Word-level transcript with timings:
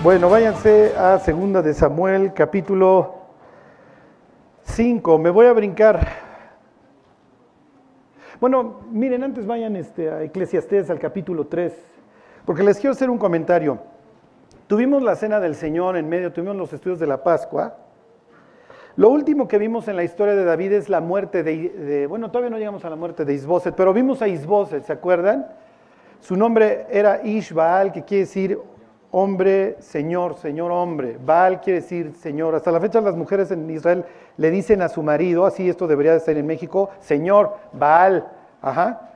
Bueno, 0.00 0.30
váyanse 0.30 0.96
a 0.96 1.18
Segunda 1.18 1.60
de 1.60 1.74
Samuel, 1.74 2.32
capítulo 2.32 3.16
5. 4.62 5.18
Me 5.18 5.28
voy 5.28 5.46
a 5.46 5.52
brincar. 5.52 6.06
Bueno, 8.38 8.82
miren, 8.92 9.24
antes 9.24 9.44
vayan 9.44 9.74
este, 9.74 10.08
a 10.08 10.22
Eclesiastés, 10.22 10.88
al 10.88 11.00
capítulo 11.00 11.48
3, 11.48 11.72
porque 12.44 12.62
les 12.62 12.78
quiero 12.78 12.92
hacer 12.92 13.10
un 13.10 13.18
comentario. 13.18 13.80
Tuvimos 14.68 15.02
la 15.02 15.16
cena 15.16 15.40
del 15.40 15.56
Señor 15.56 15.96
en 15.96 16.08
medio, 16.08 16.32
tuvimos 16.32 16.54
los 16.54 16.72
estudios 16.72 17.00
de 17.00 17.08
la 17.08 17.24
Pascua. 17.24 17.78
Lo 18.94 19.08
último 19.08 19.48
que 19.48 19.58
vimos 19.58 19.88
en 19.88 19.96
la 19.96 20.04
historia 20.04 20.36
de 20.36 20.44
David 20.44 20.74
es 20.74 20.88
la 20.88 21.00
muerte 21.00 21.42
de, 21.42 21.70
de 21.70 22.06
bueno, 22.06 22.30
todavía 22.30 22.50
no 22.50 22.58
llegamos 22.58 22.84
a 22.84 22.90
la 22.90 22.96
muerte 22.96 23.24
de 23.24 23.34
Isboset, 23.34 23.74
pero 23.74 23.92
vimos 23.92 24.22
a 24.22 24.28
Isboset, 24.28 24.84
¿se 24.84 24.92
acuerdan? 24.92 25.48
Su 26.20 26.36
nombre 26.36 26.86
era 26.88 27.20
Ishbaal, 27.24 27.90
que 27.90 28.04
quiere 28.04 28.20
decir 28.26 28.60
hombre, 29.10 29.76
señor, 29.80 30.36
señor, 30.36 30.70
hombre. 30.70 31.18
Baal 31.24 31.60
quiere 31.60 31.80
decir 31.80 32.12
señor. 32.14 32.54
Hasta 32.54 32.70
la 32.70 32.80
fecha 32.80 33.00
las 33.00 33.16
mujeres 33.16 33.50
en 33.50 33.68
Israel 33.70 34.04
le 34.36 34.50
dicen 34.50 34.82
a 34.82 34.88
su 34.88 35.02
marido, 35.02 35.46
así 35.46 35.68
esto 35.68 35.86
debería 35.86 36.12
de 36.12 36.20
ser 36.20 36.36
en 36.36 36.46
México, 36.46 36.90
señor, 37.00 37.56
Baal. 37.72 38.28
Ajá. 38.60 39.08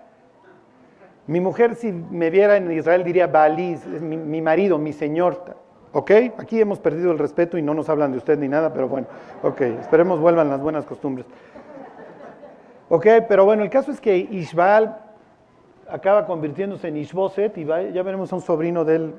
Mi 1.27 1.41
mujer 1.41 1.77
si 1.77 1.93
me 1.93 2.31
viera 2.31 2.57
en 2.57 2.71
Israel 2.73 3.05
diría 3.05 3.27
Baalí, 3.27 3.79
mi, 4.01 4.41
marido, 4.43 4.79
mi 4.79 4.93
señor. 4.93 5.41
¿Ok? 5.93 6.11
Aquí 6.39 6.61
hemos 6.61 6.81
perdido 6.81 7.13
el 7.13 7.19
respeto 7.19 7.59
y 7.59 7.63
no 7.63 7.75
nos 7.75 7.89
hablan 7.89 8.13
de 8.13 8.19
usted 8.19 8.39
ni 8.39 8.49
nada, 8.49 8.73
pero 8.73 8.89
bueno, 8.89 9.07
ok, 9.43 9.61
esperemos 9.61 10.21
vuelvan 10.21 10.49
las 10.49 10.61
buenas 10.61 10.87
costumbres. 10.87 11.27
Ok, 12.89 13.07
pero 13.29 13.45
bueno, 13.45 13.63
el 13.63 13.71
caso 13.71 13.91
es 13.91 14.01
que 14.01 14.17
Ishbaal 14.17 14.99
acaba 15.93 16.25
convirtiéndose 16.25 16.89
en 16.89 16.97
Ishboset 16.97 17.57
y 17.59 17.65
ya 17.65 18.03
veremos 18.03 18.33
a 18.33 18.37
un 18.37 18.43
sobrino 18.43 18.85
de 18.85 18.97
él, 18.97 19.15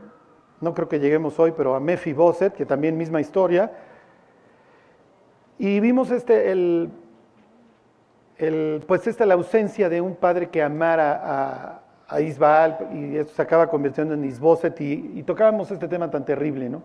no 0.64 0.74
creo 0.74 0.88
que 0.88 1.00
lleguemos 1.00 1.38
hoy, 1.40 1.54
pero 1.56 1.76
a 1.76 1.80
Mefiboset, 1.80 2.54
que 2.54 2.66
también 2.66 2.98
misma 2.98 3.22
historia. 3.22 3.72
Y 5.60 5.80
vimos 5.80 6.10
este, 6.10 6.52
el, 6.52 6.90
el, 8.38 8.84
pues 8.88 9.06
esta 9.08 9.26
la 9.26 9.36
ausencia 9.36 9.90
de 9.90 10.02
un 10.02 10.16
padre 10.16 10.50
que 10.50 10.64
amara 10.64 11.22
a, 11.24 11.82
a 12.08 12.22
Isbaal 12.22 12.90
y 12.94 13.18
esto 13.18 13.34
se 13.34 13.42
acaba 13.42 13.68
convirtiendo 13.68 14.14
en 14.14 14.24
Isboset 14.24 14.80
y, 14.82 15.12
y 15.16 15.24
tocábamos 15.24 15.70
este 15.72 15.88
tema 15.88 16.10
tan 16.10 16.26
terrible, 16.26 16.70
¿no? 16.70 16.84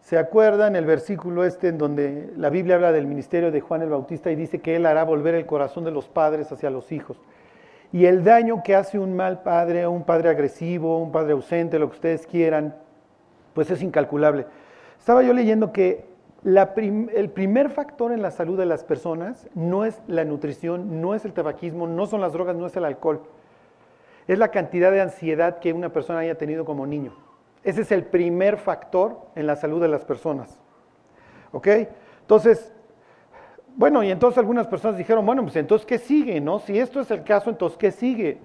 ¿Se 0.00 0.18
acuerdan 0.18 0.76
el 0.76 0.86
versículo 0.86 1.44
este 1.44 1.68
en 1.68 1.78
donde 1.78 2.32
la 2.36 2.48
Biblia 2.48 2.76
habla 2.76 2.92
del 2.92 3.06
ministerio 3.06 3.50
de 3.50 3.60
Juan 3.60 3.82
el 3.82 3.90
Bautista 3.90 4.30
y 4.30 4.36
dice 4.36 4.60
que 4.60 4.76
él 4.76 4.86
hará 4.86 5.02
volver 5.02 5.34
el 5.34 5.46
corazón 5.46 5.82
de 5.84 5.90
los 5.90 6.06
padres 6.06 6.52
hacia 6.52 6.70
los 6.70 6.92
hijos? 6.92 7.16
Y 7.92 8.06
el 8.06 8.24
daño 8.24 8.62
que 8.62 8.74
hace 8.74 8.98
un 8.98 9.14
mal 9.14 9.42
padre, 9.42 9.86
un 9.86 10.04
padre 10.04 10.28
agresivo, 10.28 10.98
un 10.98 11.12
padre 11.12 11.32
ausente, 11.32 11.78
lo 11.78 11.88
que 11.88 11.96
ustedes 11.96 12.26
quieran, 12.26 12.76
pues 13.54 13.70
es 13.70 13.82
incalculable. 13.82 14.46
Estaba 14.98 15.22
yo 15.22 15.32
leyendo 15.32 15.72
que 15.72 16.04
el 16.44 17.30
primer 17.30 17.70
factor 17.70 18.12
en 18.12 18.22
la 18.22 18.30
salud 18.30 18.58
de 18.58 18.66
las 18.66 18.84
personas 18.84 19.48
no 19.54 19.84
es 19.84 20.00
la 20.06 20.24
nutrición, 20.24 21.00
no 21.00 21.14
es 21.14 21.24
el 21.24 21.32
tabaquismo, 21.32 21.86
no 21.86 22.06
son 22.06 22.20
las 22.20 22.32
drogas, 22.32 22.54
no 22.56 22.66
es 22.66 22.76
el 22.76 22.84
alcohol. 22.84 23.22
Es 24.28 24.38
la 24.38 24.48
cantidad 24.50 24.90
de 24.90 25.00
ansiedad 25.00 25.58
que 25.58 25.72
una 25.72 25.92
persona 25.92 26.20
haya 26.20 26.36
tenido 26.36 26.64
como 26.64 26.86
niño. 26.86 27.14
Ese 27.64 27.82
es 27.82 27.90
el 27.92 28.04
primer 28.04 28.58
factor 28.58 29.18
en 29.34 29.46
la 29.46 29.56
salud 29.56 29.80
de 29.80 29.88
las 29.88 30.04
personas. 30.04 30.60
¿Ok? 31.52 31.68
Entonces, 32.20 32.72
bueno, 33.76 34.02
y 34.02 34.10
entonces 34.10 34.38
algunas 34.38 34.66
personas 34.66 34.96
dijeron, 34.96 35.24
bueno, 35.26 35.42
pues 35.42 35.56
entonces, 35.56 35.86
¿qué 35.86 35.98
sigue? 35.98 36.40
No? 36.40 36.58
Si 36.58 36.78
esto 36.78 37.00
es 37.00 37.10
el 37.10 37.22
caso, 37.22 37.50
entonces, 37.50 37.76
¿qué 37.76 37.90
sigue? 37.90 38.38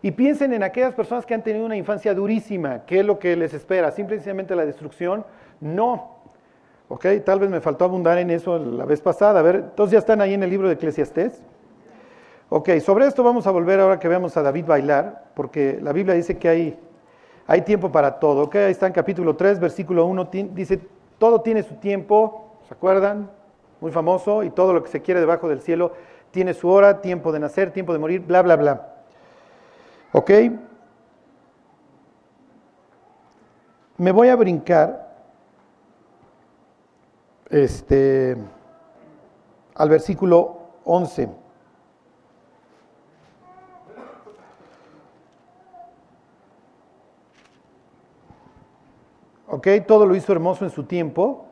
Y 0.00 0.12
piensen 0.12 0.52
en 0.52 0.62
aquellas 0.62 0.94
personas 0.94 1.26
que 1.26 1.34
han 1.34 1.42
tenido 1.42 1.66
una 1.66 1.76
infancia 1.76 2.14
durísima, 2.14 2.84
¿qué 2.86 3.00
es 3.00 3.04
lo 3.04 3.18
que 3.18 3.34
les 3.34 3.52
espera? 3.52 3.90
¿Simplemente 3.90 4.54
la 4.54 4.64
destrucción? 4.64 5.24
No. 5.60 6.16
¿Ok? 6.88 7.04
Tal 7.24 7.40
vez 7.40 7.50
me 7.50 7.60
faltó 7.60 7.84
abundar 7.84 8.16
en 8.18 8.30
eso 8.30 8.58
la 8.58 8.84
vez 8.84 9.00
pasada. 9.00 9.40
A 9.40 9.42
ver, 9.42 9.56
entonces 9.56 9.92
ya 9.92 9.98
están 9.98 10.20
ahí 10.20 10.34
en 10.34 10.44
el 10.44 10.50
libro 10.50 10.68
de 10.68 10.74
Eclesiastés. 10.74 11.42
Ok, 12.48 12.78
sobre 12.78 13.08
esto 13.08 13.24
vamos 13.24 13.48
a 13.48 13.50
volver 13.50 13.80
ahora 13.80 13.98
que 13.98 14.06
veamos 14.06 14.36
a 14.36 14.42
David 14.42 14.66
bailar, 14.66 15.24
porque 15.34 15.80
la 15.82 15.92
Biblia 15.92 16.14
dice 16.14 16.38
que 16.38 16.48
hay, 16.48 16.78
hay 17.48 17.62
tiempo 17.62 17.90
para 17.90 18.20
todo. 18.20 18.44
Ok, 18.44 18.54
ahí 18.54 18.70
está 18.70 18.86
en 18.86 18.92
capítulo 18.92 19.34
3, 19.34 19.58
versículo 19.58 20.06
1, 20.06 20.28
dice, 20.52 20.80
todo 21.18 21.40
tiene 21.40 21.64
su 21.64 21.74
tiempo, 21.74 22.52
¿se 22.68 22.74
acuerdan? 22.74 23.28
Muy 23.80 23.92
famoso, 23.92 24.42
y 24.42 24.50
todo 24.50 24.72
lo 24.72 24.82
que 24.82 24.90
se 24.90 25.02
quiere 25.02 25.20
debajo 25.20 25.48
del 25.48 25.60
cielo 25.60 25.92
tiene 26.30 26.54
su 26.54 26.68
hora, 26.68 27.00
tiempo 27.00 27.32
de 27.32 27.40
nacer, 27.40 27.72
tiempo 27.72 27.92
de 27.92 27.98
morir, 27.98 28.20
bla, 28.20 28.42
bla, 28.42 28.56
bla. 28.56 28.94
¿Ok? 30.12 30.30
Me 33.98 34.12
voy 34.12 34.28
a 34.28 34.36
brincar 34.36 35.06
este, 37.48 38.36
al 39.74 39.88
versículo 39.88 40.58
11. 40.84 41.28
¿Ok? 49.48 49.68
Todo 49.86 50.06
lo 50.06 50.14
hizo 50.14 50.32
hermoso 50.32 50.64
en 50.64 50.70
su 50.70 50.84
tiempo. 50.84 51.46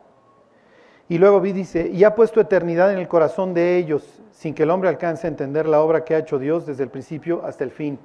Y 1.07 1.19
luego 1.19 1.39
vi, 1.39 1.51
dice, 1.51 1.87
y 1.87 2.03
ha 2.03 2.15
puesto 2.15 2.41
eternidad 2.41 2.91
en 2.91 2.97
el 2.97 3.07
corazón 3.07 3.53
de 3.53 3.77
ellos, 3.77 4.21
sin 4.31 4.55
que 4.55 4.63
el 4.63 4.71
hombre 4.71 4.89
alcance 4.89 5.27
a 5.27 5.29
entender 5.29 5.67
la 5.67 5.81
obra 5.81 6.03
que 6.03 6.15
ha 6.15 6.19
hecho 6.19 6.39
Dios 6.39 6.65
desde 6.65 6.83
el 6.83 6.89
principio 6.89 7.43
hasta 7.45 7.63
el 7.63 7.71
fin. 7.71 7.99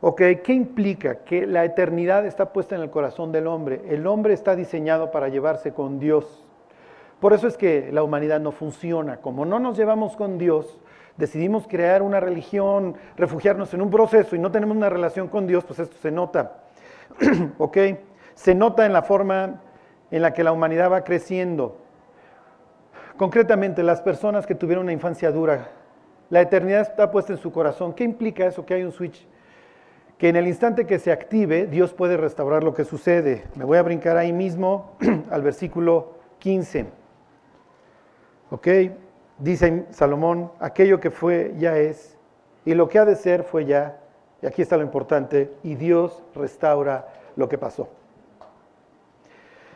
Ok, 0.00 0.20
¿qué 0.42 0.52
implica? 0.52 1.24
Que 1.24 1.46
la 1.46 1.64
eternidad 1.64 2.26
está 2.26 2.52
puesta 2.52 2.74
en 2.74 2.80
el 2.80 2.90
corazón 2.90 3.32
del 3.32 3.46
hombre. 3.46 3.82
El 3.88 4.06
hombre 4.06 4.34
está 4.34 4.56
diseñado 4.56 5.10
para 5.10 5.28
llevarse 5.28 5.72
con 5.72 6.00
Dios. 6.00 6.44
Por 7.20 7.34
eso 7.34 7.46
es 7.46 7.56
que 7.56 7.90
la 7.92 8.02
humanidad 8.02 8.40
no 8.40 8.50
funciona. 8.50 9.18
Como 9.18 9.44
no 9.44 9.60
nos 9.60 9.76
llevamos 9.76 10.16
con 10.16 10.38
Dios, 10.38 10.80
decidimos 11.16 11.68
crear 11.68 12.02
una 12.02 12.18
religión, 12.18 12.96
refugiarnos 13.16 13.74
en 13.74 13.82
un 13.82 13.90
proceso 13.90 14.34
y 14.34 14.38
no 14.38 14.50
tenemos 14.50 14.76
una 14.76 14.88
relación 14.88 15.28
con 15.28 15.46
Dios, 15.46 15.64
pues 15.64 15.78
esto 15.78 15.96
se 16.00 16.10
nota. 16.10 16.62
¿Ok? 17.58 17.78
Se 18.34 18.54
nota 18.54 18.86
en 18.86 18.92
la 18.92 19.02
forma 19.02 19.60
en 20.10 20.22
la 20.22 20.32
que 20.32 20.42
la 20.42 20.50
humanidad 20.50 20.90
va 20.90 21.04
creciendo. 21.04 21.81
Concretamente, 23.22 23.84
las 23.84 24.00
personas 24.00 24.48
que 24.48 24.56
tuvieron 24.56 24.82
una 24.82 24.92
infancia 24.92 25.30
dura, 25.30 25.68
la 26.28 26.40
eternidad 26.40 26.80
está 26.80 27.12
puesta 27.12 27.32
en 27.32 27.38
su 27.38 27.52
corazón. 27.52 27.92
¿Qué 27.92 28.02
implica 28.02 28.44
eso? 28.44 28.66
Que 28.66 28.74
hay 28.74 28.82
un 28.82 28.90
switch. 28.90 29.28
Que 30.18 30.28
en 30.28 30.34
el 30.34 30.48
instante 30.48 30.88
que 30.88 30.98
se 30.98 31.12
active, 31.12 31.68
Dios 31.68 31.94
puede 31.94 32.16
restaurar 32.16 32.64
lo 32.64 32.74
que 32.74 32.82
sucede. 32.82 33.44
Me 33.54 33.64
voy 33.64 33.78
a 33.78 33.82
brincar 33.84 34.16
ahí 34.16 34.32
mismo 34.32 34.96
al 35.30 35.40
versículo 35.40 36.14
15. 36.40 36.86
¿Ok? 38.50 38.68
Dice 39.38 39.86
Salomón, 39.90 40.50
aquello 40.58 40.98
que 40.98 41.12
fue 41.12 41.54
ya 41.58 41.78
es, 41.78 42.18
y 42.64 42.74
lo 42.74 42.88
que 42.88 42.98
ha 42.98 43.04
de 43.04 43.14
ser 43.14 43.44
fue 43.44 43.66
ya, 43.66 44.00
y 44.42 44.46
aquí 44.46 44.62
está 44.62 44.76
lo 44.76 44.82
importante, 44.82 45.52
y 45.62 45.76
Dios 45.76 46.24
restaura 46.34 47.06
lo 47.36 47.48
que 47.48 47.56
pasó. 47.56 47.88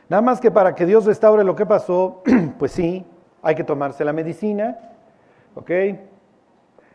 Nada 0.08 0.20
más 0.20 0.40
que 0.40 0.50
para 0.50 0.74
que 0.74 0.84
Dios 0.84 1.06
restaure 1.06 1.44
lo 1.44 1.54
que 1.54 1.64
pasó, 1.64 2.24
pues 2.58 2.72
sí, 2.72 3.06
hay 3.46 3.54
que 3.54 3.62
tomarse 3.62 4.04
la 4.04 4.12
medicina, 4.12 4.76
¿ok? 5.54 5.70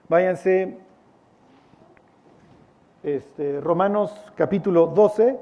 Váyanse, 0.10 0.78
este, 3.04 3.62
Romanos 3.62 4.14
capítulo 4.36 4.88
12, 4.88 5.40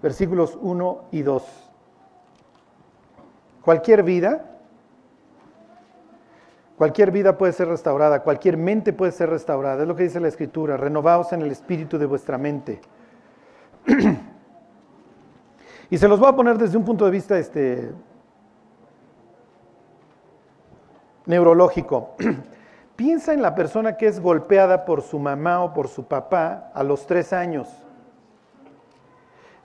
versículos 0.00 0.56
1 0.62 1.06
y 1.10 1.22
2. 1.22 1.42
Cualquier 3.62 4.04
vida, 4.04 4.44
cualquier 6.78 7.10
vida 7.10 7.36
puede 7.36 7.52
ser 7.52 7.66
restaurada, 7.66 8.22
cualquier 8.22 8.56
mente 8.56 8.92
puede 8.92 9.10
ser 9.10 9.28
restaurada, 9.28 9.82
es 9.82 9.88
lo 9.88 9.96
que 9.96 10.04
dice 10.04 10.20
la 10.20 10.28
Escritura, 10.28 10.76
renovaos 10.76 11.32
en 11.32 11.42
el 11.42 11.50
espíritu 11.50 11.98
de 11.98 12.06
vuestra 12.06 12.38
mente. 12.38 12.80
y 15.90 15.98
se 15.98 16.06
los 16.06 16.20
voy 16.20 16.28
a 16.28 16.36
poner 16.36 16.58
desde 16.58 16.78
un 16.78 16.84
punto 16.84 17.04
de 17.04 17.10
vista 17.10 17.36
este, 17.36 17.90
neurológico. 21.26 22.14
Piensa 22.96 23.34
en 23.34 23.42
la 23.42 23.54
persona 23.54 23.96
que 23.96 24.06
es 24.06 24.20
golpeada 24.20 24.84
por 24.86 25.02
su 25.02 25.18
mamá 25.18 25.62
o 25.62 25.74
por 25.74 25.88
su 25.88 26.04
papá 26.04 26.70
a 26.72 26.82
los 26.82 27.06
tres 27.06 27.32
años. 27.32 27.68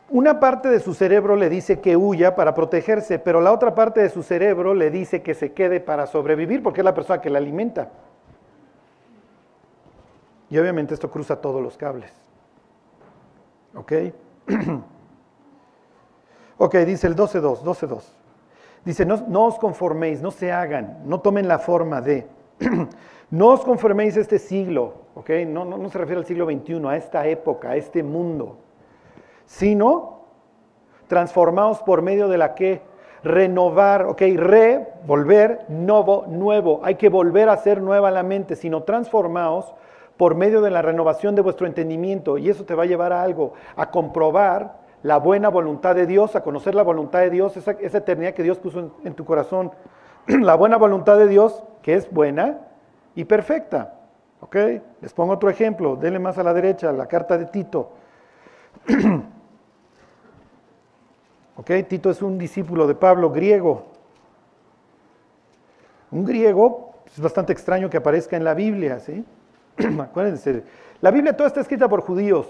Una 0.10 0.42
parte 0.42 0.68
de 0.68 0.82
su 0.82 0.94
cerebro 0.94 1.38
le 1.38 1.50
dice 1.50 1.80
que 1.80 1.96
huya 1.96 2.36
para 2.36 2.54
protegerse, 2.54 3.18
pero 3.18 3.40
la 3.40 3.54
otra 3.54 3.74
parte 3.74 4.02
de 4.02 4.10
su 4.10 4.24
cerebro 4.24 4.74
le 4.74 4.92
dice 4.92 5.22
que 5.22 5.34
se 5.34 5.54
quede 5.54 5.80
para 5.80 6.06
sobrevivir 6.06 6.62
porque 6.62 6.82
es 6.82 6.86
la 6.86 6.94
persona 6.94 7.22
que 7.22 7.30
la 7.30 7.38
alimenta. 7.38 7.90
Y 10.50 10.58
obviamente 10.58 10.94
esto 10.94 11.10
cruza 11.10 11.38
todos 11.38 11.62
los 11.62 11.78
cables. 11.78 12.12
¿Ok? 13.74 13.94
ok, 16.58 16.76
dice 16.80 17.08
el 17.08 17.16
12.2, 17.16 17.62
12.2. 17.62 18.04
Dice, 18.84 19.06
no, 19.06 19.46
os 19.46 19.60
conforméis, 19.60 20.22
no 20.22 20.32
se 20.32 20.52
hagan, 20.52 21.04
no 21.06 21.20
tomen 21.20 21.48
la 21.48 21.60
forma 21.60 22.02
de. 22.02 22.28
no 23.30 23.50
os 23.50 23.62
conforméis 23.62 24.18
a 24.18 24.22
este 24.22 24.40
siglo, 24.40 24.94
¿ok? 25.14 25.30
No, 25.48 25.66
no, 25.66 25.90
se 25.90 26.00
refiere 26.00 26.20
al 26.20 26.26
siglo 26.26 26.46
XXI, 26.46 26.88
a 26.88 26.96
esta 26.96 27.28
época, 27.28 27.72
a 27.72 27.76
este 27.76 28.02
mundo, 28.02 28.58
sino 29.46 30.22
transformados 31.08 31.84
por 31.84 32.02
medio 32.02 32.28
de 32.28 32.40
la 32.40 32.56
que 32.56 32.82
renovar, 33.24 34.08
ok, 34.08 34.22
re, 34.36 34.88
volver, 35.06 35.66
novo, 35.70 36.26
nuevo. 36.28 36.82
Hay 36.84 36.96
que 36.96 37.10
volver 37.10 37.50
a 37.50 37.58
ser 37.58 37.84
nueva 37.84 38.10
la 38.10 38.24
mente, 38.24 38.56
sino 38.56 38.82
transformados 38.82 39.76
por 40.18 40.34
medio 40.34 40.62
de 40.62 40.72
la 40.72 40.82
renovación 40.82 41.36
de 41.36 41.42
vuestro 41.42 41.68
entendimiento. 41.68 42.40
Y 42.40 42.50
eso 42.50 42.66
te 42.66 42.74
va 42.74 42.84
a 42.84 42.88
llevar 42.88 43.14
a 43.14 43.22
algo, 43.22 43.54
a 43.76 43.92
comprobar 43.92 44.81
la 45.04 45.18
buena 45.18 45.50
voluntad 45.50 45.96
de 45.96 46.06
Dios, 46.06 46.36
a 46.36 46.44
conocer 46.44 46.76
la 46.76 46.84
voluntad 46.84 47.20
de 47.20 47.30
Dios, 47.30 47.58
esa, 47.58 47.72
eternidad 47.72 48.34
que 48.34 48.44
Dios 48.44 48.60
puso 48.60 48.92
en, 49.04 49.14
tu 49.14 49.26
corazón. 49.26 49.72
la 50.28 50.56
buena 50.56 50.78
voluntad 50.78 51.18
de 51.18 51.28
Dios, 51.28 51.64
que 51.82 51.96
es 51.96 52.12
buena 52.12 52.60
y 53.16 53.26
perfecta. 53.26 53.96
¿Ok? 54.42 54.56
Les 55.02 55.14
pongo 55.14 55.34
otro 55.34 55.50
ejemplo, 55.50 55.96
denle 55.96 56.20
más 56.20 56.38
a 56.38 56.44
la 56.44 56.54
derecha, 56.54 56.92
la 56.92 57.08
carta 57.08 57.38
de 57.38 57.46
Tito. 57.46 57.92
¿Ok? 61.58 61.72
Tito 61.88 62.10
es 62.10 62.22
un 62.22 62.38
discípulo 62.38 62.88
de 62.88 62.96
Pablo 62.96 63.32
griego. 63.32 63.86
Un 66.12 66.26
griego 66.26 66.94
es 67.06 67.20
bastante 67.20 67.54
extraño 67.54 67.90
que 67.90 67.98
aparezca 67.98 68.38
en 68.38 68.44
la 68.44 68.54
Biblia, 68.54 69.00
¿sí? 69.00 69.26
Acuérdense, 70.00 70.64
la 71.02 71.12
Biblia 71.12 71.36
toda 71.36 71.48
está 71.48 71.62
escrita 71.62 71.88
por 71.88 72.02
judíos. 72.02 72.48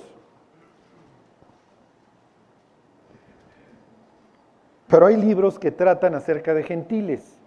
Pero 4.92 5.06
hay 5.06 5.16
libros 5.16 5.58
que 5.58 5.72
tratan 5.72 6.16
acerca 6.16 6.54
de 6.54 6.64
gentiles. 6.64 7.40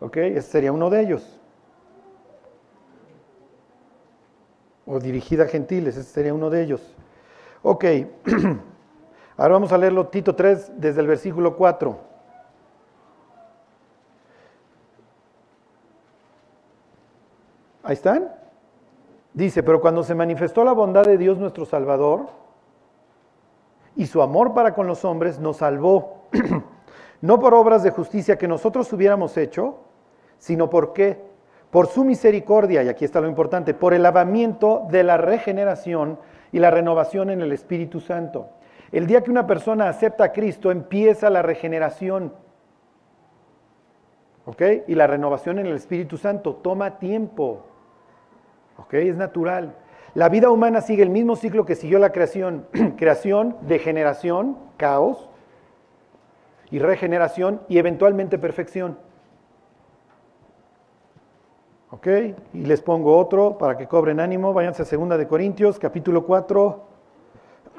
¿Ok? 0.00 0.16
Ese 0.16 0.50
sería 0.50 0.72
uno 0.72 0.88
de 0.88 1.02
ellos. 1.02 1.38
O 4.86 4.98
dirigida 4.98 5.44
a 5.44 5.46
gentiles, 5.46 5.98
ese 5.98 6.10
sería 6.10 6.32
uno 6.32 6.48
de 6.48 6.62
ellos. 6.62 6.96
Ok. 7.62 7.84
Ahora 9.36 9.54
vamos 9.54 9.72
a 9.72 9.78
leerlo 9.78 10.08
Tito 10.08 10.34
3 10.34 10.80
desde 10.80 11.02
el 11.02 11.06
versículo 11.06 11.54
4. 11.54 11.98
Ahí 17.82 17.94
están. 17.94 18.34
Dice, 19.34 19.62
pero 19.62 19.82
cuando 19.82 20.02
se 20.02 20.14
manifestó 20.14 20.64
la 20.64 20.72
bondad 20.72 21.04
de 21.04 21.18
Dios 21.18 21.36
nuestro 21.38 21.66
Salvador 21.66 22.26
y 23.96 24.06
su 24.06 24.22
amor 24.22 24.54
para 24.54 24.74
con 24.74 24.86
los 24.86 25.04
hombres, 25.04 25.38
nos 25.38 25.58
salvó, 25.58 26.20
no 27.20 27.38
por 27.38 27.54
obras 27.54 27.82
de 27.82 27.90
justicia 27.90 28.38
que 28.38 28.48
nosotros 28.48 28.92
hubiéramos 28.92 29.36
hecho, 29.36 29.78
sino 30.38 30.70
por 30.70 30.92
qué? 30.92 31.18
Por 31.70 31.86
su 31.86 32.04
misericordia, 32.04 32.82
y 32.82 32.88
aquí 32.88 33.04
está 33.04 33.20
lo 33.20 33.28
importante, 33.28 33.74
por 33.74 33.94
el 33.94 34.02
lavamiento 34.02 34.86
de 34.90 35.04
la 35.04 35.16
regeneración 35.16 36.18
y 36.50 36.58
la 36.58 36.70
renovación 36.70 37.30
en 37.30 37.42
el 37.42 37.52
Espíritu 37.52 38.00
Santo. 38.00 38.48
El 38.90 39.06
día 39.06 39.22
que 39.22 39.30
una 39.30 39.46
persona 39.46 39.88
acepta 39.88 40.24
a 40.24 40.32
Cristo, 40.32 40.70
empieza 40.70 41.30
la 41.30 41.42
regeneración. 41.42 42.32
¿Ok? 44.46 44.62
Y 44.88 44.94
la 44.96 45.06
renovación 45.06 45.60
en 45.60 45.66
el 45.66 45.76
Espíritu 45.76 46.16
Santo 46.16 46.56
toma 46.56 46.98
tiempo. 46.98 47.66
¿Ok? 48.78 48.94
Es 48.94 49.16
natural. 49.16 49.76
La 50.14 50.28
vida 50.28 50.50
humana 50.50 50.80
sigue 50.80 51.04
el 51.04 51.10
mismo 51.10 51.36
ciclo 51.36 51.64
que 51.64 51.76
siguió 51.76 52.00
la 52.00 52.10
creación. 52.10 52.66
creación, 52.96 53.56
degeneración, 53.62 54.58
caos, 54.76 55.29
y 56.70 56.78
regeneración 56.78 57.60
y 57.68 57.78
eventualmente 57.78 58.38
perfección. 58.38 58.98
¿Ok? 61.90 62.06
Y 62.54 62.66
les 62.66 62.80
pongo 62.80 63.18
otro 63.18 63.58
para 63.58 63.76
que 63.76 63.88
cobren 63.88 64.20
ánimo. 64.20 64.52
Váyanse 64.52 64.82
a 64.82 64.96
2 64.96 65.18
de 65.18 65.26
Corintios, 65.26 65.78
capítulo 65.78 66.24
4, 66.24 66.84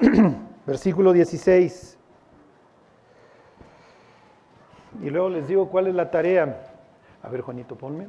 versículo 0.66 1.12
16. 1.12 1.98
Y 5.02 5.10
luego 5.10 5.30
les 5.30 5.48
digo 5.48 5.68
cuál 5.68 5.86
es 5.86 5.94
la 5.94 6.10
tarea. 6.10 6.60
A 7.22 7.28
ver, 7.28 7.40
Juanito, 7.40 7.76
ponme. 7.76 8.08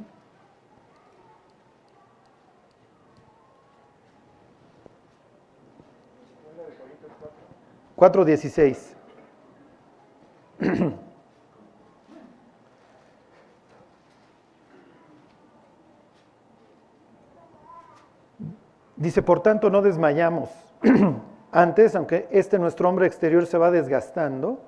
4.16. 7.96 8.93
Dice, 18.96 19.22
por 19.22 19.40
tanto, 19.40 19.70
no 19.70 19.82
desmayamos. 19.82 20.50
Antes, 21.52 21.94
aunque 21.94 22.26
este 22.30 22.58
nuestro 22.58 22.88
hombre 22.88 23.06
exterior 23.06 23.46
se 23.46 23.58
va 23.58 23.70
desgastando, 23.70 24.60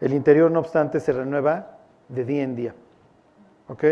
el 0.00 0.12
interior, 0.12 0.50
no 0.50 0.58
obstante, 0.60 0.98
se 1.00 1.12
renueva 1.12 1.78
de 2.08 2.24
día 2.24 2.42
en 2.42 2.56
día. 2.56 2.74
¿Ok? 3.68 3.84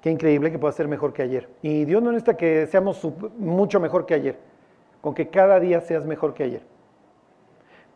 Qué 0.00 0.10
increíble 0.10 0.50
que 0.50 0.58
pueda 0.58 0.72
ser 0.72 0.88
mejor 0.88 1.12
que 1.12 1.22
ayer. 1.22 1.48
Y 1.62 1.84
Dios 1.84 2.02
no 2.02 2.10
necesita 2.10 2.36
que 2.36 2.66
seamos 2.66 3.06
mucho 3.38 3.80
mejor 3.80 4.06
que 4.06 4.14
ayer 4.14 4.38
con 5.02 5.14
que 5.14 5.28
cada 5.28 5.60
día 5.60 5.80
seas 5.80 6.06
mejor 6.06 6.32
que 6.32 6.44
ayer. 6.44 6.71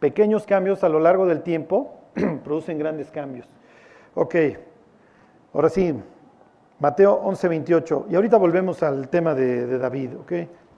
Pequeños 0.07 0.47
cambios 0.47 0.85
a 0.85 0.89
lo 0.89 1.01
largo 1.01 1.27
del 1.27 1.43
tiempo 1.43 1.99
producen 2.45 2.79
grandes 2.79 3.11
cambios. 3.11 3.49
Ok, 4.15 4.37
ahora 5.53 5.69
sí, 5.69 5.93
Mateo 6.79 7.15
11, 7.15 7.49
28. 7.49 8.07
Y 8.11 8.15
ahorita 8.15 8.37
volvemos 8.37 8.85
al 8.85 9.09
tema 9.09 9.35
de, 9.35 9.79
David, 9.79 10.11
¿ok? 10.19 10.33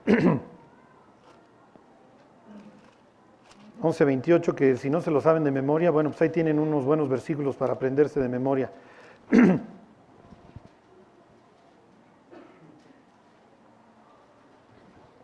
11, 3.83 4.05
28, 4.05 4.55
que 4.55 4.77
si 4.77 4.89
no 4.89 4.99
se 4.99 5.11
lo 5.11 5.21
saben 5.21 5.43
de 5.43 5.51
memoria, 5.51 5.91
bueno, 5.91 6.09
pues 6.09 6.23
ahí 6.23 6.29
tienen 6.29 6.57
unos 6.57 6.83
buenos 6.83 7.07
versículos 7.07 7.55
para 7.55 7.73
aprenderse 7.73 8.19
de 8.19 8.29
memoria. 8.29 8.71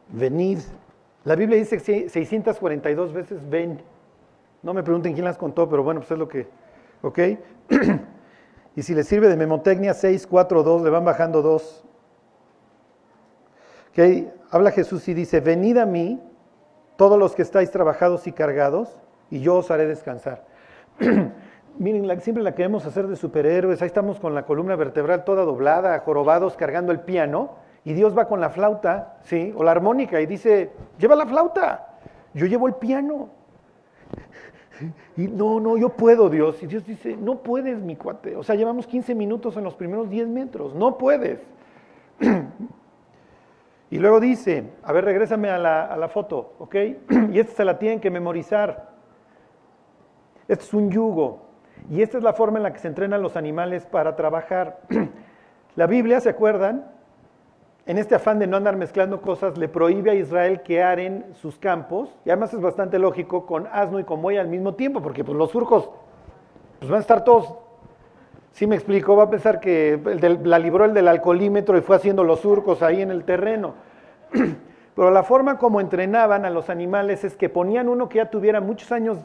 Venid 0.10 0.60
la 1.26 1.36
Biblia 1.36 1.58
dice 1.58 1.80
642 1.80 3.12
veces 3.12 3.50
ven. 3.50 3.82
No 4.66 4.74
me 4.74 4.82
pregunten 4.82 5.14
quién 5.14 5.26
las 5.26 5.38
contó, 5.38 5.70
pero 5.70 5.84
bueno, 5.84 6.00
pues 6.00 6.10
es 6.10 6.18
lo 6.18 6.28
que, 6.28 6.48
¿ok? 7.04 7.20
y 8.76 8.82
si 8.82 8.96
les 8.96 9.08
sirve 9.08 9.28
de 9.30 9.38
memotecnia, 9.38 9.94
6, 9.94 10.26
4, 10.26 10.64
2, 10.64 10.82
le 10.82 10.90
van 10.90 11.06
bajando 11.06 11.44
2. 11.44 11.84
¿Ok? 13.92 14.00
Habla 14.50 14.72
Jesús 14.72 15.08
y 15.08 15.14
dice, 15.14 15.40
venid 15.40 15.78
a 15.78 15.86
mí, 15.86 16.20
todos 16.96 17.20
los 17.20 17.36
que 17.36 17.44
estáis 17.44 17.70
trabajados 17.70 18.26
y 18.26 18.32
cargados, 18.32 18.98
y 19.30 19.40
yo 19.40 19.58
os 19.58 19.70
haré 19.70 19.86
descansar. 19.86 20.48
Miren, 21.78 22.20
siempre 22.22 22.44
la 22.44 22.56
queremos 22.56 22.88
hacer 22.88 23.06
de 23.06 23.18
superhéroes, 23.18 23.84
ahí 23.84 23.88
estamos 23.88 24.20
con 24.20 24.34
la 24.34 24.48
columna 24.48 24.76
vertebral 24.76 25.26
toda 25.26 25.44
doblada, 25.44 26.00
jorobados, 26.00 26.56
cargando 26.56 26.92
el 26.92 27.02
piano, 27.02 27.58
y 27.84 27.94
Dios 27.94 28.18
va 28.18 28.28
con 28.28 28.42
la 28.42 28.50
flauta, 28.50 29.20
¿sí? 29.26 29.54
O 29.56 29.64
la 29.64 29.70
armónica 29.70 30.20
y 30.22 30.26
dice, 30.26 30.72
lleva 30.98 31.16
la 31.16 31.28
flauta, 31.28 32.00
yo 32.34 32.48
llevo 32.48 32.66
el 32.66 32.74
piano. 32.74 33.30
Y 35.18 35.28
no, 35.28 35.60
no, 35.60 35.78
yo 35.78 35.90
puedo, 35.90 36.30
Dios. 36.30 36.62
Y 36.62 36.68
Dios 36.68 36.86
dice, 36.86 37.16
no 37.18 37.40
puedes, 37.40 37.80
mi 37.80 37.96
cuate. 37.96 38.36
O 38.36 38.44
sea, 38.44 38.56
llevamos 38.56 38.88
15 38.88 39.16
minutos 39.16 39.56
en 39.58 39.64
los 39.64 39.76
primeros 39.76 40.10
10 40.10 40.28
metros, 40.28 40.76
no 40.76 40.98
puedes. 40.98 41.40
Y 43.92 44.00
luego 44.00 44.20
dice, 44.20 44.72
a 44.84 44.92
ver, 44.92 45.06
regrésame 45.06 45.50
a 45.52 45.60
la, 45.60 45.86
a 45.86 45.96
la 45.96 46.10
foto, 46.10 46.56
¿ok? 46.58 46.76
Y 47.32 47.40
esta 47.40 47.54
se 47.54 47.64
la 47.64 47.78
tienen 47.78 48.00
que 48.00 48.10
memorizar. 48.10 48.90
Este 50.48 50.66
es 50.66 50.74
un 50.74 50.90
yugo. 50.90 51.46
Y 51.90 52.02
esta 52.02 52.18
es 52.18 52.24
la 52.24 52.34
forma 52.34 52.58
en 52.58 52.64
la 52.64 52.74
que 52.74 52.80
se 52.80 52.88
entrenan 52.88 53.22
los 53.22 53.38
animales 53.38 53.86
para 53.86 54.16
trabajar. 54.16 54.80
La 55.76 55.88
Biblia, 55.88 56.20
¿se 56.20 56.30
acuerdan? 56.30 56.86
En 57.86 57.98
este 57.98 58.16
afán 58.16 58.40
de 58.40 58.48
no 58.48 58.58
andar 58.58 58.76
mezclando 58.78 59.22
cosas, 59.22 59.58
le 59.58 59.68
prohíbe 59.68 60.12
a 60.12 60.16
Israel 60.16 60.62
que 60.64 60.82
aren 60.82 61.26
sus 61.34 61.58
campos, 61.58 62.16
y 62.26 62.30
además 62.30 62.54
es 62.54 62.62
bastante 62.62 62.98
lógico, 62.98 63.46
con 63.46 63.68
asno 63.72 64.00
y 64.00 64.04
con 64.04 64.22
buey 64.22 64.38
al 64.38 64.48
mismo 64.48 64.74
tiempo, 64.74 65.02
porque 65.02 65.24
pues, 65.24 65.38
los 65.38 65.52
surcos 65.52 65.90
pues, 66.80 66.90
van 66.90 66.98
a 66.98 67.02
estar 67.02 67.24
todos, 67.24 67.56
si 68.56 68.68
me 68.68 68.76
explico, 68.76 69.18
va 69.18 69.24
a 69.24 69.30
pensar 69.30 69.60
que 69.60 70.00
la 70.46 70.60
libró 70.60 70.86
el 70.86 70.94
del 70.94 71.10
alcoholímetro 71.10 71.78
y 71.78 71.82
fue 71.82 71.98
haciendo 71.98 72.24
los 72.24 72.40
surcos 72.40 72.82
ahí 72.82 73.02
en 73.02 73.12
el 73.12 73.26
terreno. 73.26 73.74
Pero 74.96 75.12
la 75.12 75.24
forma 75.24 75.58
como 75.58 75.82
entrenaban 75.82 76.46
a 76.46 76.50
los 76.50 76.70
animales 76.70 77.26
es 77.26 77.36
que 77.36 77.50
ponían 77.50 77.90
uno 77.90 78.08
que 78.08 78.20
ya 78.20 78.30
tuviera 78.30 78.62
muchos 78.62 78.94
años 78.94 79.18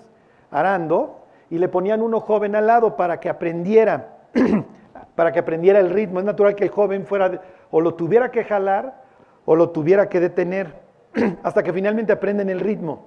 arando 0.51 1.21
y 1.49 1.59
le 1.59 1.69
ponían 1.69 2.03
uno 2.03 2.19
joven 2.19 2.57
al 2.57 2.67
lado 2.67 2.97
para 2.97 3.21
que 3.21 3.29
aprendiera, 3.29 4.17
para 5.15 5.31
que 5.31 5.39
aprendiera 5.39 5.79
el 5.79 5.91
ritmo. 5.91 6.19
Es 6.19 6.25
natural 6.25 6.57
que 6.57 6.65
el 6.65 6.71
joven 6.71 7.07
fuera 7.07 7.41
o 7.71 7.81
lo 7.81 7.95
tuviera 7.95 8.31
que 8.31 8.45
jalar 8.45 9.03
o 9.45 9.57
lo 9.57 9.71
tuviera 9.71 10.09
que 10.09 10.21
detener, 10.21 10.81
hasta 11.43 11.63
que 11.63 11.73
finalmente 11.73 12.13
aprenden 12.13 12.51
el 12.51 12.61
ritmo. 12.61 13.07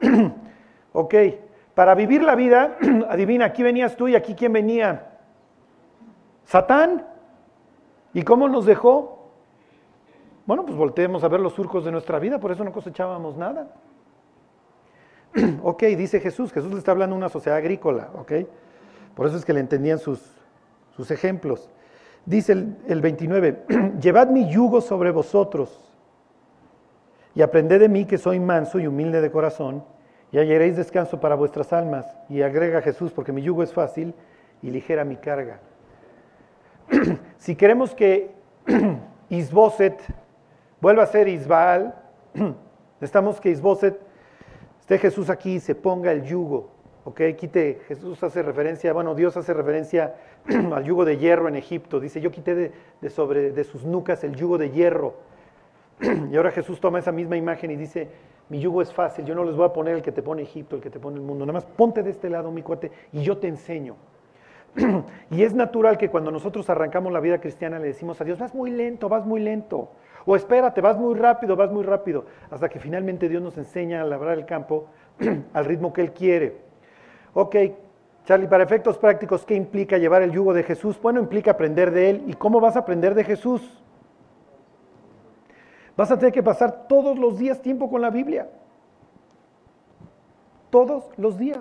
ok, 0.92 1.14
para 1.74 1.94
vivir 1.94 2.22
la 2.22 2.34
vida, 2.34 2.76
adivina, 3.08 3.46
aquí 3.46 3.62
venías 3.62 3.96
tú 3.96 4.08
y 4.08 4.14
aquí 4.14 4.34
quién 4.34 4.52
venía. 4.52 5.08
Satán. 6.44 7.06
¿Y 8.14 8.22
cómo 8.24 8.46
nos 8.46 8.66
dejó? 8.66 9.30
Bueno, 10.44 10.66
pues 10.66 10.76
volteemos 10.76 11.24
a 11.24 11.28
ver 11.28 11.40
los 11.40 11.54
surcos 11.54 11.84
de 11.84 11.92
nuestra 11.92 12.18
vida, 12.18 12.38
por 12.38 12.50
eso 12.50 12.62
no 12.62 12.72
cosechábamos 12.72 13.36
nada. 13.36 13.68
ok, 15.62 15.82
dice 15.96 16.20
Jesús, 16.20 16.52
Jesús 16.52 16.72
le 16.72 16.78
está 16.78 16.90
hablando 16.90 17.14
a 17.14 17.18
una 17.18 17.28
sociedad 17.28 17.58
agrícola, 17.58 18.10
ok. 18.14 18.32
Por 19.14 19.26
eso 19.26 19.36
es 19.36 19.44
que 19.44 19.52
le 19.52 19.60
entendían 19.60 19.98
sus, 19.98 20.20
sus 20.94 21.10
ejemplos. 21.10 21.70
Dice 22.26 22.52
el, 22.52 22.76
el 22.88 23.00
29, 23.00 23.64
llevad 24.00 24.28
mi 24.28 24.48
yugo 24.48 24.80
sobre 24.80 25.10
vosotros 25.10 25.92
y 27.34 27.42
aprended 27.42 27.80
de 27.80 27.88
mí 27.88 28.04
que 28.04 28.18
soy 28.18 28.38
manso 28.38 28.78
y 28.78 28.86
humilde 28.86 29.20
de 29.20 29.30
corazón 29.30 29.84
y 30.32 30.38
hallaréis 30.38 30.76
descanso 30.76 31.20
para 31.20 31.34
vuestras 31.34 31.72
almas. 31.72 32.06
Y 32.28 32.42
agrega 32.42 32.80
Jesús, 32.80 33.12
porque 33.12 33.32
mi 33.32 33.42
yugo 33.42 33.62
es 33.62 33.72
fácil 33.72 34.14
y 34.62 34.70
ligera 34.70 35.04
mi 35.04 35.16
carga. 35.16 35.60
si 37.38 37.54
queremos 37.54 37.94
que 37.94 38.30
Isboset 39.28 40.00
vuelva 40.80 41.02
a 41.02 41.06
ser 41.06 41.28
Isbaal, 41.28 41.94
necesitamos 43.00 43.40
que 43.40 43.50
Isboset 43.50 44.00
esté 44.80 44.98
Jesús 44.98 45.28
aquí 45.28 45.54
y 45.54 45.60
se 45.60 45.74
ponga 45.74 46.12
el 46.12 46.22
yugo. 46.24 46.70
¿Ok? 47.04 47.20
Quite, 47.36 47.80
Jesús 47.88 48.22
hace 48.22 48.42
referencia, 48.42 48.92
bueno, 48.92 49.14
Dios 49.14 49.36
hace 49.36 49.52
referencia 49.52 50.14
al 50.72 50.84
yugo 50.84 51.04
de 51.04 51.18
hierro 51.18 51.48
en 51.48 51.56
Egipto. 51.56 51.98
Dice, 51.98 52.20
yo 52.20 52.30
quité 52.30 52.72
de, 53.00 53.10
sobre, 53.10 53.50
de 53.50 53.64
sus 53.64 53.84
nucas 53.84 54.22
el 54.24 54.36
yugo 54.36 54.58
de 54.58 54.70
hierro. 54.70 55.14
y 56.30 56.36
ahora 56.36 56.52
Jesús 56.52 56.80
toma 56.80 57.00
esa 57.00 57.12
misma 57.12 57.36
imagen 57.36 57.70
y 57.72 57.76
dice, 57.76 58.08
mi 58.48 58.60
yugo 58.60 58.82
es 58.82 58.92
fácil, 58.92 59.24
yo 59.24 59.34
no 59.34 59.44
les 59.44 59.56
voy 59.56 59.66
a 59.66 59.72
poner 59.72 59.96
el 59.96 60.02
que 60.02 60.12
te 60.12 60.22
pone 60.22 60.42
Egipto, 60.42 60.76
el 60.76 60.82
que 60.82 60.90
te 60.90 61.00
pone 61.00 61.16
el 61.16 61.22
mundo. 61.22 61.44
Nada 61.44 61.54
más 61.54 61.66
ponte 61.66 62.02
de 62.02 62.10
este 62.10 62.30
lado, 62.30 62.50
mi 62.52 62.62
cuate, 62.62 62.92
y 63.12 63.22
yo 63.22 63.38
te 63.38 63.48
enseño. 63.48 63.96
y 65.30 65.42
es 65.42 65.54
natural 65.54 65.98
que 65.98 66.08
cuando 66.08 66.30
nosotros 66.30 66.70
arrancamos 66.70 67.12
la 67.12 67.20
vida 67.20 67.40
cristiana 67.40 67.78
le 67.78 67.88
decimos 67.88 68.20
a 68.20 68.24
Dios, 68.24 68.38
vas 68.38 68.54
muy 68.54 68.70
lento, 68.70 69.08
vas 69.08 69.26
muy 69.26 69.40
lento. 69.40 69.90
O 70.24 70.36
espérate, 70.36 70.80
vas 70.80 70.96
muy 70.96 71.14
rápido, 71.14 71.56
vas 71.56 71.70
muy 71.72 71.82
rápido. 71.82 72.26
Hasta 72.50 72.68
que 72.68 72.78
finalmente 72.78 73.28
Dios 73.28 73.42
nos 73.42 73.58
enseña 73.58 74.02
a 74.02 74.04
labrar 74.04 74.38
el 74.38 74.46
campo 74.46 74.86
al 75.52 75.64
ritmo 75.64 75.92
que 75.92 76.00
Él 76.00 76.12
quiere. 76.12 76.71
Ok, 77.34 77.56
Charlie, 78.24 78.46
para 78.46 78.64
efectos 78.64 78.98
prácticos, 78.98 79.44
¿qué 79.44 79.54
implica 79.54 79.98
llevar 79.98 80.22
el 80.22 80.32
yugo 80.32 80.52
de 80.52 80.62
Jesús? 80.62 81.00
Bueno, 81.00 81.20
implica 81.20 81.52
aprender 81.52 81.90
de 81.90 82.10
Él. 82.10 82.24
¿Y 82.26 82.34
cómo 82.34 82.60
vas 82.60 82.76
a 82.76 82.80
aprender 82.80 83.14
de 83.14 83.24
Jesús? 83.24 83.82
Vas 85.96 86.10
a 86.10 86.18
tener 86.18 86.32
que 86.32 86.42
pasar 86.42 86.86
todos 86.88 87.18
los 87.18 87.38
días 87.38 87.60
tiempo 87.60 87.90
con 87.90 88.00
la 88.00 88.10
Biblia. 88.10 88.48
Todos 90.70 91.04
los 91.16 91.36
días. 91.36 91.60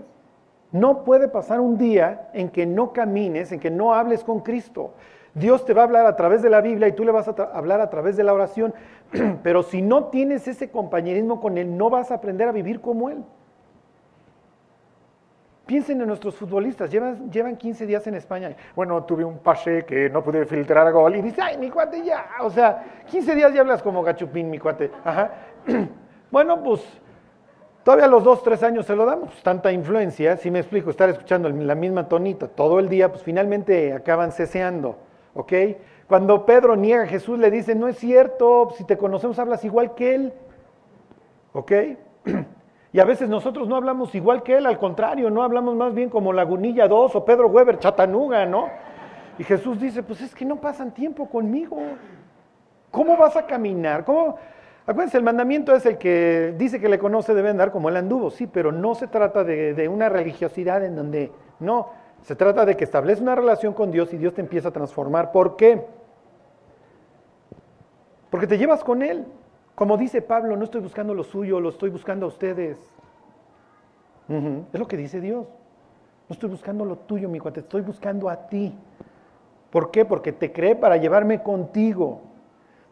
No 0.71 1.03
puede 1.03 1.27
pasar 1.27 1.59
un 1.59 1.77
día 1.77 2.29
en 2.33 2.49
que 2.49 2.65
no 2.65 2.93
camines, 2.93 3.51
en 3.51 3.59
que 3.59 3.71
no 3.71 3.93
hables 3.93 4.23
con 4.23 4.39
Cristo. 4.39 4.93
Dios 5.33 5.65
te 5.65 5.73
va 5.73 5.81
a 5.81 5.85
hablar 5.85 6.05
a 6.05 6.15
través 6.15 6.41
de 6.41 6.49
la 6.49 6.61
Biblia 6.61 6.87
y 6.87 6.93
tú 6.93 7.03
le 7.03 7.11
vas 7.11 7.27
a 7.27 7.31
hablar 7.31 7.81
a 7.81 7.89
través 7.89 8.15
de 8.17 8.23
la 8.23 8.33
oración. 8.33 8.73
Pero 9.43 9.63
si 9.63 9.81
no 9.81 10.05
tienes 10.05 10.47
ese 10.47 10.69
compañerismo 10.69 11.41
con 11.41 11.57
Él, 11.57 11.77
no 11.77 11.89
vas 11.89 12.11
a 12.11 12.15
aprender 12.15 12.47
a 12.47 12.51
vivir 12.51 12.81
como 12.81 13.09
Él. 13.09 13.23
Piensen 15.65 16.01
en 16.01 16.07
nuestros 16.07 16.35
futbolistas, 16.35 16.89
llevan, 16.89 17.31
llevan 17.31 17.55
15 17.55 17.85
días 17.85 18.05
en 18.07 18.15
España. 18.15 18.55
Bueno, 18.75 19.03
tuve 19.03 19.23
un 19.23 19.37
pase 19.39 19.85
que 19.85 20.09
no 20.09 20.23
pude 20.23 20.45
filtrar 20.45 20.91
gol 20.91 21.15
y 21.15 21.21
dice, 21.21 21.41
ay, 21.41 21.57
mi 21.57 21.69
cuate 21.69 22.03
ya. 22.03 22.25
O 22.41 22.49
sea, 22.49 22.83
15 23.09 23.35
días 23.35 23.53
ya 23.53 23.61
hablas 23.61 23.81
como 23.81 24.03
gachupín, 24.03 24.49
mi 24.49 24.59
cuate. 24.59 24.91
Ajá. 25.03 25.31
Bueno, 26.31 26.63
pues 26.63 26.81
todavía 27.83 28.05
a 28.05 28.07
los 28.07 28.23
dos, 28.23 28.41
tres 28.41 28.63
años 28.63 28.85
se 28.85 28.95
lo 28.95 29.05
damos. 29.05 29.31
Pues, 29.31 29.43
tanta 29.43 29.69
influencia, 29.69 30.37
si 30.37 30.49
me 30.49 30.59
explico, 30.59 30.89
estar 30.89 31.09
escuchando 31.09 31.49
la 31.49 31.75
misma 31.75 32.07
tonita 32.07 32.47
todo 32.47 32.79
el 32.79 32.87
día, 32.87 33.09
pues 33.09 33.21
finalmente 33.21 33.91
acaban 33.91 34.31
ceseando. 34.31 34.95
¿Ok? 35.33 35.51
Cuando 36.07 36.45
Pedro 36.45 36.77
niega 36.77 37.03
a 37.03 37.07
Jesús, 37.07 37.37
le 37.37 37.51
dice, 37.51 37.75
no 37.75 37.89
es 37.89 37.97
cierto, 37.97 38.69
si 38.77 38.85
te 38.85 38.97
conocemos 38.97 39.39
hablas 39.39 39.65
igual 39.65 39.93
que 39.93 40.15
él. 40.15 40.33
¿Ok? 41.53 41.71
Y 42.93 42.99
a 42.99 43.05
veces 43.05 43.29
nosotros 43.29 43.67
no 43.67 43.77
hablamos 43.77 44.13
igual 44.15 44.43
que 44.43 44.57
él, 44.57 44.65
al 44.65 44.77
contrario, 44.77 45.29
no 45.29 45.43
hablamos 45.43 45.75
más 45.75 45.93
bien 45.93 46.09
como 46.09 46.33
Lagunilla 46.33 46.87
2 46.87 47.15
o 47.15 47.25
Pedro 47.25 47.47
Weber, 47.47 47.79
Chatanuga, 47.79 48.45
¿no? 48.45 48.69
Y 49.37 49.43
Jesús 49.43 49.79
dice, 49.79 50.03
pues 50.03 50.21
es 50.21 50.35
que 50.35 50.43
no 50.43 50.57
pasan 50.57 50.93
tiempo 50.93 51.29
conmigo. 51.29 51.77
¿Cómo 52.91 53.15
vas 53.15 53.37
a 53.37 53.45
caminar? 53.45 54.03
¿Cómo? 54.03 54.35
Acuérdense, 54.85 55.17
el 55.17 55.23
mandamiento 55.23 55.73
es 55.73 55.85
el 55.85 55.97
que 55.97 56.53
dice 56.57 56.81
que 56.81 56.89
le 56.89 56.99
conoce 56.99 57.33
debe 57.33 57.49
andar 57.49 57.71
como 57.71 57.87
él 57.87 57.95
anduvo, 57.95 58.29
sí, 58.29 58.47
pero 58.47 58.71
no 58.71 58.93
se 58.93 59.07
trata 59.07 59.43
de, 59.43 59.73
de 59.73 59.87
una 59.87 60.09
religiosidad 60.09 60.83
en 60.83 60.95
donde, 60.95 61.31
no, 61.59 61.89
se 62.23 62.35
trata 62.35 62.65
de 62.65 62.75
que 62.75 62.83
establece 62.83 63.21
una 63.21 63.35
relación 63.35 63.73
con 63.73 63.91
Dios 63.91 64.13
y 64.13 64.17
Dios 64.17 64.33
te 64.33 64.41
empieza 64.41 64.69
a 64.69 64.71
transformar. 64.71 65.31
¿Por 65.31 65.55
qué? 65.55 65.85
Porque 68.29 68.47
te 68.47 68.57
llevas 68.57 68.83
con 68.83 69.01
Él. 69.01 69.25
Como 69.81 69.97
dice 69.97 70.21
Pablo, 70.21 70.55
no 70.57 70.65
estoy 70.65 70.79
buscando 70.79 71.15
lo 71.15 71.23
suyo, 71.23 71.59
lo 71.59 71.69
estoy 71.69 71.89
buscando 71.89 72.27
a 72.27 72.29
ustedes. 72.29 72.77
Es 74.71 74.79
lo 74.79 74.87
que 74.87 74.95
dice 74.95 75.19
Dios. 75.19 75.47
No 76.29 76.33
estoy 76.33 76.51
buscando 76.51 76.85
lo 76.85 76.97
tuyo, 76.97 77.27
mi 77.27 77.39
cuate, 77.39 77.61
estoy 77.61 77.81
buscando 77.81 78.29
a 78.29 78.47
ti. 78.47 78.77
¿Por 79.71 79.89
qué? 79.89 80.05
Porque 80.05 80.33
te 80.33 80.51
creé 80.51 80.75
para 80.75 80.97
llevarme 80.97 81.41
contigo. 81.41 82.21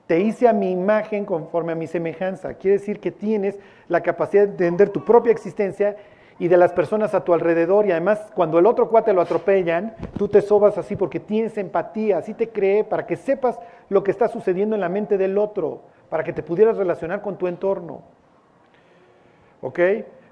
Te 0.07 0.19
hice 0.21 0.47
a 0.47 0.53
mi 0.53 0.71
imagen 0.71 1.25
conforme 1.25 1.73
a 1.73 1.75
mi 1.75 1.85
semejanza. 1.85 2.55
Quiere 2.55 2.79
decir 2.79 2.99
que 2.99 3.11
tienes 3.11 3.59
la 3.87 4.01
capacidad 4.01 4.47
de 4.47 4.49
entender 4.49 4.89
tu 4.89 5.05
propia 5.05 5.31
existencia 5.31 5.95
y 6.39 6.47
de 6.47 6.57
las 6.57 6.73
personas 6.73 7.13
a 7.13 7.23
tu 7.23 7.35
alrededor. 7.35 7.85
Y 7.85 7.91
además, 7.91 8.31
cuando 8.33 8.57
el 8.57 8.65
otro 8.65 8.89
cuate 8.89 9.13
lo 9.13 9.21
atropellan, 9.21 9.93
tú 10.17 10.27
te 10.27 10.41
sobas 10.41 10.75
así 10.79 10.95
porque 10.95 11.19
tienes 11.19 11.55
empatía. 11.59 12.17
Así 12.17 12.33
te 12.33 12.49
creé 12.49 12.83
para 12.83 13.05
que 13.05 13.15
sepas 13.15 13.59
lo 13.89 14.03
que 14.03 14.09
está 14.09 14.27
sucediendo 14.27 14.73
en 14.73 14.81
la 14.81 14.89
mente 14.89 15.19
del 15.19 15.37
otro 15.37 15.83
para 16.09 16.23
que 16.23 16.33
te 16.33 16.43
pudieras 16.43 16.77
relacionar 16.77 17.21
con 17.21 17.37
tu 17.37 17.47
entorno. 17.47 18.01
¿Ok? 19.61 19.79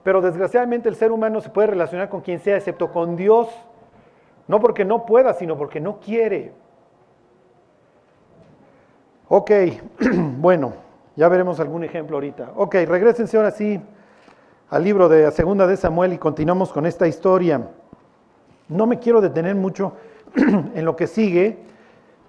Pero 0.04 0.22
desgraciadamente 0.22 0.90
el 0.90 0.96
ser 0.96 1.12
humano 1.12 1.42
se 1.42 1.50
puede 1.50 1.68
relacionar 1.68 2.10
con 2.10 2.22
quien 2.22 2.40
sea, 2.40 2.58
excepto 2.58 2.92
con 2.92 3.16
Dios. 3.16 3.50
No 4.48 4.60
porque 4.60 4.86
no 4.86 5.06
pueda, 5.06 5.34
sino 5.34 5.58
porque 5.58 5.80
no 5.80 6.00
quiere. 6.00 6.54
Ok, 9.28 9.52
bueno, 10.38 10.74
ya 11.16 11.28
veremos 11.28 11.60
algún 11.60 11.84
ejemplo 11.84 12.16
ahorita. 12.16 12.54
Ok, 12.56 12.76
regresense 12.88 13.36
ahora 13.36 13.52
sí 13.52 13.82
al 14.70 14.84
libro 14.84 15.10
de 15.10 15.24
la 15.24 15.32
Segunda 15.32 15.68
de 15.68 15.76
Samuel 15.76 16.14
y 16.14 16.18
continuamos 16.18 16.72
con 16.72 16.86
esta 16.86 17.08
historia. 17.08 17.68
No 18.70 18.88
me 18.88 19.00
quiero 19.00 19.20
detener 19.20 19.56
mucho 19.56 19.94
en 20.36 20.86
lo 20.86 20.96
que 20.96 21.08
sigue. 21.08 21.60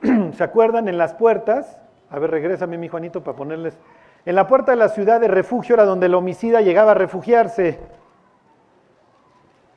¿Se 0.33 0.43
acuerdan 0.43 0.89
en 0.89 0.99
las 0.99 1.15
puertas? 1.15 1.79
A 2.11 2.19
ver, 2.19 2.31
regrésame 2.31 2.79
mi 2.79 2.89
Juanito 2.89 3.23
para 3.23 3.37
ponerles. 3.37 3.77
En 4.25 4.35
la 4.35 4.47
puerta 4.47 4.73
de 4.73 4.77
la 4.77 4.89
ciudad 4.89 5.21
de 5.21 5.29
refugio 5.29 5.75
era 5.75 5.85
donde 5.85 6.07
el 6.07 6.15
homicida 6.15 6.61
llegaba 6.61 6.93
a 6.93 6.95
refugiarse. 6.95 7.79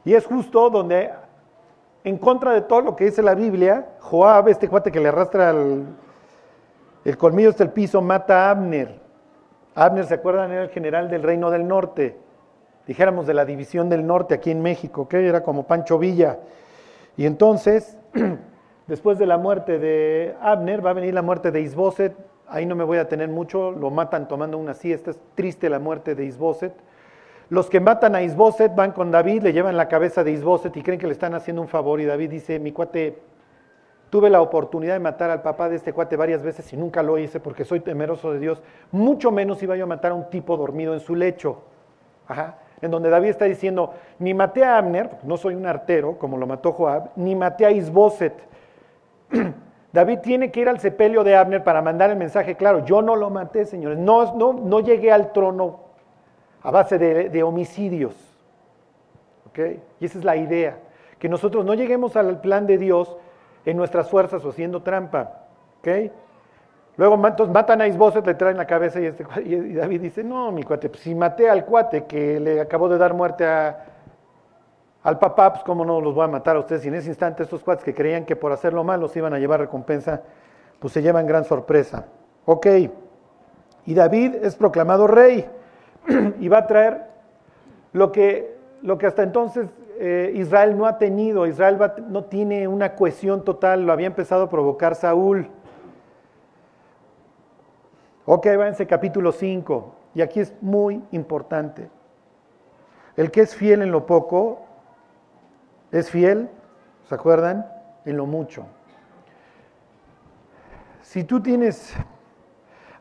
Y 0.04 0.14
es 0.14 0.26
justo 0.26 0.70
donde, 0.70 1.12
en 2.04 2.18
contra 2.18 2.54
de 2.54 2.62
todo 2.62 2.82
lo 2.82 2.96
que 2.96 3.06
dice 3.06 3.22
la 3.22 3.36
Biblia, 3.36 3.90
Joab, 4.00 4.48
este 4.48 4.68
cuate 4.68 4.92
que 4.92 5.00
le 5.00 5.10
arrastra 5.10 5.52
el, 5.52 5.86
el 7.06 7.18
colmillo 7.18 7.50
hasta 7.50 7.64
el 7.64 7.72
piso, 7.72 8.02
mata 8.02 8.48
a 8.48 8.52
Abner. 8.52 9.00
Abner, 9.76 10.06
¿se 10.06 10.16
acuerdan? 10.16 10.52
Era 10.52 10.64
el 10.64 10.70
general 10.70 11.10
del 11.10 11.24
Reino 11.24 11.52
del 11.52 11.68
Norte. 11.68 12.18
Dijéramos 12.88 13.28
de 13.28 13.34
la 13.34 13.46
División 13.46 13.90
del 13.90 14.06
Norte 14.06 14.34
aquí 14.34 14.52
en 14.52 14.62
México, 14.62 15.08
que 15.08 15.26
era 15.28 15.44
como 15.44 15.68
Pancho 15.68 16.00
Villa. 16.00 16.40
Y 17.16 17.26
entonces 17.26 17.98
Después 18.88 19.20
de 19.20 19.26
la 19.26 19.38
muerte 19.38 19.80
de 19.80 20.36
Abner 20.42 20.86
va 20.86 20.92
a 20.92 20.94
venir 20.94 21.14
la 21.14 21.22
muerte 21.22 21.52
de 21.52 21.62
Isboset. 21.62 22.16
Ahí 22.48 22.66
no 22.66 22.76
me 22.76 22.84
voy 22.84 22.98
a 22.98 23.08
tener 23.08 23.30
mucho, 23.30 23.72
lo 23.72 23.92
matan 23.92 24.28
tomando 24.28 24.58
una 24.58 24.74
siesta. 24.74 25.12
Es 25.12 25.20
triste 25.36 25.70
la 25.70 25.80
muerte 25.80 26.16
de 26.16 26.26
Isboset. 26.26 26.74
Los 27.50 27.70
que 27.70 27.80
matan 27.80 28.16
a 28.16 28.24
Isboset 28.24 28.74
van 28.76 28.92
con 28.92 29.12
David, 29.12 29.44
le 29.44 29.54
llevan 29.54 29.78
la 29.78 29.88
cabeza 29.88 30.24
de 30.24 30.32
Isboset 30.32 30.76
y 30.76 30.82
creen 30.82 31.00
que 31.00 31.08
le 31.08 31.14
están 31.14 31.34
haciendo 31.34 31.62
un 31.62 31.68
favor. 31.68 32.02
Y 32.02 32.06
David 32.06 32.30
dice, 32.30 32.60
mi 32.60 32.72
cuate, 32.72 33.20
tuve 34.10 34.30
la 34.30 34.42
oportunidad 34.42 34.94
de 34.94 35.00
matar 35.00 35.30
al 35.30 35.42
papá 35.42 35.70
de 35.70 35.76
este 35.76 35.94
cuate 35.94 36.16
varias 36.16 36.42
veces 36.44 36.72
y 36.74 36.78
nunca 36.78 37.04
lo 37.04 37.18
hice 37.18 37.40
porque 37.40 37.66
soy 37.66 37.82
temeroso 37.82 38.34
de 38.34 38.40
Dios. 38.40 38.62
Mucho 38.92 39.32
menos 39.32 39.62
iba 39.64 39.76
yo 39.76 39.84
a 39.84 39.88
matar 39.88 40.12
a 40.12 40.16
un 40.16 40.30
tipo 40.30 40.58
dormido 40.58 40.94
en 40.94 41.00
su 41.00 41.16
lecho. 41.16 41.62
Ajá 42.28 42.58
en 42.82 42.92
donde 42.92 43.10
David 43.10 43.30
está 43.30 43.46
diciendo, 43.46 43.94
ni 44.20 44.34
maté 44.34 44.64
a 44.64 44.78
Abner, 44.78 45.10
no 45.24 45.38
soy 45.38 45.54
un 45.56 45.66
artero, 45.66 46.18
como 46.18 46.38
lo 46.38 46.48
mató 46.48 46.72
Joab, 46.72 47.12
ni 47.16 47.36
maté 47.36 47.66
a 47.66 47.72
Isboset. 47.72 48.34
David 49.94 50.20
tiene 50.20 50.52
que 50.52 50.62
ir 50.62 50.70
al 50.70 50.80
sepelio 50.80 51.24
de 51.24 51.36
Abner 51.36 51.64
para 51.64 51.82
mandar 51.82 52.10
el 52.10 52.18
mensaje 52.18 52.56
claro, 52.56 52.86
yo 52.86 53.02
no 53.02 53.16
lo 53.16 53.30
maté, 53.30 53.66
señores, 53.66 53.98
no, 53.98 54.36
no, 54.36 54.54
no 54.54 54.80
llegué 54.80 55.12
al 55.12 55.32
trono 55.34 55.80
a 56.64 56.72
base 56.72 56.98
de, 56.98 57.44
homicidios. 57.44 58.16
Y 60.00 60.06
esa 60.06 60.18
es 60.18 60.24
la 60.24 60.38
idea, 60.38 60.78
que 61.20 61.28
nosotros 61.28 61.66
no 61.66 61.74
lleguemos 61.74 62.16
al 62.16 62.40
plan 62.40 62.66
de 62.68 62.78
Dios 62.78 63.18
en 63.66 63.76
nuestras 63.76 64.10
fuerzas 64.10 64.46
o 64.46 64.50
haciendo 64.50 64.82
trampa. 64.82 65.48
Luego 66.98 67.18
matan 67.18 67.82
a 67.82 67.88
Isboset, 67.88 68.26
le 68.26 68.36
traen 68.36 68.58
la 68.58 68.68
cabeza 68.68 69.00
y, 69.00 69.06
este, 69.06 69.26
y 69.44 69.74
David 69.74 70.02
dice, 70.02 70.24
no, 70.24 70.52
mi 70.52 70.64
cuate, 70.64 70.90
pues, 70.90 71.02
si 71.02 71.16
maté 71.16 71.50
al 71.50 71.66
cuate 71.66 72.06
que 72.06 72.40
le 72.40 72.62
acabó 72.62 72.88
de 72.90 72.98
dar 72.98 73.14
muerte 73.14 73.46
a, 73.46 73.86
al 75.04 75.20
papá, 75.20 75.54
pues 75.54 75.64
cómo 75.64 75.84
no 75.84 76.00
los 76.00 76.14
voy 76.14 76.26
a 76.26 76.28
matar 76.28 76.56
a 76.56 76.60
ustedes. 76.60 76.86
Y 76.86 76.90
en 76.90 76.96
ese 76.96 77.10
instante 77.10 77.44
estos 77.44 77.64
cuates 77.64 77.84
que 77.84 77.94
creían 77.94 78.26
que 78.26 78.36
por 78.36 78.52
hacerlo 78.52 78.84
mal 78.84 79.00
los 79.00 79.16
iban 79.16 79.34
a 79.34 79.40
llevar 79.40 79.60
recompensa, 79.60 80.22
pues 80.80 80.94
se 80.94 81.02
llevan 81.02 81.26
gran 81.26 81.46
sorpresa. 81.46 82.06
Ok, 82.46 82.68
y 83.86 83.94
David 83.94 84.36
es 84.42 84.56
proclamado 84.56 85.08
rey 85.08 85.48
y 86.40 86.48
va 86.48 86.60
a 86.60 86.68
traer 86.68 87.06
lo 87.94 88.12
que, 88.12 88.56
lo 88.82 88.98
que 88.98 89.08
hasta 89.08 89.24
entonces 89.24 89.68
eh, 90.00 90.32
Israel 90.36 90.78
no 90.78 90.86
ha 90.86 90.98
tenido. 90.98 91.48
Israel 91.48 91.78
no 92.08 92.26
tiene 92.26 92.68
una 92.68 92.96
cohesión 92.96 93.44
total, 93.44 93.86
lo 93.86 93.94
había 93.94 94.08
empezado 94.08 94.44
a 94.44 94.50
provocar 94.50 94.96
Saúl. 94.96 95.48
Ok, 98.26 98.46
váyanse 98.46 98.88
capítulo 98.88 99.32
5. 99.32 99.96
Y 100.14 100.22
aquí 100.22 100.40
es 100.40 100.54
muy 100.62 101.02
importante. 101.12 101.90
El 103.18 103.32
que 103.32 103.42
es 103.42 103.56
fiel 103.56 103.82
en 103.82 103.92
lo 103.92 104.06
poco, 104.06 104.62
es 105.92 106.10
fiel, 106.10 106.50
¿se 107.08 107.16
acuerdan? 107.16 107.66
En 108.06 108.18
lo 108.18 108.26
mucho. 108.26 108.66
Si 111.02 111.24
tú 111.24 111.42
tienes 111.42 111.96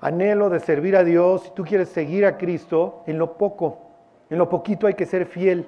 anhelo 0.01 0.51
de 0.51 0.61
servir 0.61 0.97
a 0.97 1.05
Dios, 1.05 1.45
si 1.45 1.51
tú 1.51 1.65
quieres 1.65 1.89
seguir 1.91 2.27
a 2.27 2.39
Cristo, 2.39 3.03
en 3.07 3.19
lo 3.19 3.37
poco, 3.37 3.79
en 4.31 4.39
lo 4.39 4.49
poquito 4.49 4.87
hay 4.87 4.95
que 4.95 5.07
ser 5.07 5.27
fiel. 5.27 5.67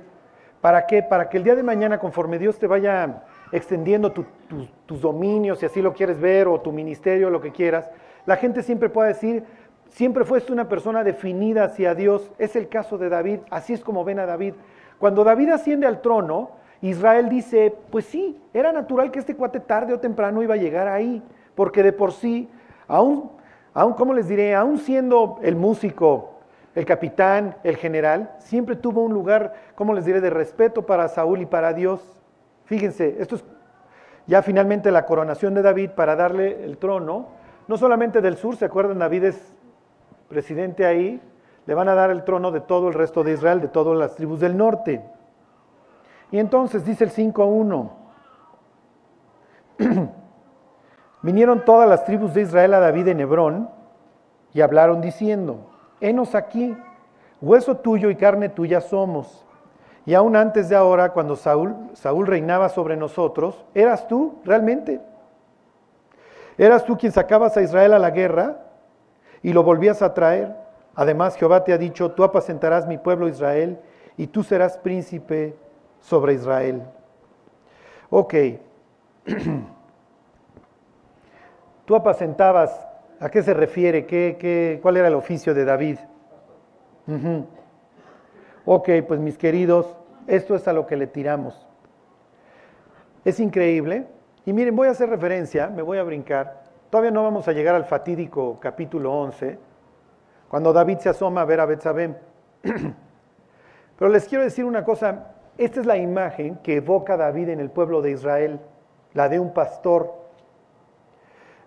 ¿Para 0.60 0.86
qué? 0.86 1.02
Para 1.02 1.28
que 1.28 1.36
el 1.36 1.44
día 1.44 1.54
de 1.54 1.62
mañana, 1.62 1.98
conforme 1.98 2.38
Dios 2.38 2.58
te 2.58 2.66
vaya 2.66 3.24
extendiendo 3.50 4.12
tus 4.12 5.00
dominios, 5.00 5.58
si 5.58 5.66
así 5.66 5.82
lo 5.82 5.92
quieres 5.92 6.20
ver, 6.20 6.48
o 6.48 6.60
tu 6.60 6.72
ministerio, 6.72 7.30
lo 7.30 7.40
que 7.40 7.52
quieras, 7.52 7.90
la 8.26 8.36
gente 8.36 8.62
siempre 8.62 8.88
pueda 8.88 9.08
decir, 9.08 9.44
siempre 9.88 10.24
fuiste 10.24 10.52
una 10.52 10.68
persona 10.68 11.02
definida 11.04 11.64
hacia 11.64 11.94
Dios. 11.94 12.30
Es 12.38 12.56
el 12.56 12.68
caso 12.68 12.96
de 12.96 13.08
David, 13.08 13.40
así 13.50 13.72
es 13.72 13.82
como 13.82 14.04
ven 14.04 14.20
a 14.20 14.26
David. 14.26 14.54
Cuando 14.98 15.24
David 15.24 15.50
asciende 15.50 15.86
al 15.86 16.00
trono, 16.00 16.61
Israel 16.82 17.28
dice, 17.28 17.74
pues 17.90 18.04
sí, 18.06 18.40
era 18.52 18.72
natural 18.72 19.10
que 19.10 19.20
este 19.20 19.36
cuate 19.36 19.60
tarde 19.60 19.94
o 19.94 20.00
temprano 20.00 20.42
iba 20.42 20.54
a 20.54 20.58
llegar 20.58 20.88
ahí, 20.88 21.22
porque 21.54 21.82
de 21.82 21.92
por 21.92 22.12
sí, 22.12 22.48
aún, 22.88 23.30
aún 23.72 23.94
¿cómo 23.94 24.12
les 24.12 24.28
diré? 24.28 24.54
Aún 24.54 24.78
siendo 24.78 25.38
el 25.42 25.54
músico, 25.56 26.40
el 26.74 26.84
capitán, 26.84 27.56
el 27.62 27.76
general, 27.76 28.32
siempre 28.38 28.76
tuvo 28.76 29.02
un 29.02 29.12
lugar, 29.12 29.54
¿cómo 29.74 29.94
les 29.94 30.04
diré?, 30.04 30.20
de 30.20 30.30
respeto 30.30 30.84
para 30.84 31.08
Saúl 31.08 31.40
y 31.40 31.46
para 31.46 31.72
Dios. 31.72 32.00
Fíjense, 32.64 33.16
esto 33.20 33.36
es 33.36 33.44
ya 34.26 34.42
finalmente 34.42 34.90
la 34.90 35.04
coronación 35.04 35.54
de 35.54 35.62
David 35.62 35.90
para 35.90 36.16
darle 36.16 36.64
el 36.64 36.78
trono, 36.78 37.28
no 37.68 37.76
solamente 37.76 38.20
del 38.20 38.36
sur, 38.36 38.56
¿se 38.56 38.64
acuerdan? 38.64 38.98
David 38.98 39.24
es 39.24 39.54
presidente 40.28 40.86
ahí, 40.86 41.20
le 41.66 41.74
van 41.74 41.88
a 41.88 41.94
dar 41.94 42.10
el 42.10 42.24
trono 42.24 42.50
de 42.50 42.60
todo 42.60 42.88
el 42.88 42.94
resto 42.94 43.22
de 43.22 43.34
Israel, 43.34 43.60
de 43.60 43.68
todas 43.68 43.96
las 43.96 44.14
tribus 44.16 44.40
del 44.40 44.56
norte. 44.56 45.02
Y 46.32 46.40
entonces 46.40 46.84
dice 46.84 47.04
el 47.04 47.12
5.1, 47.12 47.90
vinieron 51.22 51.64
todas 51.64 51.88
las 51.88 52.04
tribus 52.04 52.34
de 52.34 52.42
Israel 52.42 52.74
a 52.74 52.80
David 52.80 53.06
en 53.08 53.20
Hebrón 53.20 53.70
y 54.52 54.60
hablaron 54.60 55.00
diciendo, 55.00 55.70
henos 56.00 56.34
aquí, 56.34 56.76
hueso 57.40 57.76
tuyo 57.76 58.10
y 58.10 58.16
carne 58.16 58.48
tuya 58.48 58.80
somos. 58.80 59.46
Y 60.04 60.14
aún 60.14 60.34
antes 60.34 60.68
de 60.68 60.74
ahora, 60.74 61.12
cuando 61.12 61.36
Saúl, 61.36 61.76
Saúl 61.92 62.26
reinaba 62.26 62.68
sobre 62.68 62.96
nosotros, 62.96 63.64
¿eras 63.74 64.08
tú 64.08 64.40
realmente? 64.44 65.00
¿Eras 66.58 66.84
tú 66.84 66.98
quien 66.98 67.12
sacabas 67.12 67.56
a 67.56 67.62
Israel 67.62 67.92
a 67.92 68.00
la 68.00 68.10
guerra? 68.10 68.62
y 69.42 69.52
lo 69.52 69.62
volvías 69.62 70.02
a 70.02 70.14
traer. 70.14 70.54
Además, 70.94 71.36
Jehová 71.36 71.64
te 71.64 71.72
ha 71.72 71.78
dicho, 71.78 72.12
tú 72.12 72.24
apacentarás 72.24 72.86
mi 72.86 72.98
pueblo 72.98 73.28
Israel 73.28 73.78
y 74.16 74.26
tú 74.26 74.42
serás 74.42 74.76
príncipe 74.78 75.56
sobre 76.02 76.34
Israel. 76.34 76.82
Ok. 78.10 78.34
tú 81.86 81.96
apacentabas, 81.96 82.86
¿a 83.18 83.30
qué 83.30 83.42
se 83.42 83.54
refiere? 83.54 84.04
¿Qué, 84.04 84.36
qué, 84.38 84.78
cuál 84.82 84.98
era 84.98 85.08
el 85.08 85.14
oficio 85.14 85.54
de 85.54 85.64
David? 85.64 85.98
Ok, 88.64 88.90
pues 89.08 89.18
mis 89.18 89.38
queridos, 89.38 89.96
esto 90.26 90.54
es 90.54 90.68
a 90.68 90.72
lo 90.72 90.86
que 90.86 90.96
le 90.96 91.06
tiramos. 91.06 91.66
Es 93.24 93.40
increíble. 93.40 94.06
Y 94.44 94.52
miren, 94.52 94.74
voy 94.74 94.88
a 94.88 94.92
hacer 94.92 95.08
referencia, 95.08 95.68
me 95.68 95.82
voy 95.82 95.98
a 95.98 96.02
brincar. 96.02 96.62
Todavía 96.90 97.10
no 97.10 97.22
vamos 97.22 97.48
a 97.48 97.52
llegar 97.52 97.74
al 97.74 97.84
fatídico 97.84 98.58
capítulo 98.60 99.12
11, 99.12 99.58
cuando 100.48 100.72
David 100.72 100.98
se 100.98 101.08
asoma 101.08 101.40
a 101.40 101.44
ver 101.44 101.60
a 101.60 101.66
Betsabé. 101.66 102.14
Pero 103.98 104.10
les 104.10 104.26
quiero 104.26 104.44
decir 104.44 104.64
una 104.64 104.84
cosa, 104.84 105.32
esta 105.64 105.80
es 105.80 105.86
la 105.86 105.96
imagen 105.96 106.56
que 106.62 106.76
evoca 106.76 107.16
David 107.16 107.50
en 107.50 107.60
el 107.60 107.70
pueblo 107.70 108.02
de 108.02 108.12
Israel, 108.12 108.60
la 109.14 109.28
de 109.28 109.38
un 109.38 109.52
pastor. 109.52 110.12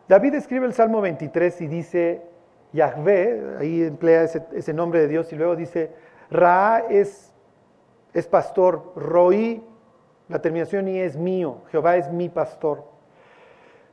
David 0.08 0.36
escribe 0.36 0.65
el 0.65 0.73
Salmo 0.73 1.01
23 1.01 1.62
y 1.62 1.67
dice, 1.67 2.21
Yahvé, 2.73 3.58
ahí 3.60 3.84
emplea 3.84 4.23
ese, 4.23 4.73
nombre 4.73 4.99
de 4.99 5.08
Dios, 5.08 5.31
y 5.34 5.36
luego 5.36 5.55
dice, 5.55 5.91
Ra 6.29 6.86
es, 6.89 7.34
es 8.13 8.27
pastor, 8.27 8.93
Roí, 8.95 9.63
la 10.27 10.41
terminación 10.41 10.88
y 10.88 10.99
es 10.99 11.15
mío, 11.15 11.60
Jehová 11.71 11.97
es 11.97 12.12
mi 12.12 12.29
pastor. 12.29 12.84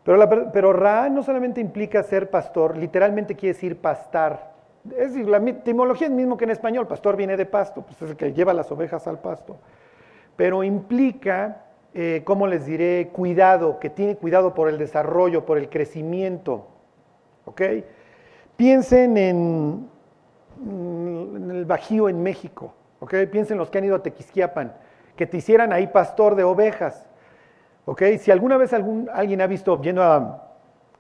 Pero, 0.05 0.51
pero 0.53 0.73
Ra 0.73 1.09
no 1.09 1.23
solamente 1.23 1.61
implica 1.61 2.03
ser 2.03 2.29
pastor, 2.29 2.77
literalmente 2.77 3.37
quiere 3.37 3.55
decir 3.55 3.81
pastar. 3.81 4.53
Es 4.91 5.13
decir, 5.13 5.29
la 5.29 5.39
etimología 5.39 6.09
es 6.09 6.13
mismo 6.13 6.37
que 6.37 6.45
en 6.45 6.51
español, 6.51 6.89
pastor 6.89 7.17
viene 7.17 7.37
de 7.37 7.47
pasto, 7.47 7.83
pues 7.83 8.03
es 8.03 8.11
el 8.11 8.17
que 8.17 8.33
lleva 8.33 8.53
las 8.53 8.71
ovejas 8.73 9.07
al 9.07 9.21
pasto. 9.21 9.59
Pero 10.37 10.65
implica, 10.65 11.65
eh, 11.95 12.23
¿cómo 12.25 12.47
les 12.47 12.67
diré? 12.67 13.11
Cuidado, 13.13 13.79
que 13.79 13.91
tiene 13.91 14.17
cuidado 14.17 14.55
por 14.55 14.69
el 14.69 14.79
desarrollo, 14.79 15.45
por 15.45 15.59
el 15.59 15.69
crecimiento. 15.69 16.69
¿Ok? 17.45 17.63
Piensen 18.57 19.17
en, 19.17 19.89
el 21.51 21.65
Bajío 21.65 22.09
en 22.09 22.23
México. 22.23 22.75
¿Ok? 23.01 23.15
Piensen 23.31 23.59
los 23.59 23.71
que 23.71 23.79
han 23.79 23.85
ido 23.85 23.97
a 23.97 24.03
Tequisquiapan, 24.03 24.75
que 25.17 25.27
te 25.27 25.39
hicieran 25.39 25.73
ahí 25.73 25.89
pastor 25.89 26.37
de 26.37 26.45
ovejas. 26.45 27.09
¿Ok? 27.85 28.03
Si 28.19 28.31
alguna 28.31 28.57
vez 28.57 28.73
algún, 28.73 29.11
alguien 29.13 29.41
ha 29.41 29.47
visto 29.47 29.81
yendo 29.83 30.03
a 30.03 30.52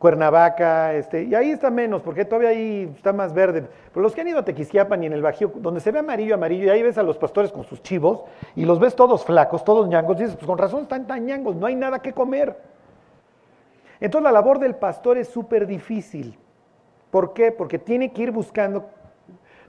Cuernavaca, 0.03 0.95
este, 0.95 1.23
y 1.23 1.35
ahí 1.37 1.53
está 1.53 1.71
menos, 1.71 2.03
porque 2.03 2.25
todavía 2.25 2.49
ahí 2.49 2.93
está 2.97 3.13
más 3.13 3.33
verde. 3.33 3.69
Pero 3.95 4.03
los 4.03 4.13
que 4.13 4.21
han 4.21 4.27
ido 4.27 4.41
a 4.41 4.45
Tequisquiapan 4.45 5.01
y 5.05 5.07
en 5.07 5.13
el 5.13 5.23
Bajío, 5.23 5.53
donde 5.55 5.79
se 5.79 5.93
ve 5.93 6.01
amarillo, 6.01 6.35
amarillo, 6.35 6.65
y 6.65 6.71
ahí 6.71 6.83
ves 6.83 6.99
a 6.99 7.05
los 7.05 7.17
pastores 7.19 7.53
con 7.53 7.63
sus 7.63 7.81
chivos, 7.85 8.23
y 8.57 8.65
los 8.65 8.81
ves 8.81 8.97
todos 8.97 9.25
flacos, 9.25 9.65
todos 9.65 9.87
ñangos, 9.87 10.17
y 10.17 10.25
dices, 10.25 10.35
pues 10.35 10.49
con 10.49 10.59
razón 10.59 10.83
están 10.83 11.07
tan 11.07 11.25
ñangos, 11.25 11.55
no 11.55 11.67
hay 11.67 11.77
nada 11.77 12.01
que 12.01 12.13
comer. 12.13 12.57
Entonces 14.01 14.25
la 14.25 14.33
labor 14.33 14.59
del 14.59 14.75
pastor 14.75 15.19
es 15.19 15.29
súper 15.29 15.69
difícil. 15.69 16.37
¿Por 17.13 17.33
qué? 17.33 17.53
Porque 17.53 17.79
tiene 17.79 18.13
que 18.13 18.23
ir 18.23 18.33
buscando 18.33 18.87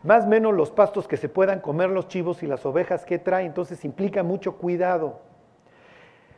más 0.02 0.26
o 0.26 0.28
menos 0.30 0.56
los 0.56 0.72
pastos 0.72 1.08
que 1.08 1.15
se 1.15 1.30
puedan 1.30 1.60
comer 1.60 1.91
los 1.91 2.08
chivos 2.08 2.41
y 2.41 2.48
las 2.48 2.65
ovejas 2.65 3.06
que 3.06 3.19
trae, 3.19 3.46
entonces 3.46 3.86
implica 3.86 4.24
mucho 4.24 4.58
cuidado. 4.58 5.19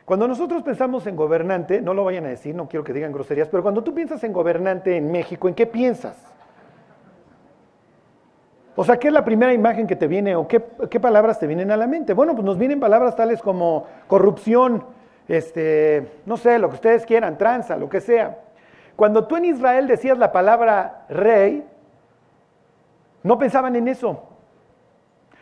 Cuando 0.06 0.28
nosotros 0.28 0.62
pensamos 0.62 1.04
en 1.08 1.16
gobernante, 1.16 1.82
no 1.82 1.92
lo 1.92 2.04
vayan 2.04 2.26
a 2.26 2.28
decir, 2.28 2.54
no 2.54 2.68
quiero 2.68 2.84
que 2.84 2.92
digan 2.92 3.10
groserías, 3.10 3.48
pero 3.48 3.64
cuando 3.64 3.82
tú 3.82 3.92
piensas 3.92 4.22
en 4.22 4.32
gobernante 4.32 4.96
en 4.96 5.10
México, 5.10 5.48
¿en 5.48 5.54
qué 5.54 5.66
piensas? 5.66 6.16
O 8.76 8.84
sea, 8.84 8.98
¿qué 8.98 9.08
es 9.08 9.12
la 9.12 9.24
primera 9.24 9.52
imagen 9.52 9.88
que 9.88 9.96
te 9.96 10.06
viene 10.06 10.36
o 10.36 10.46
qué, 10.46 10.60
palabras 10.60 11.40
te 11.40 11.48
vienen 11.48 11.72
a 11.72 11.76
la 11.76 11.88
mente? 11.88 12.12
Bueno, 12.12 12.34
pues 12.34 12.44
nos 12.44 12.56
vienen 12.56 12.78
palabras 12.78 13.16
tales 13.16 13.42
como 13.42 13.88
corrupción, 14.06 14.84
este, 15.26 16.20
no 16.24 16.36
sé, 16.36 16.60
lo 16.60 16.68
que 16.68 16.76
ustedes 16.76 17.04
quieran, 17.04 17.36
tranza, 17.36 17.76
lo 17.76 17.88
que 17.88 18.00
sea. 18.00 18.38
Cuando 18.94 19.26
tú 19.26 19.34
en 19.34 19.46
Israel 19.46 19.88
decías 19.88 20.18
la 20.18 20.30
palabra 20.30 21.04
rey, 21.08 21.66
no 23.24 23.38
pensaban 23.38 23.74
en 23.74 23.88
eso, 23.88 24.22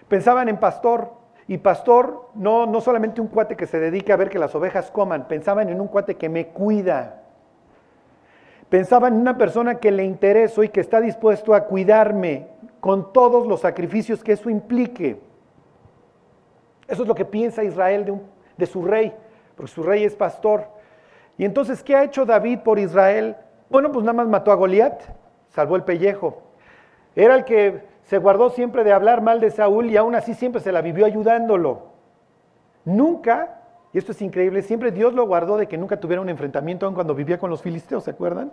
pensaban 0.09 0.49
en 0.49 0.57
pastor. 0.57 1.23
Y 1.47 1.59
pastor, 1.59 2.31
no, 2.35 2.67
no 2.67 2.81
solamente 2.81 3.21
un 3.21 3.29
cuate 3.29 3.57
que 3.57 3.67
se 3.67 3.79
dedica 3.79 4.15
a 4.15 4.17
ver 4.17 4.31
que 4.31 4.39
las 4.39 4.55
ovejas 4.55 4.91
coman, 4.91 5.29
pensaban 5.29 5.69
en 5.69 5.81
un 5.81 5.89
cuate 5.89 6.17
que 6.17 6.29
me 6.29 6.49
cuida. 6.49 7.23
Pensaban 8.71 9.15
en 9.15 9.21
una 9.21 9.37
persona 9.37 9.77
que 9.77 9.91
le 9.91 10.05
intereso 10.05 10.63
y 10.63 10.71
que 10.71 10.81
está 10.81 11.01
dispuesto 11.01 11.55
a 11.55 11.65
cuidarme 11.65 12.49
con 12.81 13.13
todos 13.13 13.47
los 13.47 13.61
sacrificios 13.61 14.25
que 14.25 14.33
eso 14.33 14.49
implique. 14.49 15.21
Eso 16.89 17.03
es 17.03 17.09
lo 17.09 17.15
que 17.15 17.25
piensa 17.25 17.63
Israel 17.63 18.05
de, 18.07 18.19
de 18.57 18.67
su 18.67 18.83
rey, 18.83 19.13
porque 19.55 19.71
su 19.71 19.83
rey 19.83 20.05
es 20.05 20.15
pastor. 20.15 20.67
Y 21.37 21.45
entonces, 21.45 21.83
¿qué 21.83 21.95
ha 21.95 22.05
hecho 22.05 22.25
David 22.25 22.61
por 22.61 22.79
Israel? 22.79 23.37
Bueno, 23.69 23.93
pues 23.93 24.05
nada 24.05 24.15
más 24.15 24.29
mató 24.29 24.51
a 24.51 24.55
Goliat, 24.55 25.03
salvó 25.51 25.77
el 25.77 25.85
pellejo. 25.85 26.43
Era 27.15 27.35
el 27.37 27.45
que 27.45 27.83
se 28.05 28.19
guardó 28.19 28.51
siempre 28.51 28.85
de 28.85 28.93
hablar 28.93 29.23
mal 29.23 29.41
de 29.41 29.51
Saúl 29.51 29.91
y 29.91 29.97
aún 29.97 30.15
así 30.15 30.35
siempre 30.35 30.61
se 30.61 30.73
la 30.73 30.83
vivió 30.83 31.07
ayudándolo. 31.07 31.95
Nunca, 32.85 33.61
y 33.93 33.99
esto 33.99 34.13
es 34.13 34.21
increíble, 34.21 34.63
siempre 34.63 34.93
Dios 34.93 35.15
lo 35.15 35.27
guardó 35.27 35.57
de 35.57 35.67
que 35.67 35.79
nunca 35.79 35.99
tuviera 35.99 36.21
un 36.21 36.29
enfrentamiento 36.29 36.85
aun 36.85 36.95
cuando 36.95 37.15
vivía 37.15 37.39
con 37.39 37.51
los 37.51 37.63
filisteos, 37.63 38.05
¿se 38.05 38.11
acuerdan? 38.11 38.53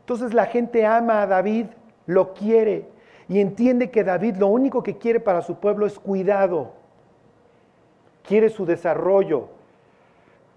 Entonces 0.00 0.32
la 0.32 0.46
gente 0.46 0.86
ama 0.86 1.22
a 1.22 1.26
David, 1.26 1.66
lo 2.06 2.32
quiere 2.32 2.88
y 3.28 3.40
entiende 3.40 3.90
que 3.90 4.04
David 4.04 4.36
lo 4.36 4.46
único 4.46 4.82
que 4.82 4.96
quiere 4.96 5.20
para 5.20 5.42
su 5.42 5.56
pueblo 5.56 5.84
es 5.84 5.98
cuidado, 5.98 6.72
quiere 8.22 8.48
su 8.48 8.64
desarrollo. 8.64 9.48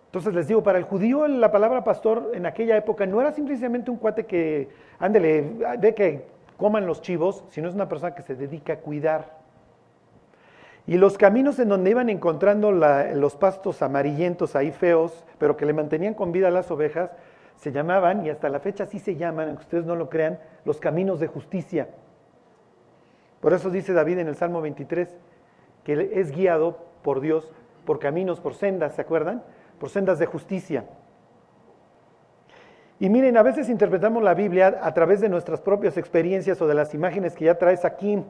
Entonces 0.05 0.33
les 0.33 0.47
digo, 0.47 0.63
para 0.63 0.77
el 0.77 0.85
judío 0.85 1.27
la 1.27 1.51
palabra 1.51 1.83
pastor 1.83 2.31
en 2.33 2.45
aquella 2.45 2.77
época 2.77 3.05
no 3.05 3.19
era 3.19 3.31
simplemente 3.31 3.91
un 3.91 3.97
cuate 3.97 4.25
que, 4.25 4.69
ándele, 4.97 5.55
de 5.77 5.93
que 5.93 6.38
coman 6.59 6.85
los 6.85 7.01
chivos, 7.01 7.43
sino 7.49 7.67
es 7.67 7.73
una 7.73 7.89
persona 7.89 8.13
que 8.13 8.21
se 8.21 8.35
dedica 8.35 8.73
a 8.73 8.77
cuidar. 8.77 9.39
Y 10.85 10.97
los 10.97 11.17
caminos 11.17 11.57
en 11.57 11.69
donde 11.69 11.89
iban 11.89 12.09
encontrando 12.09 12.71
los 12.71 13.35
pastos 13.35 13.81
amarillentos 13.81 14.55
ahí 14.55 14.71
feos, 14.71 15.25
pero 15.39 15.57
que 15.57 15.65
le 15.65 15.73
mantenían 15.73 16.13
con 16.13 16.31
vida 16.31 16.49
a 16.49 16.51
las 16.51 16.69
ovejas, 16.69 17.11
se 17.57 17.71
llamaban, 17.71 18.25
y 18.25 18.29
hasta 18.29 18.49
la 18.49 18.59
fecha 18.59 18.85
sí 18.85 18.99
se 18.99 19.15
llaman, 19.15 19.47
aunque 19.47 19.63
ustedes 19.63 19.85
no 19.85 19.95
lo 19.95 20.09
crean, 20.09 20.39
los 20.65 20.79
caminos 20.79 21.19
de 21.19 21.27
justicia. 21.27 21.89
Por 23.41 23.53
eso 23.53 23.71
dice 23.71 23.93
David 23.93 24.19
en 24.19 24.27
el 24.27 24.35
Salmo 24.35 24.61
23, 24.61 25.09
que 25.83 26.11
es 26.13 26.31
guiado 26.31 26.77
por 27.01 27.21
Dios 27.21 27.51
por 27.89 27.97
caminos, 27.97 28.39
por 28.39 28.53
sendas, 28.53 28.93
¿se 28.93 29.01
acuerdan? 29.01 29.41
Por 29.79 29.89
sendas 29.89 30.19
de 30.19 30.27
justicia. 30.27 30.85
Y 32.99 33.09
miren, 33.09 33.37
a 33.37 33.43
veces 33.43 33.69
interpretamos 33.69 34.21
la 34.21 34.33
Biblia 34.33 34.79
a 34.81 34.93
través 34.93 35.21
de 35.21 35.29
nuestras 35.29 35.61
propias 35.61 35.95
experiencias 35.97 36.61
o 36.61 36.67
de 36.67 36.73
las 36.73 36.93
imágenes 36.93 37.33
que 37.33 37.45
ya 37.45 37.57
traes 37.57 37.85
aquí. 37.85 38.21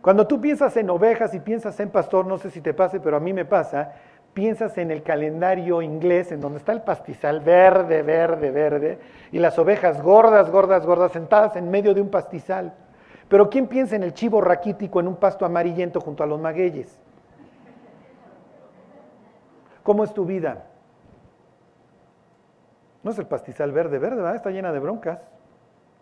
Cuando 0.00 0.26
tú 0.26 0.40
piensas 0.40 0.74
en 0.78 0.88
ovejas 0.88 1.34
y 1.34 1.40
piensas 1.40 1.78
en 1.80 1.90
pastor, 1.90 2.26
no 2.26 2.38
sé 2.38 2.50
si 2.50 2.62
te 2.62 2.72
pase, 2.72 2.98
pero 2.98 3.18
a 3.18 3.20
mí 3.20 3.34
me 3.34 3.44
pasa, 3.44 3.92
piensas 4.32 4.78
en 4.78 4.90
el 4.90 5.02
calendario 5.02 5.82
inglés, 5.82 6.32
en 6.32 6.40
donde 6.40 6.58
está 6.58 6.72
el 6.72 6.80
pastizal 6.80 7.40
verde, 7.40 8.02
verde, 8.02 8.50
verde, 8.50 8.98
y 9.32 9.38
las 9.38 9.58
ovejas 9.58 10.00
gordas, 10.02 10.50
gordas, 10.50 10.86
gordas, 10.86 11.12
sentadas 11.12 11.54
en 11.56 11.70
medio 11.70 11.92
de 11.92 12.00
un 12.00 12.08
pastizal. 12.08 12.72
Pero 13.28 13.50
¿quién 13.50 13.66
piensa 13.66 13.96
en 13.96 14.02
el 14.02 14.14
chivo 14.14 14.40
raquítico 14.40 14.98
en 15.00 15.08
un 15.08 15.16
pasto 15.16 15.44
amarillento 15.44 16.00
junto 16.00 16.22
a 16.22 16.26
los 16.26 16.40
magueyes? 16.40 16.98
¿Cómo 19.82 20.04
es 20.04 20.14
tu 20.14 20.24
vida? 20.24 20.64
No 23.06 23.12
es 23.12 23.20
el 23.20 23.26
pastizal 23.26 23.70
verde, 23.70 24.00
verde, 24.00 24.16
¿verdad? 24.16 24.34
está 24.34 24.50
llena 24.50 24.72
de 24.72 24.80
broncas, 24.80 25.20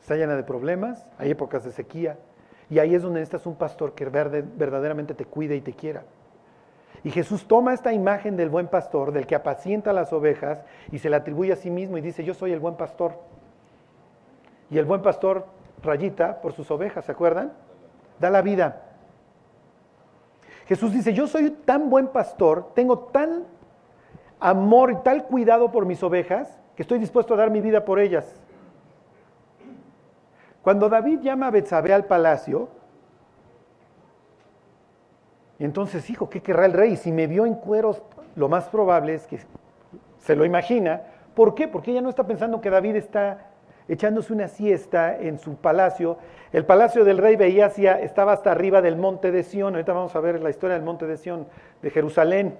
está 0.00 0.16
llena 0.16 0.36
de 0.36 0.42
problemas, 0.42 1.06
hay 1.18 1.32
épocas 1.32 1.62
de 1.62 1.70
sequía. 1.70 2.16
Y 2.70 2.78
ahí 2.78 2.94
es 2.94 3.02
donde 3.02 3.20
necesitas 3.20 3.44
un 3.44 3.56
pastor 3.56 3.92
que 3.92 4.06
verdaderamente 4.06 5.12
te 5.12 5.26
cuide 5.26 5.54
y 5.54 5.60
te 5.60 5.74
quiera. 5.74 6.04
Y 7.02 7.10
Jesús 7.10 7.46
toma 7.46 7.74
esta 7.74 7.92
imagen 7.92 8.38
del 8.38 8.48
buen 8.48 8.68
pastor, 8.68 9.12
del 9.12 9.26
que 9.26 9.34
apacienta 9.34 9.92
las 9.92 10.14
ovejas, 10.14 10.64
y 10.92 10.98
se 10.98 11.10
la 11.10 11.18
atribuye 11.18 11.52
a 11.52 11.56
sí 11.56 11.70
mismo 11.70 11.98
y 11.98 12.00
dice, 12.00 12.24
yo 12.24 12.32
soy 12.32 12.52
el 12.52 12.60
buen 12.60 12.76
pastor. 12.76 13.18
Y 14.70 14.78
el 14.78 14.86
buen 14.86 15.02
pastor 15.02 15.44
rayita 15.82 16.40
por 16.40 16.54
sus 16.54 16.70
ovejas, 16.70 17.04
¿se 17.04 17.12
acuerdan? 17.12 17.52
Da 18.18 18.30
la 18.30 18.40
vida. 18.40 18.80
Jesús 20.64 20.90
dice, 20.90 21.12
yo 21.12 21.26
soy 21.26 21.50
tan 21.50 21.90
buen 21.90 22.08
pastor, 22.08 22.72
tengo 22.72 22.98
tan 22.98 23.44
amor 24.40 24.90
y 24.90 24.96
tal 25.02 25.24
cuidado 25.24 25.70
por 25.70 25.84
mis 25.84 26.02
ovejas, 26.02 26.63
que 26.76 26.82
estoy 26.82 26.98
dispuesto 26.98 27.34
a 27.34 27.36
dar 27.36 27.50
mi 27.50 27.60
vida 27.60 27.84
por 27.84 27.98
ellas. 27.98 28.34
Cuando 30.62 30.88
David 30.88 31.20
llama 31.20 31.48
a 31.48 31.50
Betsabé 31.50 31.92
al 31.92 32.06
palacio, 32.06 32.68
entonces, 35.58 36.08
hijo, 36.10 36.28
¿qué 36.28 36.42
querrá 36.42 36.66
el 36.66 36.72
rey? 36.72 36.96
Si 36.96 37.12
me 37.12 37.26
vio 37.26 37.46
en 37.46 37.54
cueros, 37.54 38.02
lo 38.34 38.48
más 38.48 38.68
probable 38.68 39.14
es 39.14 39.26
que 39.26 39.38
se 40.18 40.34
lo 40.34 40.44
imagina. 40.44 41.02
¿Por 41.34 41.54
qué? 41.54 41.68
Porque 41.68 41.90
ella 41.90 42.00
no 42.00 42.08
está 42.08 42.26
pensando 42.26 42.60
que 42.60 42.70
David 42.70 42.96
está 42.96 43.50
echándose 43.86 44.32
una 44.32 44.48
siesta 44.48 45.16
en 45.16 45.38
su 45.38 45.56
palacio. 45.56 46.18
El 46.52 46.64
palacio 46.64 47.04
del 47.04 47.18
rey 47.18 47.36
veía 47.36 47.66
estaba 47.66 48.32
hasta 48.32 48.50
arriba 48.50 48.80
del 48.82 48.96
monte 48.96 49.30
de 49.30 49.42
Sión. 49.42 49.74
Ahorita 49.74 49.92
vamos 49.92 50.16
a 50.16 50.20
ver 50.20 50.42
la 50.42 50.50
historia 50.50 50.74
del 50.74 50.84
monte 50.84 51.06
de 51.06 51.16
Sión, 51.16 51.46
de 51.82 51.90
Jerusalén. 51.90 52.56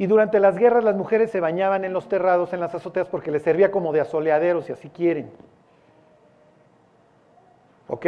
Y 0.00 0.06
durante 0.06 0.40
las 0.40 0.56
guerras 0.56 0.82
las 0.82 0.96
mujeres 0.96 1.30
se 1.30 1.40
bañaban 1.40 1.84
en 1.84 1.92
los 1.92 2.08
terrados, 2.08 2.54
en 2.54 2.60
las 2.60 2.74
azoteas, 2.74 3.06
porque 3.06 3.30
les 3.30 3.42
servía 3.42 3.70
como 3.70 3.92
de 3.92 4.00
asoleaderos, 4.00 4.64
si 4.64 4.72
así 4.72 4.88
quieren. 4.88 5.30
¿Ok? 7.86 8.06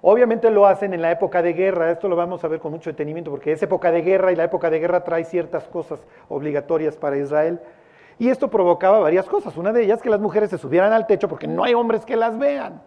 Obviamente 0.00 0.48
lo 0.48 0.66
hacen 0.66 0.94
en 0.94 1.02
la 1.02 1.10
época 1.10 1.42
de 1.42 1.52
guerra, 1.52 1.90
esto 1.90 2.08
lo 2.08 2.16
vamos 2.16 2.42
a 2.42 2.48
ver 2.48 2.60
con 2.60 2.72
mucho 2.72 2.88
detenimiento 2.88 3.30
porque 3.30 3.52
es 3.52 3.62
época 3.62 3.92
de 3.92 4.00
guerra 4.00 4.32
y 4.32 4.36
la 4.36 4.44
época 4.44 4.70
de 4.70 4.78
guerra 4.78 5.04
trae 5.04 5.22
ciertas 5.26 5.68
cosas 5.68 6.00
obligatorias 6.30 6.96
para 6.96 7.18
Israel. 7.18 7.60
Y 8.18 8.30
esto 8.30 8.48
provocaba 8.48 9.00
varias 9.00 9.26
cosas. 9.26 9.54
Una 9.58 9.70
de 9.70 9.82
ellas 9.82 10.00
que 10.00 10.08
las 10.08 10.20
mujeres 10.20 10.48
se 10.48 10.56
subieran 10.56 10.94
al 10.94 11.06
techo 11.06 11.28
porque 11.28 11.46
no 11.46 11.62
hay 11.62 11.74
hombres 11.74 12.06
que 12.06 12.16
las 12.16 12.38
vean. 12.38 12.80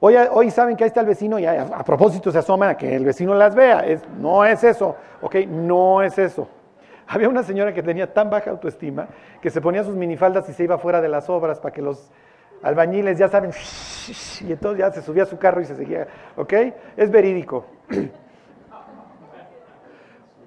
Hoy, 0.00 0.50
saben 0.50 0.76
que 0.76 0.82
ahí 0.82 0.88
está 0.88 1.02
el 1.02 1.06
vecino 1.06 1.38
y 1.38 1.46
a, 1.46 1.84
propósito 1.86 2.32
se 2.32 2.38
asoman 2.38 2.70
a 2.70 2.76
que 2.76 2.96
el 2.96 3.04
vecino 3.04 3.32
las 3.32 3.54
vea. 3.54 3.84
No 4.18 4.44
es 4.44 4.64
eso, 4.64 4.96
¿ok? 5.22 5.36
No 5.46 6.02
es 6.02 6.18
eso. 6.18 6.48
Había 7.08 7.28
una 7.28 7.42
señora 7.42 7.72
que 7.74 7.82
tenía 7.82 8.12
tan 8.12 8.30
baja 8.30 8.50
autoestima 8.50 9.08
que 9.40 9.50
se 9.50 9.60
ponía 9.60 9.84
sus 9.84 9.96
minifaldas 9.96 10.48
y 10.48 10.52
se 10.52 10.64
iba 10.64 10.78
fuera 10.78 11.00
de 11.00 11.08
las 11.08 11.28
obras 11.28 11.60
para 11.60 11.72
que 11.72 11.82
los 11.82 12.10
albañiles 12.62 13.18
ya 13.18 13.28
saben, 13.28 13.50
y 14.40 14.52
entonces 14.52 14.78
ya 14.78 14.90
se 14.90 15.02
subía 15.02 15.24
a 15.24 15.26
su 15.26 15.38
carro 15.38 15.60
y 15.60 15.64
se 15.66 15.76
seguía, 15.76 16.06
¿ok? 16.36 16.52
Es 16.96 17.10
verídico. 17.10 17.66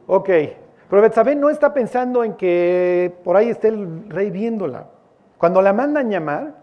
ok, 0.08 0.30
pero 0.90 1.02
Betsabé 1.02 1.36
no 1.36 1.50
está 1.50 1.74
pensando 1.74 2.24
en 2.24 2.34
que 2.34 3.14
por 3.24 3.36
ahí 3.36 3.50
esté 3.50 3.68
el 3.68 4.10
rey 4.10 4.32
viéndola. 4.32 4.88
Cuando 5.38 5.62
la 5.62 5.74
mandan 5.74 6.10
llamar, 6.10 6.56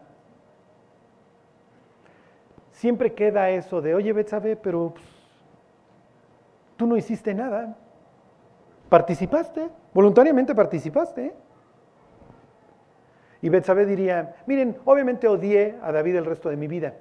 siempre 2.73 3.15
queda 3.15 3.51
eso 3.51 3.81
de, 3.81 3.95
oye 3.95 4.13
Betsabé, 4.13 4.57
pero 4.57 4.95
pues, 4.95 5.07
tú 6.77 6.87
no 6.87 6.97
hiciste 6.97 7.33
nada. 7.33 7.77
Participaste, 8.89 9.69
voluntariamente 9.93 10.55
participaste. 10.55 11.35
Y 13.43 13.49
Betsabé 13.49 13.85
diría, 13.85 14.37
miren, 14.47 14.77
obviamente 14.85 15.29
odié 15.29 15.77
a 15.83 15.93
David 15.93 16.17
el 16.17 16.25
resto 16.25 16.49
de 16.49 16.57
mi 16.57 16.67
vida, 16.67 16.95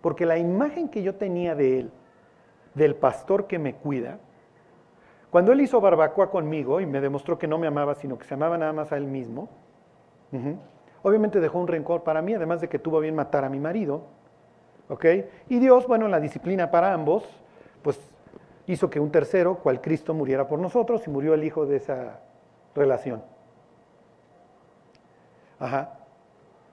porque 0.00 0.26
la 0.26 0.38
imagen 0.38 0.88
que 0.88 1.02
yo 1.02 1.16
tenía 1.16 1.54
de 1.54 1.80
él, 1.80 1.90
del 2.74 2.94
pastor 2.94 3.46
que 3.46 3.58
me 3.58 3.74
cuida, 3.74 4.18
cuando 5.30 5.52
él 5.52 5.60
hizo 5.60 5.80
barbacoa 5.80 6.30
conmigo 6.30 6.80
y 6.80 6.86
me 6.86 7.00
demostró 7.00 7.38
que 7.38 7.46
no 7.46 7.58
me 7.58 7.66
amaba, 7.66 7.94
sino 7.94 8.18
que 8.18 8.24
se 8.24 8.34
amaba 8.34 8.58
nada 8.58 8.72
más 8.72 8.92
a 8.92 8.96
él 8.96 9.04
mismo, 9.04 9.48
obviamente 11.02 11.40
dejó 11.40 11.58
un 11.58 11.68
rencor 11.68 12.02
para 12.02 12.22
mí, 12.22 12.34
además 12.34 12.60
de 12.60 12.68
que 12.68 12.78
tuvo 12.78 13.00
bien 13.00 13.14
matar 13.14 13.44
a 13.44 13.48
mi 13.48 13.58
marido. 13.58 14.02
¿ok? 14.90 15.06
Y 15.48 15.58
Dios, 15.60 15.86
bueno, 15.86 16.04
en 16.04 16.10
la 16.10 16.20
disciplina 16.20 16.70
para 16.70 16.92
ambos, 16.92 17.24
pues 17.82 17.98
hizo 18.72 18.88
que 18.88 19.00
un 19.00 19.10
tercero, 19.10 19.56
cual 19.56 19.80
Cristo, 19.80 20.14
muriera 20.14 20.46
por 20.46 20.58
nosotros 20.58 21.06
y 21.06 21.10
murió 21.10 21.34
el 21.34 21.44
hijo 21.44 21.66
de 21.66 21.76
esa 21.76 22.20
relación. 22.74 23.22
Ajá. 25.58 25.98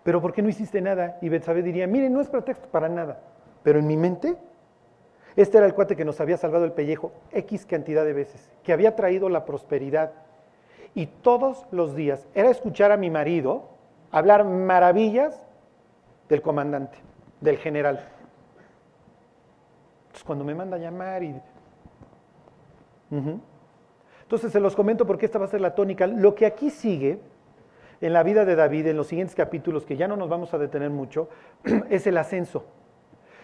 Pero 0.04 0.22
¿por 0.22 0.32
qué 0.32 0.42
no 0.42 0.50
hiciste 0.50 0.80
nada? 0.80 1.18
Y 1.22 1.30
Betsabe 1.30 1.62
diría, 1.62 1.88
miren, 1.88 2.14
no 2.14 2.22
es 2.22 2.30
pretexto 2.30 2.70
para 2.70 2.88
nada. 2.88 3.20
Pero 3.64 3.80
en 3.80 3.88
mi 3.88 3.98
mente, 3.98 4.38
este 5.36 5.58
era 5.58 5.68
el 5.68 5.74
cuate 5.74 5.96
que 5.96 6.06
nos 6.06 6.22
había 6.22 6.38
salvado 6.38 6.66
el 6.66 6.72
pellejo 6.72 7.12
X 7.32 7.66
cantidad 7.66 8.06
de 8.06 8.14
veces, 8.14 8.52
que 8.64 8.72
había 8.72 8.96
traído 8.96 9.28
la 9.28 9.44
prosperidad. 9.44 10.12
Y 10.96 11.08
todos 11.08 11.66
los 11.72 11.96
días 11.96 12.28
era 12.34 12.50
escuchar 12.50 12.92
a 12.92 12.98
mi 12.98 13.10
marido 13.10 13.70
hablar 14.12 14.46
maravillas 14.46 15.46
del 16.30 16.42
comandante, 16.42 16.98
del 17.42 17.58
general. 17.58 18.08
Entonces 20.04 20.24
cuando 20.24 20.46
me 20.46 20.56
manda 20.56 20.78
a 20.78 20.80
llamar 20.80 21.24
y... 21.24 21.36
Entonces 23.10 24.52
se 24.52 24.60
los 24.60 24.76
comento 24.76 25.06
porque 25.08 25.26
esta 25.26 25.40
va 25.40 25.46
a 25.46 25.50
ser 25.50 25.62
la 25.62 25.76
tónica. 25.76 26.08
Lo 26.08 26.36
que 26.36 26.46
aquí 26.46 26.70
sigue 26.70 27.20
en 28.02 28.14
la 28.14 28.24
vida 28.24 28.46
de 28.46 28.56
David, 28.56 28.88
en 28.88 28.98
los 28.98 29.08
siguientes 29.08 29.36
capítulos, 29.36 29.86
que 29.86 29.98
ya 29.98 30.08
no 30.08 30.16
nos 30.16 30.30
vamos 30.30 30.54
a 30.54 30.58
detener 30.58 30.90
mucho, 30.90 31.30
es 31.90 32.06
el 32.08 32.18
ascenso. 32.18 32.66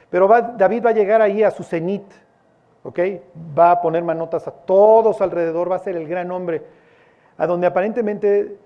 Pero 0.10 0.28
David 0.28 0.86
va 0.86 0.90
a 0.92 0.94
llegar 0.94 1.22
ahí 1.22 1.42
a 1.42 1.50
su 1.50 1.64
cenit, 1.64 2.04
¿ok? 2.84 3.00
Va 3.58 3.72
a 3.72 3.82
poner 3.82 4.04
manotas 4.04 4.48
a 4.48 4.52
todos 4.52 5.22
alrededor, 5.22 5.72
va 5.72 5.78
a 5.78 5.80
ser 5.80 5.96
el 5.96 6.08
gran 6.08 6.30
hombre, 6.30 6.62
a 7.38 7.48
donde 7.48 7.66
aparentemente, 7.66 8.58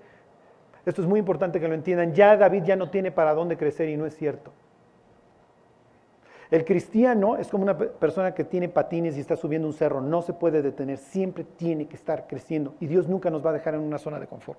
esto 0.84 1.00
es 1.00 1.08
muy 1.08 1.18
importante 1.18 1.58
que 1.58 1.68
lo 1.68 1.74
entiendan, 1.74 2.12
ya 2.12 2.36
David 2.36 2.64
ya 2.64 2.76
no 2.76 2.90
tiene 2.90 3.10
para 3.10 3.32
dónde 3.32 3.56
crecer 3.56 3.88
y 3.88 3.96
no 3.96 4.04
es 4.04 4.14
cierto. 4.14 4.52
El 6.50 6.64
cristiano 6.64 7.36
es 7.36 7.48
como 7.48 7.62
una 7.62 7.76
persona 7.76 8.32
que 8.32 8.44
tiene 8.44 8.68
patines 8.68 9.16
y 9.16 9.20
está 9.20 9.36
subiendo 9.36 9.68
un 9.68 9.74
cerro, 9.74 10.00
no 10.00 10.22
se 10.22 10.32
puede 10.32 10.62
detener, 10.62 10.96
siempre 10.96 11.44
tiene 11.44 11.86
que 11.86 11.96
estar 11.96 12.26
creciendo 12.26 12.74
y 12.80 12.86
Dios 12.86 13.06
nunca 13.06 13.28
nos 13.30 13.44
va 13.44 13.50
a 13.50 13.52
dejar 13.52 13.74
en 13.74 13.80
una 13.80 13.98
zona 13.98 14.18
de 14.18 14.26
confort. 14.26 14.58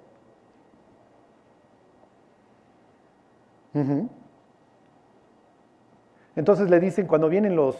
Entonces 6.35 6.69
le 6.69 6.79
dicen, 6.79 7.07
cuando 7.07 7.27
vienen 7.29 7.55
los 7.55 7.75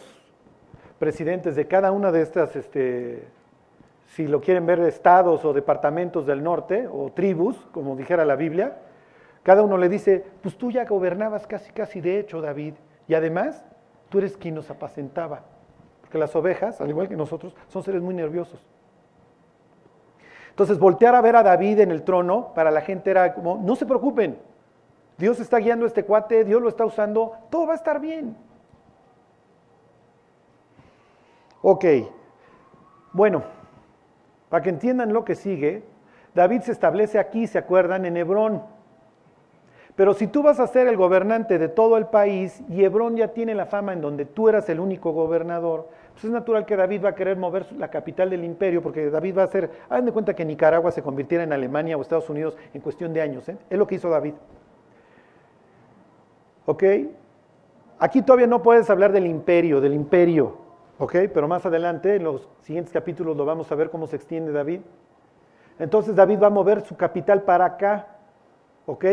presidentes 0.98 1.54
de 1.54 1.66
cada 1.66 1.92
una 1.92 2.10
de 2.10 2.22
estas, 2.22 2.56
este, 2.56 3.28
si 4.06 4.26
lo 4.26 4.40
quieren 4.40 4.66
ver, 4.66 4.80
estados 4.80 5.44
o 5.44 5.52
departamentos 5.52 6.26
del 6.26 6.42
norte, 6.42 6.88
o 6.90 7.12
tribus, 7.12 7.56
como 7.72 7.96
dijera 7.96 8.24
la 8.24 8.36
Biblia, 8.36 8.78
cada 9.42 9.62
uno 9.62 9.76
le 9.78 9.88
dice, 9.88 10.24
pues 10.42 10.56
tú 10.56 10.70
ya 10.70 10.84
gobernabas 10.84 11.46
casi, 11.46 11.72
casi 11.72 12.00
de 12.00 12.18
hecho, 12.18 12.40
David, 12.40 12.74
y 13.08 13.14
además 13.14 13.64
tú 14.10 14.18
eres 14.18 14.36
quien 14.36 14.54
nos 14.54 14.70
apacentaba, 14.70 15.40
porque 16.02 16.18
las 16.18 16.36
ovejas, 16.36 16.80
al 16.80 16.90
igual 16.90 17.08
que 17.08 17.16
nosotros, 17.16 17.54
son 17.68 17.82
seres 17.82 18.02
muy 18.02 18.12
nerviosos. 18.12 18.60
Entonces, 20.50 20.78
voltear 20.78 21.14
a 21.14 21.22
ver 21.22 21.36
a 21.36 21.42
David 21.42 21.80
en 21.80 21.90
el 21.90 22.02
trono, 22.02 22.52
para 22.54 22.70
la 22.70 22.82
gente 22.82 23.10
era 23.10 23.32
como, 23.32 23.56
no 23.56 23.76
se 23.76 23.86
preocupen, 23.86 24.38
Dios 25.16 25.40
está 25.40 25.58
guiando 25.58 25.86
este 25.86 26.04
cuate, 26.04 26.44
Dios 26.44 26.60
lo 26.60 26.68
está 26.68 26.84
usando, 26.84 27.32
todo 27.50 27.66
va 27.66 27.72
a 27.72 27.76
estar 27.76 28.00
bien. 28.00 28.36
Ok, 31.62 31.84
Bueno, 33.12 33.42
para 34.48 34.62
que 34.62 34.70
entiendan 34.70 35.12
lo 35.12 35.24
que 35.24 35.34
sigue, 35.34 35.84
David 36.34 36.62
se 36.62 36.72
establece 36.72 37.18
aquí, 37.18 37.46
¿se 37.46 37.58
acuerdan? 37.58 38.04
En 38.04 38.16
Hebrón. 38.16 38.62
Pero 40.00 40.14
si 40.14 40.28
tú 40.28 40.42
vas 40.42 40.58
a 40.60 40.66
ser 40.66 40.88
el 40.88 40.96
gobernante 40.96 41.58
de 41.58 41.68
todo 41.68 41.98
el 41.98 42.06
país 42.06 42.62
y 42.70 42.82
Hebrón 42.82 43.18
ya 43.18 43.28
tiene 43.34 43.54
la 43.54 43.66
fama 43.66 43.92
en 43.92 44.00
donde 44.00 44.24
tú 44.24 44.48
eras 44.48 44.66
el 44.70 44.80
único 44.80 45.12
gobernador, 45.12 45.88
pues 46.14 46.24
es 46.24 46.30
natural 46.30 46.64
que 46.64 46.74
David 46.74 47.04
va 47.04 47.10
a 47.10 47.14
querer 47.14 47.36
mover 47.36 47.70
la 47.72 47.90
capital 47.90 48.30
del 48.30 48.42
imperio, 48.42 48.80
porque 48.80 49.10
David 49.10 49.36
va 49.36 49.42
a 49.42 49.44
hacer, 49.44 49.70
hagan 49.90 50.06
de 50.06 50.12
cuenta 50.12 50.32
que 50.32 50.42
Nicaragua 50.42 50.90
se 50.90 51.02
convirtiera 51.02 51.44
en 51.44 51.52
Alemania 51.52 51.98
o 51.98 52.00
Estados 52.00 52.30
Unidos 52.30 52.56
en 52.72 52.80
cuestión 52.80 53.12
de 53.12 53.20
años. 53.20 53.46
¿eh? 53.50 53.58
Es 53.68 53.78
lo 53.78 53.86
que 53.86 53.96
hizo 53.96 54.08
David. 54.08 54.32
¿Ok? 56.64 56.82
Aquí 57.98 58.22
todavía 58.22 58.46
no 58.46 58.62
puedes 58.62 58.88
hablar 58.88 59.12
del 59.12 59.26
imperio, 59.26 59.82
del 59.82 59.92
imperio. 59.92 60.56
¿Ok? 60.98 61.14
Pero 61.34 61.46
más 61.46 61.66
adelante, 61.66 62.16
en 62.16 62.24
los 62.24 62.48
siguientes 62.62 62.90
capítulos, 62.90 63.36
lo 63.36 63.44
vamos 63.44 63.70
a 63.70 63.74
ver 63.74 63.90
cómo 63.90 64.06
se 64.06 64.16
extiende 64.16 64.50
David. 64.50 64.80
Entonces 65.78 66.16
David 66.16 66.42
va 66.42 66.46
a 66.46 66.48
mover 66.48 66.80
su 66.86 66.96
capital 66.96 67.42
para 67.42 67.66
acá. 67.66 68.06
¿Ok? 68.86 69.04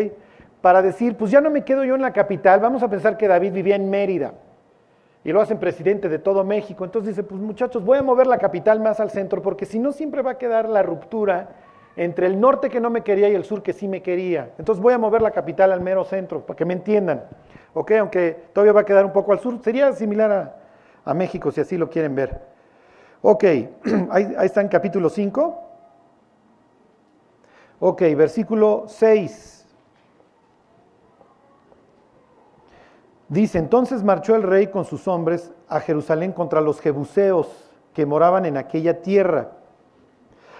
Para 0.61 0.81
decir, 0.81 1.15
pues 1.15 1.31
ya 1.31 1.41
no 1.41 1.49
me 1.49 1.63
quedo 1.63 1.83
yo 1.83 1.95
en 1.95 2.01
la 2.01 2.13
capital, 2.13 2.59
vamos 2.59 2.83
a 2.83 2.89
pensar 2.89 3.17
que 3.17 3.27
David 3.27 3.53
vivía 3.53 3.75
en 3.75 3.89
Mérida 3.89 4.33
y 5.23 5.31
lo 5.31 5.41
hacen 5.41 5.59
presidente 5.59 6.09
de 6.09 6.19
todo 6.19 6.43
México. 6.43 6.85
Entonces 6.85 7.15
dice, 7.15 7.23
pues 7.27 7.41
muchachos, 7.41 7.83
voy 7.83 7.97
a 7.97 8.01
mover 8.01 8.27
la 8.27 8.37
capital 8.37 8.79
más 8.79 8.99
al 8.99 9.11
centro, 9.11 9.41
porque 9.41 9.65
si 9.65 9.77
no 9.77 9.91
siempre 9.91 10.21
va 10.21 10.31
a 10.31 10.37
quedar 10.37 10.69
la 10.69 10.83
ruptura 10.83 11.49
entre 11.97 12.27
el 12.27 12.39
norte 12.39 12.69
que 12.69 12.79
no 12.79 12.89
me 12.89 13.01
quería 13.01 13.27
y 13.27 13.35
el 13.35 13.43
sur 13.43 13.61
que 13.61 13.73
sí 13.73 13.87
me 13.87 14.01
quería. 14.01 14.51
Entonces 14.57 14.81
voy 14.81 14.93
a 14.93 14.97
mover 14.97 15.21
la 15.21 15.31
capital 15.31 15.71
al 15.71 15.81
mero 15.81 16.05
centro, 16.05 16.45
para 16.45 16.55
que 16.55 16.63
me 16.63 16.73
entiendan. 16.73 17.25
¿Ok? 17.73 17.91
Aunque 17.99 18.45
todavía 18.53 18.71
va 18.71 18.81
a 18.81 18.85
quedar 18.85 19.03
un 19.03 19.11
poco 19.11 19.33
al 19.33 19.39
sur, 19.39 19.59
sería 19.61 19.91
similar 19.91 20.55
a, 21.03 21.13
México, 21.13 21.51
si 21.51 21.61
así 21.61 21.77
lo 21.77 21.89
quieren 21.89 22.15
ver. 22.15 22.41
Ok, 23.21 23.43
ahí, 24.11 24.33
ahí 24.37 24.45
está 24.45 24.61
en 24.61 24.67
capítulo 24.67 25.09
5. 25.09 25.63
Ok, 27.79 28.01
versículo 28.15 28.85
6. 28.87 29.46
Dice, 33.29 33.57
entonces 33.57 34.03
marchó 34.03 34.35
el 34.35 34.43
rey 34.43 34.67
con 34.67 34.85
sus 34.85 35.07
hombres 35.07 35.51
a 35.67 35.81
Jerusalén 35.81 36.31
contra 36.31 36.61
los 36.61 36.79
jebuseos 36.79 37.47
que 37.93 38.05
moraban 38.05 38.45
en 38.45 38.55
aquella 38.55 39.01
tierra. 39.01 39.51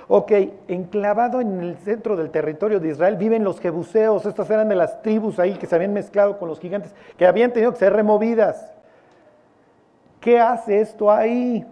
Ok, 0.10 0.32
enclavado 0.68 1.42
en 1.42 1.62
el 1.62 1.78
centro 1.78 2.16
del 2.16 2.30
territorio 2.30 2.80
de 2.80 2.90
Israel 2.90 3.18
viven 3.18 3.44
los 3.44 3.60
jebuseos, 3.60 4.26
estas 4.26 4.50
eran 4.50 4.70
de 4.70 4.76
las 4.76 5.02
tribus 5.02 5.38
ahí 5.38 5.56
que 5.56 5.68
se 5.68 5.76
habían 5.76 5.94
mezclado 5.94 6.38
con 6.40 6.48
los 6.48 6.60
gigantes, 6.60 6.94
que 7.18 7.28
habían 7.28 7.52
tenido 7.52 7.72
que 7.74 7.80
ser 7.80 7.94
removidas. 7.94 8.74
¿Qué 10.22 10.40
hace 10.40 10.80
esto 10.82 11.12
ahí? 11.12 11.66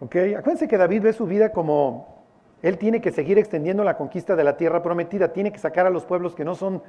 Ok, 0.00 0.16
acuérdense 0.38 0.68
que 0.68 0.76
David 0.76 1.02
ve 1.02 1.12
su 1.14 1.26
vida 1.26 1.50
como 1.50 2.16
él 2.62 2.78
tiene 2.78 3.00
que 3.00 3.12
seguir 3.12 3.38
extendiendo 3.38 3.84
la 3.84 3.96
conquista 3.96 4.36
de 4.36 4.44
la 4.44 4.56
tierra 4.56 4.82
prometida, 4.82 5.32
tiene 5.32 5.52
que 5.52 5.58
sacar 5.58 5.86
a 5.86 5.90
los 5.90 6.04
pueblos 6.04 6.34
que 6.34 6.44
no 6.44 6.54
son 6.54 6.82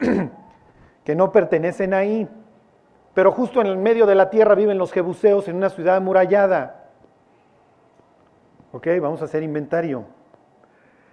que 1.04 1.14
no 1.14 1.32
pertenecen 1.32 1.94
ahí. 1.94 2.28
Pero 3.14 3.30
justo 3.30 3.60
en 3.60 3.68
el 3.68 3.76
medio 3.76 4.06
de 4.06 4.14
la 4.14 4.30
tierra 4.30 4.54
viven 4.54 4.78
los 4.78 4.92
jebuseos 4.92 5.46
en 5.48 5.56
una 5.56 5.70
ciudad 5.70 5.96
amurallada. 5.96 6.90
Ok, 8.72 8.88
vamos 9.00 9.22
a 9.22 9.26
hacer 9.26 9.42
inventario. 9.42 10.04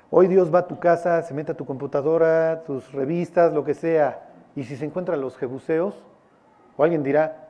Hoy 0.09 0.27
Dios 0.27 0.53
va 0.53 0.59
a 0.59 0.67
tu 0.67 0.79
casa, 0.79 1.21
se 1.21 1.33
mete 1.33 1.51
a 1.51 1.55
tu 1.55 1.65
computadora, 1.65 2.63
tus 2.63 2.91
revistas, 2.91 3.53
lo 3.53 3.63
que 3.63 3.73
sea. 3.73 4.23
Y 4.55 4.63
si 4.63 4.75
se 4.75 4.83
encuentran 4.83 5.21
los 5.21 5.37
jebuseos, 5.37 6.03
o 6.75 6.83
alguien 6.83 7.03
dirá, 7.03 7.49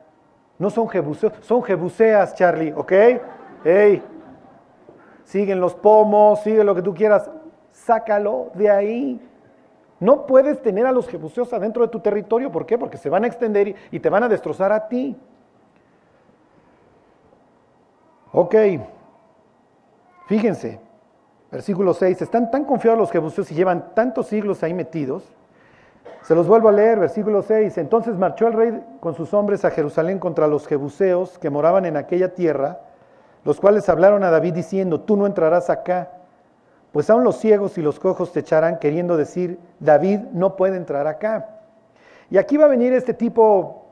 no 0.58 0.70
son 0.70 0.88
jebuseos, 0.88 1.32
son 1.40 1.62
jebuseas, 1.62 2.34
Charlie, 2.34 2.72
¿ok? 2.72 2.92
Hey, 3.64 4.02
siguen 5.24 5.60
los 5.60 5.74
pomos, 5.74 6.42
sigue 6.42 6.62
lo 6.62 6.74
que 6.74 6.82
tú 6.82 6.94
quieras, 6.94 7.30
sácalo 7.70 8.50
de 8.54 8.70
ahí. 8.70 9.28
No 10.02 10.26
puedes 10.26 10.60
tener 10.60 10.84
a 10.84 10.90
los 10.90 11.06
jebuseos 11.06 11.52
adentro 11.52 11.82
de 11.82 11.88
tu 11.88 12.00
territorio. 12.00 12.50
¿Por 12.50 12.66
qué? 12.66 12.76
Porque 12.76 12.96
se 12.96 13.08
van 13.08 13.22
a 13.22 13.28
extender 13.28 13.76
y 13.92 14.00
te 14.00 14.10
van 14.10 14.24
a 14.24 14.28
destrozar 14.28 14.72
a 14.72 14.88
ti. 14.88 15.16
Ok. 18.32 18.52
Fíjense, 20.26 20.80
versículo 21.52 21.94
6. 21.94 22.20
Están 22.20 22.50
tan 22.50 22.64
confiados 22.64 22.98
los 22.98 23.12
jebuseos 23.12 23.48
y 23.52 23.54
llevan 23.54 23.94
tantos 23.94 24.26
siglos 24.26 24.64
ahí 24.64 24.74
metidos. 24.74 25.22
Se 26.22 26.34
los 26.34 26.48
vuelvo 26.48 26.68
a 26.68 26.72
leer, 26.72 26.98
versículo 26.98 27.40
6. 27.40 27.78
Entonces 27.78 28.16
marchó 28.16 28.48
el 28.48 28.54
rey 28.54 28.84
con 28.98 29.14
sus 29.14 29.32
hombres 29.32 29.64
a 29.64 29.70
Jerusalén 29.70 30.18
contra 30.18 30.48
los 30.48 30.66
jebuseos 30.66 31.38
que 31.38 31.48
moraban 31.48 31.86
en 31.86 31.96
aquella 31.96 32.34
tierra, 32.34 32.80
los 33.44 33.60
cuales 33.60 33.88
hablaron 33.88 34.24
a 34.24 34.30
David 34.30 34.54
diciendo, 34.54 35.02
tú 35.02 35.16
no 35.16 35.26
entrarás 35.26 35.70
acá 35.70 36.21
pues 36.92 37.08
aún 37.08 37.24
los 37.24 37.38
ciegos 37.38 37.78
y 37.78 37.82
los 37.82 37.98
cojos 37.98 38.32
te 38.32 38.40
echarán 38.40 38.78
queriendo 38.78 39.16
decir, 39.16 39.58
David 39.80 40.20
no 40.32 40.56
puede 40.56 40.76
entrar 40.76 41.06
acá. 41.06 41.48
Y 42.30 42.38
aquí 42.38 42.56
va 42.56 42.66
a 42.66 42.68
venir 42.68 42.92
este 42.92 43.14
tipo, 43.14 43.86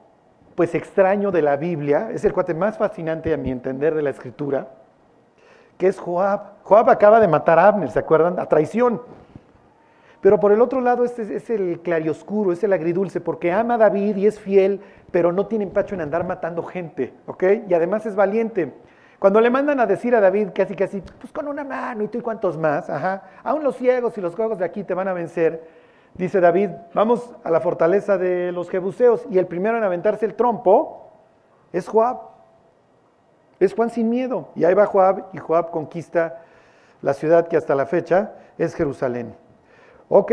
pues 0.54 0.74
extraño 0.74 1.30
de 1.30 1.42
la 1.42 1.56
Biblia, 1.56 2.10
es 2.12 2.24
el 2.24 2.32
cuate 2.32 2.54
más 2.54 2.76
fascinante 2.76 3.32
a 3.32 3.38
mi 3.38 3.50
entender 3.50 3.94
de 3.94 4.02
la 4.02 4.10
escritura, 4.10 4.68
que 5.78 5.88
es 5.88 5.98
Joab. 5.98 6.62
Joab 6.62 6.90
acaba 6.90 7.20
de 7.20 7.28
matar 7.28 7.58
a 7.58 7.68
Abner, 7.68 7.90
¿se 7.90 7.98
acuerdan? 7.98 8.38
A 8.38 8.46
traición. 8.46 9.00
Pero 10.20 10.38
por 10.38 10.52
el 10.52 10.60
otro 10.60 10.82
lado, 10.82 11.04
este 11.06 11.34
es 11.34 11.48
el 11.48 11.80
clarioscuro, 11.80 12.52
es 12.52 12.62
el 12.62 12.74
agridulce, 12.74 13.22
porque 13.22 13.50
ama 13.50 13.74
a 13.74 13.78
David 13.78 14.16
y 14.16 14.26
es 14.26 14.38
fiel, 14.38 14.80
pero 15.10 15.32
no 15.32 15.46
tiene 15.46 15.64
empacho 15.64 15.94
en 15.94 16.02
andar 16.02 16.26
matando 16.26 16.62
gente, 16.62 17.14
¿ok? 17.26 17.44
Y 17.68 17.72
además 17.72 18.04
es 18.04 18.14
valiente. 18.14 18.74
Cuando 19.20 19.40
le 19.42 19.50
mandan 19.50 19.78
a 19.80 19.86
decir 19.86 20.14
a 20.14 20.20
David 20.20 20.48
casi 20.54 20.74
casi, 20.74 21.02
pues 21.02 21.30
con 21.30 21.46
una 21.46 21.62
mano 21.62 22.02
y 22.02 22.08
tú 22.08 22.18
y 22.18 22.22
cuantos 22.22 22.56
más, 22.56 22.88
ajá, 22.88 23.22
aún 23.44 23.62
los 23.62 23.76
ciegos 23.76 24.16
y 24.16 24.22
los 24.22 24.34
juegos 24.34 24.58
de 24.58 24.64
aquí 24.64 24.82
te 24.82 24.94
van 24.94 25.08
a 25.08 25.12
vencer, 25.12 25.62
dice 26.14 26.40
David, 26.40 26.70
vamos 26.94 27.34
a 27.44 27.50
la 27.50 27.60
fortaleza 27.60 28.16
de 28.16 28.50
los 28.50 28.70
jebuseos 28.70 29.26
y 29.30 29.36
el 29.36 29.46
primero 29.46 29.76
en 29.76 29.84
aventarse 29.84 30.24
el 30.24 30.34
trompo 30.34 31.12
es 31.70 31.86
Joab. 31.86 32.30
Es 33.58 33.74
Juan 33.74 33.90
sin 33.90 34.08
miedo. 34.08 34.48
Y 34.54 34.64
ahí 34.64 34.72
va 34.72 34.86
Joab 34.86 35.26
y 35.34 35.38
Joab 35.38 35.70
conquista 35.70 36.42
la 37.02 37.12
ciudad 37.12 37.46
que 37.46 37.58
hasta 37.58 37.74
la 37.74 37.84
fecha 37.84 38.32
es 38.56 38.74
Jerusalén. 38.74 39.34
Ok, 40.08 40.32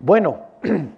bueno, 0.00 0.38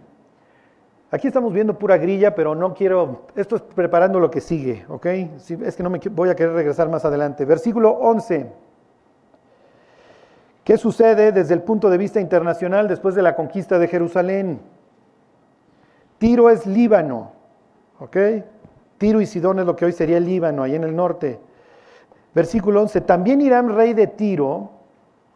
Aquí 1.12 1.26
estamos 1.26 1.52
viendo 1.52 1.76
pura 1.76 1.98
grilla, 1.98 2.36
pero 2.36 2.54
no 2.54 2.72
quiero, 2.72 3.22
esto 3.34 3.56
es 3.56 3.62
preparando 3.62 4.20
lo 4.20 4.30
que 4.30 4.40
sigue, 4.40 4.84
¿ok? 4.88 5.06
Es 5.06 5.76
que 5.76 5.82
no 5.82 5.90
me 5.90 5.98
voy 5.98 6.28
a 6.28 6.36
querer 6.36 6.52
regresar 6.52 6.88
más 6.88 7.04
adelante. 7.04 7.44
Versículo 7.44 7.90
11. 7.90 8.46
¿Qué 10.62 10.76
sucede 10.78 11.32
desde 11.32 11.54
el 11.54 11.62
punto 11.62 11.90
de 11.90 11.98
vista 11.98 12.20
internacional 12.20 12.86
después 12.86 13.16
de 13.16 13.22
la 13.22 13.34
conquista 13.34 13.80
de 13.80 13.88
Jerusalén? 13.88 14.60
Tiro 16.18 16.48
es 16.48 16.64
Líbano, 16.64 17.32
¿ok? 17.98 18.16
Tiro 18.98 19.20
y 19.20 19.26
Sidón 19.26 19.58
es 19.58 19.66
lo 19.66 19.74
que 19.74 19.86
hoy 19.86 19.92
sería 19.92 20.18
el 20.18 20.26
Líbano, 20.26 20.62
ahí 20.62 20.76
en 20.76 20.84
el 20.84 20.94
norte. 20.94 21.40
Versículo 22.34 22.82
11. 22.82 23.00
También 23.00 23.40
Irán, 23.40 23.74
rey 23.74 23.94
de 23.94 24.06
Tiro, 24.06 24.70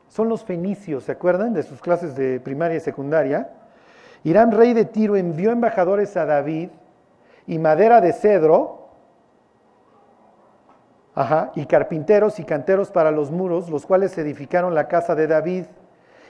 son 0.06 0.28
los 0.28 0.44
fenicios, 0.44 1.02
¿se 1.02 1.10
acuerdan 1.10 1.52
de 1.52 1.64
sus 1.64 1.80
clases 1.80 2.14
de 2.14 2.38
primaria 2.38 2.76
y 2.76 2.80
secundaria? 2.80 3.50
Irán, 4.24 4.52
rey 4.52 4.72
de 4.72 4.86
Tiro, 4.86 5.16
envió 5.16 5.50
embajadores 5.52 6.16
a 6.16 6.24
David 6.24 6.70
y 7.46 7.58
madera 7.58 8.00
de 8.00 8.14
cedro, 8.14 8.80
y 11.54 11.66
carpinteros 11.66 12.40
y 12.40 12.44
canteros 12.44 12.90
para 12.90 13.12
los 13.12 13.30
muros, 13.30 13.68
los 13.68 13.86
cuales 13.86 14.16
edificaron 14.18 14.74
la 14.74 14.88
casa 14.88 15.14
de 15.14 15.28
David. 15.28 15.66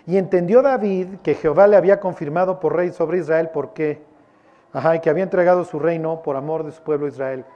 Y 0.07 0.19
entendió 0.19 0.61
David 0.61 1.21
que 1.23 1.35
Jehová 1.35 1.67
le 1.67 1.77
había 1.77 2.01
confirmado 2.01 2.61
por 2.61 2.77
rey 2.77 2.91
sobre 2.91 3.19
Israel, 3.19 3.51
porque, 3.55 4.03
ajá, 4.73 4.97
y 4.97 5.01
que 5.01 5.09
había 5.09 5.23
entregado 5.23 5.65
su 5.65 5.79
reino 5.79 6.21
por 6.21 6.37
amor 6.37 6.65
de 6.65 6.73
su 6.73 6.83
pueblo 6.83 7.07
Israel. 7.07 7.47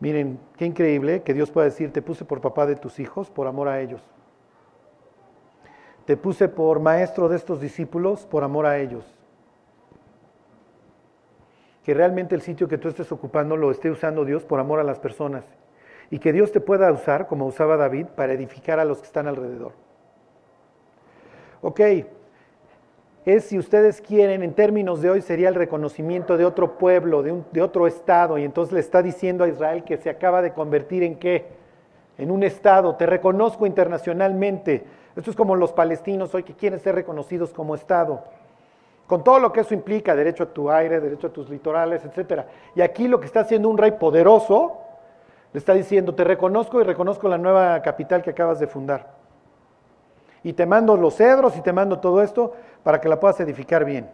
Miren, 0.00 0.40
qué 0.56 0.66
increíble 0.66 1.22
que 1.22 1.32
Dios 1.32 1.50
pueda 1.52 1.66
decir, 1.66 1.92
te 1.92 2.02
puse 2.02 2.24
por 2.24 2.40
papá 2.40 2.66
de 2.66 2.74
tus 2.74 2.98
hijos, 2.98 3.30
por 3.30 3.46
amor 3.46 3.68
a 3.68 3.80
ellos. 3.80 4.02
Te 6.04 6.16
puse 6.16 6.48
por 6.48 6.80
maestro 6.80 7.28
de 7.28 7.36
estos 7.36 7.60
discípulos, 7.60 8.26
por 8.26 8.42
amor 8.42 8.66
a 8.66 8.76
ellos 8.78 9.21
que 11.84 11.94
realmente 11.94 12.34
el 12.34 12.42
sitio 12.42 12.68
que 12.68 12.78
tú 12.78 12.88
estés 12.88 13.10
ocupando 13.10 13.56
lo 13.56 13.70
esté 13.70 13.90
usando 13.90 14.24
Dios 14.24 14.44
por 14.44 14.60
amor 14.60 14.78
a 14.78 14.84
las 14.84 15.00
personas 15.00 15.44
y 16.10 16.18
que 16.18 16.32
Dios 16.32 16.52
te 16.52 16.60
pueda 16.60 16.92
usar, 16.92 17.26
como 17.26 17.46
usaba 17.46 17.76
David, 17.76 18.06
para 18.14 18.34
edificar 18.34 18.78
a 18.78 18.84
los 18.84 18.98
que 18.98 19.06
están 19.06 19.26
alrededor. 19.26 19.72
Ok, 21.62 21.80
es 23.24 23.44
si 23.44 23.58
ustedes 23.58 24.00
quieren, 24.00 24.42
en 24.42 24.52
términos 24.52 25.00
de 25.00 25.10
hoy 25.10 25.22
sería 25.22 25.48
el 25.48 25.54
reconocimiento 25.54 26.36
de 26.36 26.44
otro 26.44 26.76
pueblo, 26.76 27.22
de, 27.22 27.42
de 27.52 27.62
otro 27.62 27.86
estado, 27.86 28.36
y 28.36 28.44
entonces 28.44 28.74
le 28.74 28.80
está 28.80 29.02
diciendo 29.02 29.44
a 29.44 29.48
Israel 29.48 29.84
que 29.84 29.96
se 29.96 30.10
acaba 30.10 30.42
de 30.42 30.52
convertir 30.52 31.02
en 31.02 31.16
qué? 31.16 31.46
En 32.18 32.30
un 32.30 32.42
estado, 32.42 32.96
te 32.96 33.06
reconozco 33.06 33.64
internacionalmente. 33.64 34.84
Esto 35.16 35.30
es 35.30 35.36
como 35.36 35.56
los 35.56 35.72
palestinos 35.72 36.34
hoy 36.34 36.42
que 36.42 36.54
quieren 36.54 36.78
ser 36.78 36.94
reconocidos 36.94 37.52
como 37.52 37.74
estado 37.74 38.22
con 39.12 39.22
todo 39.22 39.38
lo 39.40 39.52
que 39.52 39.60
eso 39.60 39.74
implica, 39.74 40.16
derecho 40.16 40.44
a 40.44 40.46
tu 40.46 40.70
aire, 40.70 40.98
derecho 40.98 41.26
a 41.26 41.30
tus 41.30 41.50
litorales, 41.50 42.02
etc. 42.02 42.46
Y 42.74 42.80
aquí 42.80 43.08
lo 43.08 43.20
que 43.20 43.26
está 43.26 43.40
haciendo 43.40 43.68
un 43.68 43.76
rey 43.76 43.90
poderoso, 43.90 44.78
Le 45.52 45.58
está 45.58 45.74
diciendo, 45.74 46.14
te 46.14 46.24
reconozco 46.24 46.80
y 46.80 46.84
reconozco 46.84 47.28
la 47.28 47.36
nueva 47.36 47.82
capital 47.82 48.22
que 48.22 48.30
acabas 48.30 48.58
de 48.58 48.66
fundar. 48.66 49.10
Y 50.42 50.54
te 50.54 50.64
mando 50.64 50.96
los 50.96 51.16
cedros 51.16 51.54
y 51.58 51.60
te 51.60 51.74
mando 51.74 52.00
todo 52.00 52.22
esto 52.22 52.54
para 52.82 53.02
que 53.02 53.08
la 53.10 53.20
puedas 53.20 53.38
edificar 53.40 53.84
bien. 53.84 54.08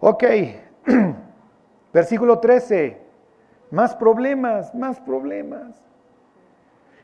Ok, 0.00 0.24
versículo 1.94 2.38
13, 2.38 3.00
más 3.70 3.94
problemas, 3.94 4.74
más 4.74 5.00
problemas. 5.00 5.72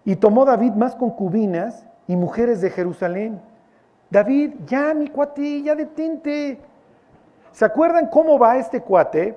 Y 0.04 0.16
tomó 0.16 0.44
David 0.44 0.72
más 0.72 0.94
concubinas 0.94 1.86
y 2.06 2.16
mujeres 2.16 2.60
de 2.60 2.68
Jerusalén. 2.68 3.40
David, 4.10 4.56
ya 4.66 4.92
mi 4.92 5.08
cuate, 5.08 5.62
ya 5.62 5.74
detente. 5.74 6.60
¿Se 7.52 7.64
acuerdan 7.64 8.08
cómo 8.08 8.38
va 8.38 8.56
este 8.56 8.80
cuate? 8.80 9.36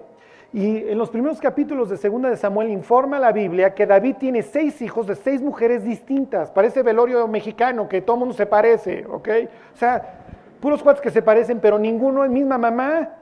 Y 0.54 0.78
en 0.88 0.98
los 0.98 1.10
primeros 1.10 1.42
capítulos 1.42 1.90
de 1.90 1.98
Segunda 1.98 2.30
de 2.30 2.38
Samuel 2.38 2.70
informa 2.70 3.20
la 3.20 3.34
Biblia 3.34 3.74
que 3.74 3.86
David 3.86 4.16
tiene 4.18 4.42
seis 4.42 4.82
hijos 4.82 5.06
de 5.06 5.16
seis 5.16 5.42
mujeres 5.42 5.84
distintas. 5.84 6.50
Parece 6.50 6.82
velorio 6.82 7.28
mexicano, 7.28 7.90
que 7.90 8.02
todo 8.02 8.16
mundo 8.16 8.34
se 8.34 8.46
parece, 8.46 9.06
¿ok? 9.06 9.30
O 9.74 9.78
sea, 9.78 10.22
puros 10.62 10.82
cuates 10.82 11.02
que 11.02 11.12
se 11.12 11.22
parecen, 11.22 11.60
pero 11.60 11.78
ninguno 11.78 12.24
es 12.24 12.32
misma 12.32 12.58
mamá. 12.58 13.16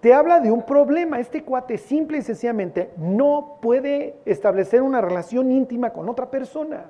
Te 0.00 0.14
habla 0.14 0.38
de 0.38 0.52
un 0.52 0.62
problema. 0.62 1.18
Este 1.18 1.42
cuate 1.42 1.76
simple 1.76 2.18
y 2.18 2.22
sencillamente 2.22 2.90
no 2.96 3.58
puede 3.60 4.14
establecer 4.24 4.80
una 4.80 5.00
relación 5.00 5.50
íntima 5.50 5.90
con 5.90 6.08
otra 6.08 6.30
persona. 6.30 6.84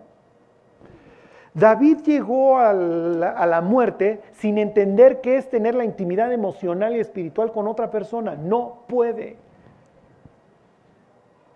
David 1.54 1.98
llegó 1.98 2.58
a 2.58 2.72
la, 2.72 3.60
muerte 3.60 4.22
sin 4.32 4.56
entender 4.56 5.20
qué 5.20 5.36
es 5.36 5.50
tener 5.50 5.74
la 5.74 5.84
intimidad 5.84 6.32
emocional 6.32 6.96
y 6.96 7.00
espiritual 7.00 7.52
con 7.52 7.68
otra 7.68 7.90
persona. 7.90 8.34
No 8.36 8.84
puede. 8.86 9.36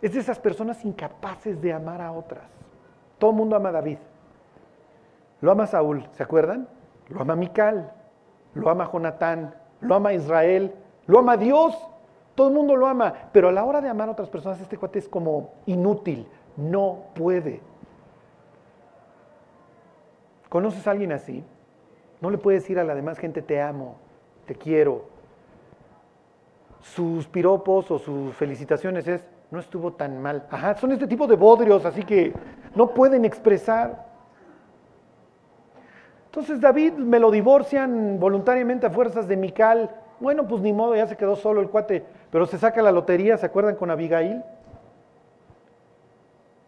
Es 0.03 0.13
de 0.13 0.21
esas 0.21 0.39
personas 0.39 0.85
incapaces 0.85 1.61
de 1.63 1.73
amar 1.73 2.03
a 2.03 2.13
otras. 2.13 2.45
Todo 3.19 3.31
el 3.31 3.37
mundo 3.37 3.57
ama 3.57 3.71
a 3.71 3.73
David. 3.73 3.99
Lo 5.41 5.51
ama 5.51 5.67
Saúl, 5.67 6.07
¿se 6.13 6.23
acuerdan? 6.23 6.69
Lo 7.09 7.23
ama 7.23 7.35
Mical, 7.35 7.91
lo 8.55 8.69
ama 8.69 8.91
Jonatán, 8.91 9.55
lo 9.81 9.95
ama 9.95 10.13
Israel, 10.13 10.75
lo 11.07 11.21
ama 11.21 11.39
Dios. 11.39 11.75
Todo 12.35 12.49
el 12.49 12.55
mundo 12.55 12.77
lo 12.77 12.87
ama. 12.87 13.15
Pero 13.33 13.49
a 13.49 13.53
la 13.53 13.65
hora 13.65 13.81
de 13.81 13.89
amar 13.89 14.11
a 14.11 14.13
otras 14.13 14.29
personas, 14.29 14.61
este 14.61 14.77
cuate 14.77 14.99
es 14.99 15.09
como 15.09 15.53
inútil. 15.65 16.29
No 16.57 17.05
puede. 17.15 17.63
¿Conoces 20.57 20.87
a 20.87 20.93
alguien 20.93 21.13
así? 21.13 21.45
No 22.19 22.31
le 22.31 22.39
puedes 22.39 22.63
decir 22.63 22.79
a 22.79 22.85
la 22.85 22.95
demás 22.95 23.19
gente 23.19 23.43
te 23.43 23.61
amo, 23.61 23.97
te 24.47 24.55
quiero. 24.55 25.05
Sus 26.81 27.27
piropos 27.27 27.91
o 27.91 27.99
sus 27.99 28.35
felicitaciones 28.37 29.07
es, 29.07 29.23
no 29.51 29.59
estuvo 29.61 29.93
tan 29.93 30.23
mal. 30.23 30.47
Ajá, 30.51 30.75
son 30.77 30.93
este 30.93 31.07
tipo 31.07 31.27
de 31.27 31.37
bodrios, 31.37 31.85
así 31.85 32.05
que 32.05 32.33
no 32.75 32.95
pueden 32.95 33.27
expresar. 33.27 34.07
Entonces 36.25 36.59
David 36.59 36.95
me 36.95 37.21
lo 37.21 37.31
divorcian 37.31 38.19
voluntariamente 38.19 38.87
a 38.87 38.91
fuerzas 38.91 39.29
de 39.29 39.37
Mical. 39.37 39.91
Bueno, 40.21 40.49
pues 40.49 40.63
ni 40.63 40.73
modo, 40.73 40.97
ya 40.97 41.07
se 41.07 41.19
quedó 41.19 41.37
solo 41.37 41.61
el 41.61 41.69
cuate, 41.69 42.03
pero 42.31 42.47
se 42.47 42.57
saca 42.57 42.81
la 42.81 42.93
lotería, 42.93 43.37
¿se 43.37 43.45
acuerdan 43.45 43.77
con 43.77 43.91
Abigail? 43.91 44.43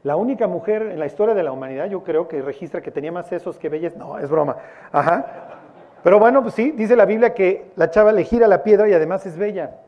La 0.04 0.16
única 0.16 0.46
mujer 0.46 0.82
en 0.82 0.98
la 0.98 1.06
historia 1.06 1.34
de 1.34 1.42
la 1.42 1.52
humanidad, 1.52 1.86
yo 1.86 2.04
creo 2.04 2.28
que 2.28 2.40
registra 2.40 2.80
que 2.80 2.90
tenía 2.90 3.10
más 3.10 3.26
sesos 3.26 3.58
que 3.58 3.68
bellas. 3.68 3.96
No, 3.96 4.18
es 4.18 4.30
broma. 4.30 4.56
Ajá. 4.92 5.58
Pero 6.02 6.18
bueno, 6.18 6.42
pues 6.42 6.54
sí, 6.54 6.70
dice 6.70 6.94
la 6.94 7.04
Biblia 7.04 7.34
que 7.34 7.72
la 7.76 7.90
chava 7.90 8.12
le 8.12 8.24
gira 8.24 8.46
la 8.46 8.62
piedra 8.62 8.88
y 8.88 8.92
además 8.92 9.26
es 9.26 9.36
bella. 9.36 9.78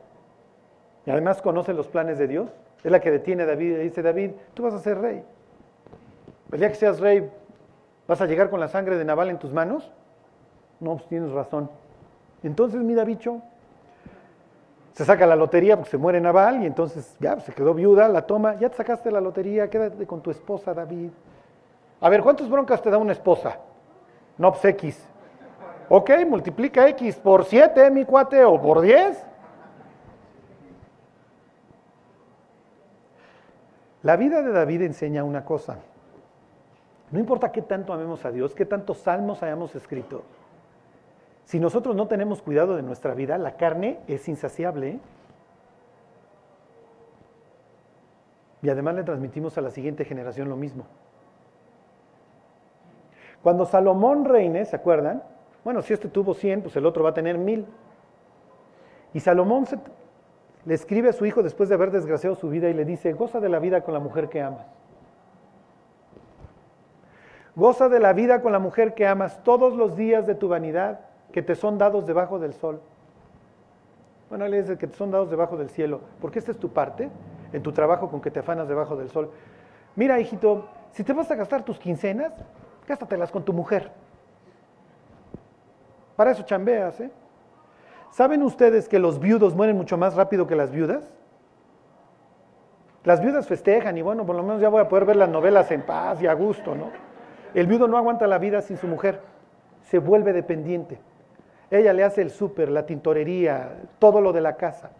Y 1.07 1.11
además 1.11 1.41
conoce 1.41 1.73
los 1.73 1.87
planes 1.87 2.19
de 2.19 2.27
Dios. 2.27 2.51
Es 2.83 2.91
la 2.91 3.01
que 3.01 3.11
detiene 3.11 3.45
a 3.45 3.47
David 3.47 3.73
y 3.73 3.83
dice, 3.83 4.03
David, 4.03 4.33
tú 4.55 4.65
vas 4.65 4.75
a 4.75 4.81
ser 4.81 4.99
rey. 4.99 5.23
El 6.51 6.59
día 6.59 6.69
que 6.69 6.75
seas 6.75 6.99
rey, 6.99 7.31
¿vas 8.09 8.21
a 8.21 8.27
llegar 8.27 8.51
con 8.51 8.59
la 8.59 8.69
sangre 8.69 8.99
de 8.99 9.05
Naval 9.05 9.31
en 9.31 9.39
tus 9.39 9.53
manos? 9.53 9.93
No, 10.81 10.97
pues 10.97 11.07
tienes 11.09 11.31
razón. 11.31 11.71
Entonces, 12.43 12.81
mira, 12.83 13.05
bicho, 13.05 13.43
se 14.93 15.05
saca 15.05 15.27
la 15.27 15.37
lotería 15.37 15.77
porque 15.77 15.91
se 15.91 15.99
muere 15.99 16.21
Naval 16.21 16.63
y 16.63 16.67
entonces 16.67 17.17
ya 17.21 17.39
se 17.41 17.53
quedó 17.53 17.75
viuda, 17.75 18.09
la 18.09 18.23
toma, 18.23 18.57
ya 18.59 18.69
te 18.69 18.77
sacaste 18.77 19.11
la 19.11 19.21
lotería, 19.21 19.71
quédate 19.71 20.07
con 20.07 20.21
tu 20.21 20.31
esposa, 20.31 20.75
David. 20.75 21.11
A 22.01 22.09
ver, 22.09 22.23
¿cuántas 22.23 22.49
broncas 22.49 22.83
te 22.83 22.91
da 22.91 22.99
una 22.99 23.13
esposa? 23.13 23.59
No, 24.39 24.53
pues 24.53 24.65
X. 24.65 25.07
Ok, 25.89 26.11
multiplica 26.27 26.89
X 26.89 27.17
por 27.17 27.45
7, 27.45 27.91
mi 27.91 28.05
cuate, 28.05 28.45
o 28.45 28.61
por 28.61 28.81
10. 28.81 29.27
La 34.03 34.17
vida 34.17 34.43
de 34.43 34.51
David 34.51 34.83
enseña 34.83 35.25
una 35.25 35.45
cosa. 35.45 35.77
No 37.11 37.19
importa 37.19 37.53
qué 37.53 37.63
tanto 37.63 37.93
amemos 37.93 38.25
a 38.25 38.31
Dios, 38.31 38.55
qué 38.55 38.65
tantos 38.65 38.99
salmos 38.99 39.43
hayamos 39.43 39.75
escrito, 39.75 40.23
si 41.51 41.59
nosotros 41.59 41.97
no 41.97 42.07
tenemos 42.07 42.43
cuidado 42.43 42.77
de 42.77 42.83
nuestra 42.85 43.13
vida, 43.13 43.37
la 43.37 43.57
carne 43.57 43.99
es 44.07 44.29
insaciable. 44.29 45.01
Y 48.63 48.69
además 48.69 48.95
le 48.95 49.03
transmitimos 49.03 49.59
a 49.59 49.61
la 49.61 49.71
siguiente 49.71 50.05
generación 50.05 50.49
lo 50.49 50.55
mismo. 50.55 50.87
Cuando 53.43 53.67
Salomón 53.67 54.27
reine, 54.27 54.65
¿se 54.65 54.77
acuerdan? 54.77 55.25
Bueno, 55.65 55.83
si 55.83 55.93
este 55.93 56.07
tuvo 56.07 56.35
100, 56.35 56.63
pues 56.63 56.77
el 56.77 56.87
otro 56.87 57.03
va 57.03 57.11
a 57.11 57.15
tener 57.15 57.37
1000. 57.37 57.67
Y 59.15 59.19
Salomón 59.19 59.67
le 60.65 60.75
escribe 60.75 61.09
a 61.09 61.13
su 61.13 61.27
hijo 61.27 61.43
después 61.43 61.69
de 61.69 61.75
haber 61.75 61.91
desgraciado 61.91 62.37
su 62.37 62.49
vida 62.49 62.69
y 62.69 62.75
le 62.75 62.85
dice, 62.85 63.13
goza 63.13 63.41
de 63.41 63.49
la 63.49 63.59
vida 63.59 63.81
con 63.81 63.93
la 63.93 63.99
mujer 63.99 64.29
que 64.29 64.41
amas. 64.41 64.69
Goza 67.57 67.89
de 67.89 67.99
la 67.99 68.13
vida 68.13 68.41
con 68.41 68.53
la 68.53 68.61
mujer 68.61 68.95
que 68.95 69.09
amas 69.09 69.43
todos 69.43 69.75
los 69.75 69.97
días 69.97 70.29
de 70.29 70.37
tu 70.37 70.47
vanidad 70.47 71.10
que 71.33 71.43
te 71.43 71.55
son 71.55 71.79
dados 71.79 72.07
debajo 72.07 72.39
del 72.39 72.55
sol. 72.55 72.81
Bueno, 74.29 74.45
él 74.45 74.53
dice 74.53 74.79
que 74.79 74.87
te 74.87 74.97
son 74.97 75.11
dados 75.11 75.31
debajo 75.31 75.57
del 75.57 75.71
cielo, 75.71 76.01
porque 76.21 76.39
esta 76.39 76.53
es 76.53 76.59
tu 76.59 76.71
parte 76.71 77.11
en 77.53 77.63
tu 77.63 77.73
trabajo 77.73 78.09
con 78.11 78.21
que 78.21 78.31
te 78.31 78.41
afanas 78.41 78.69
debajo 78.69 78.97
del 78.97 79.11
sol. 79.11 79.31
Mira, 79.97 80.21
hijito, 80.21 80.69
si 80.93 81.03
te 81.03 81.13
vas 81.13 81.31
a 81.31 81.35
gastar 81.35 81.65
tus 81.65 81.79
quincenas, 81.79 82.33
gástatelas 82.87 83.31
con 83.31 83.45
tu 83.45 83.53
mujer. 83.53 83.91
Para 86.17 86.31
eso 86.33 86.43
chambeas, 86.43 87.01
¿eh? 87.01 87.11
¿Saben 88.11 88.43
ustedes 88.43 88.89
que 88.89 88.99
los 88.99 89.21
viudos 89.21 89.55
mueren 89.55 89.77
mucho 89.77 89.97
más 89.97 90.15
rápido 90.15 90.47
que 90.47 90.57
las 90.57 90.71
viudas? 90.71 91.05
Las 93.05 93.21
viudas 93.21 93.47
festejan 93.47 93.97
y 93.97 94.03
bueno, 94.03 94.27
por 94.27 94.37
lo 94.37 94.43
menos 94.43 94.61
ya 94.61 94.69
voy 94.69 94.81
a 94.81 94.89
poder 94.89 95.07
ver 95.07 95.17
las 95.17 95.29
novelas 95.29 95.71
en 95.71 95.83
paz 95.83 96.21
y 96.21 96.27
a 96.27 96.35
gusto, 96.35 96.75
¿no? 96.75 96.91
El 97.55 97.67
viudo 97.67 97.89
no 97.89 97.97
aguanta 97.97 98.27
la 98.27 98.39
vida 98.39 98.61
sin 98.61 98.77
su 98.77 98.87
mujer, 98.87 99.21
se 99.83 99.99
vuelve 99.99 100.33
dependiente. 100.33 100.99
Ella 101.71 101.93
le 101.93 102.05
hace 102.05 102.23
el 102.23 102.31
súper, 102.31 102.69
la 102.71 102.85
tintorería, 102.85 103.83
todo 103.99 104.21
lo 104.21 104.33
de 104.33 104.41
la 104.41 104.57
casa. 104.57 104.91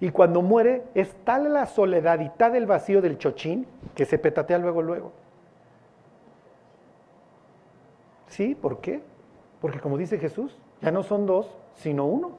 Y 0.00 0.10
cuando 0.10 0.42
muere 0.42 0.82
es 0.94 1.14
tal 1.24 1.52
la 1.52 1.66
soledad 1.66 2.18
y 2.20 2.28
tal 2.30 2.56
el 2.56 2.66
vacío 2.66 3.00
del 3.00 3.18
chochín 3.18 3.66
que 3.94 4.04
se 4.04 4.18
petatea 4.18 4.58
luego, 4.58 4.82
luego. 4.82 5.12
¿Sí? 8.26 8.54
¿Por 8.54 8.80
qué? 8.80 9.02
Porque 9.60 9.78
como 9.78 9.98
dice 9.98 10.18
Jesús, 10.18 10.58
ya 10.80 10.90
no 10.90 11.02
son 11.02 11.26
dos, 11.26 11.56
sino 11.74 12.06
uno. 12.06 12.32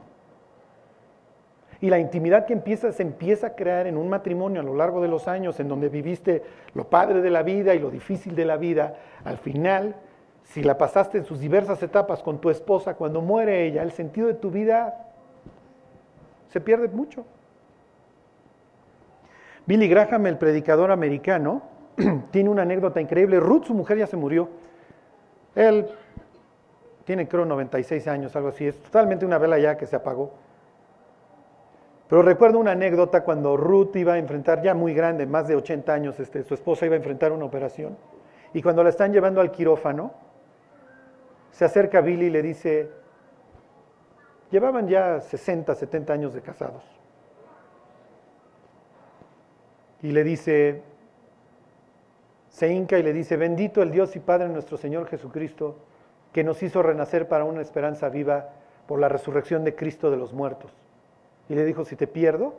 Y 1.80 1.90
la 1.90 2.00
intimidad 2.00 2.46
que 2.46 2.54
empieza, 2.54 2.92
se 2.92 3.04
empieza 3.04 3.48
a 3.48 3.56
crear 3.56 3.88
en 3.88 3.98
un 3.98 4.10
matrimonio 4.10 4.62
a 4.62 4.64
lo 4.64 4.74
largo 4.74 5.02
de 5.02 5.08
los 5.08 5.28
años, 5.28 5.60
en 5.60 5.68
donde 5.68 5.90
viviste 5.90 6.44
lo 6.74 6.90
padre 6.90 7.22
de 7.22 7.30
la 7.30 7.44
vida 7.44 7.76
y 7.76 7.80
lo 7.80 7.92
difícil 7.92 8.36
de 8.36 8.46
la 8.46 8.58
vida, 8.58 8.96
al 9.24 9.38
final 9.38 9.96
si 10.44 10.62
la 10.62 10.78
pasaste 10.78 11.18
en 11.18 11.26
sus 11.26 11.40
diversas 11.40 11.82
etapas 11.82 12.22
con 12.22 12.40
tu 12.40 12.50
esposa, 12.50 12.96
cuando 12.96 13.22
muere 13.22 13.66
ella, 13.66 13.82
el 13.82 13.92
sentido 13.92 14.28
de 14.28 14.34
tu 14.36 14.52
vida 14.52 15.08
se 16.50 16.62
pierde 16.62 16.88
mucho. 16.90 17.26
Billy 19.66 19.88
Graham, 19.88 20.28
el 20.28 20.38
predicador 20.38 20.92
americano, 20.92 21.64
tiene 22.32 22.50
una 22.50 22.64
anécdota 22.64 23.00
increíble. 23.00 23.40
Ruth, 23.40 23.66
su 23.66 23.74
mujer, 23.74 23.98
ya 23.98 24.08
se 24.08 24.18
murió. 24.18 24.50
Él 25.56 25.88
tiene, 27.06 27.28
creo, 27.28 27.46
96 27.46 28.08
años, 28.08 28.36
algo 28.36 28.50
así. 28.50 28.68
Es 28.68 28.78
totalmente 28.82 29.26
una 29.26 29.38
vela 29.38 29.58
ya 29.58 29.78
que 29.78 29.88
se 29.88 29.96
apagó. 29.96 30.34
Pero 32.10 32.22
recuerdo 32.22 32.60
una 32.60 32.72
anécdota 32.72 33.24
cuando 33.24 33.58
Ruth 33.58 33.96
iba 33.96 34.14
a 34.14 34.18
enfrentar, 34.18 34.62
ya 34.62 34.76
muy 34.76 34.94
grande, 34.94 35.26
más 35.26 35.48
de 35.48 35.56
80 35.56 35.94
años, 35.94 36.20
este, 36.20 36.44
su 36.44 36.54
esposa 36.54 36.86
iba 36.86 36.96
a 36.96 36.98
enfrentar 36.98 37.32
una 37.32 37.46
operación. 37.46 37.98
Y 38.54 38.62
cuando 38.62 38.84
la 38.84 38.90
están 38.90 39.12
llevando 39.14 39.42
al 39.42 39.52
quirófano, 39.52 40.12
se 41.54 41.66
acerca 41.66 42.00
a 42.00 42.02
Billy 42.02 42.26
y 42.26 42.30
le 42.32 42.42
dice, 42.42 42.90
llevaban 44.50 44.88
ya 44.88 45.22
60, 45.22 45.76
70 45.76 46.12
años 46.12 46.34
de 46.34 46.42
casados. 46.42 46.84
Y 50.02 50.12
le 50.12 50.24
dice, 50.24 50.82
se 52.50 52.74
hinca 52.74 52.98
y 52.98 53.04
le 53.04 53.14
dice, 53.14 53.38
bendito 53.38 53.84
el 53.84 53.92
Dios 53.92 54.16
y 54.16 54.20
Padre 54.20 54.50
nuestro 54.50 54.78
Señor 54.78 55.08
Jesucristo, 55.08 55.78
que 56.34 56.44
nos 56.44 56.62
hizo 56.64 56.82
renacer 56.82 57.28
para 57.28 57.46
una 57.46 57.62
esperanza 57.62 58.10
viva 58.10 58.50
por 58.88 59.00
la 59.00 59.08
resurrección 59.08 59.64
de 59.64 59.76
Cristo 59.76 60.10
de 60.10 60.18
los 60.18 60.34
muertos. 60.34 60.72
Y 61.50 61.54
le 61.56 61.66
dijo, 61.66 61.86
si 61.86 61.96
te 61.96 62.08
pierdo, 62.08 62.56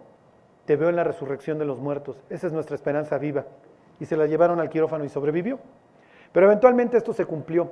te 0.67 0.77
veo 0.77 0.89
en 0.89 0.97
la 0.97 1.05
resurrección 1.05 1.59
de 1.59 1.65
los 1.65 1.81
muertos. 1.81 2.17
Esa 2.31 2.47
es 2.47 2.53
nuestra 2.53 2.77
esperanza 2.77 3.19
viva. 3.19 3.45
y 4.01 4.07
se 4.07 4.17
la 4.17 4.27
llevaron 4.27 4.59
al 4.59 4.71
quirófano 4.71 5.05
y 5.05 5.09
sobrevivió. 5.09 5.59
Pero 6.33 6.47
eventualmente 6.47 6.97
esto 6.97 7.13
se 7.13 7.25
cumplió. 7.25 7.71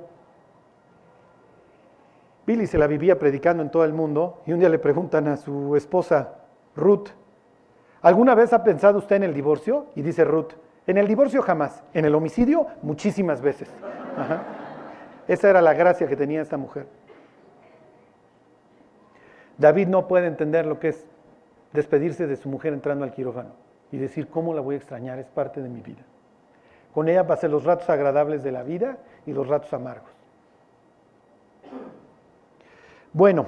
Billy 2.45 2.67
se 2.67 2.77
la 2.77 2.87
vivía 2.87 3.17
predicando 3.17 3.63
en 3.63 3.69
todo 3.69 3.85
el 3.85 3.93
mundo 3.93 4.41
y 4.45 4.53
un 4.53 4.59
día 4.59 4.69
le 4.69 4.79
preguntan 4.79 5.27
a 5.27 5.37
su 5.37 5.75
esposa, 5.75 6.35
Ruth, 6.75 7.09
¿alguna 8.01 8.35
vez 8.35 8.51
ha 8.51 8.63
pensado 8.63 8.97
usted 8.97 9.17
en 9.17 9.23
el 9.23 9.33
divorcio? 9.33 9.87
Y 9.95 10.01
dice 10.01 10.25
Ruth, 10.25 10.53
en 10.85 10.97
el 10.97 11.07
divorcio 11.07 11.41
jamás, 11.41 11.83
en 11.93 12.05
el 12.05 12.13
homicidio 12.13 12.67
muchísimas 12.81 13.41
veces. 13.41 13.69
Esa 15.27 15.49
era 15.49 15.61
la 15.61 15.73
gracia 15.73 16.07
que 16.07 16.17
tenía 16.17 16.41
esta 16.41 16.57
mujer. 16.57 16.87
David 19.57 19.87
no 19.87 20.07
puede 20.07 20.27
entender 20.27 20.65
lo 20.65 20.79
que 20.79 20.89
es 20.89 21.05
despedirse 21.71 22.27
de 22.27 22.35
su 22.35 22.49
mujer 22.49 22.73
entrando 22.73 23.05
al 23.05 23.11
quirófano 23.11 23.51
y 23.91 23.97
decir, 23.97 24.27
¿cómo 24.27 24.53
la 24.53 24.61
voy 24.61 24.75
a 24.75 24.77
extrañar? 24.79 25.19
Es 25.19 25.27
parte 25.27 25.61
de 25.61 25.69
mi 25.69 25.81
vida. 25.81 26.03
Con 26.93 27.07
ella 27.07 27.25
pasé 27.25 27.47
los 27.47 27.63
ratos 27.63 27.89
agradables 27.89 28.43
de 28.43 28.51
la 28.51 28.63
vida 28.63 28.97
y 29.25 29.31
los 29.33 29.47
ratos 29.47 29.71
amargos. 29.73 30.09
Bueno, 33.13 33.47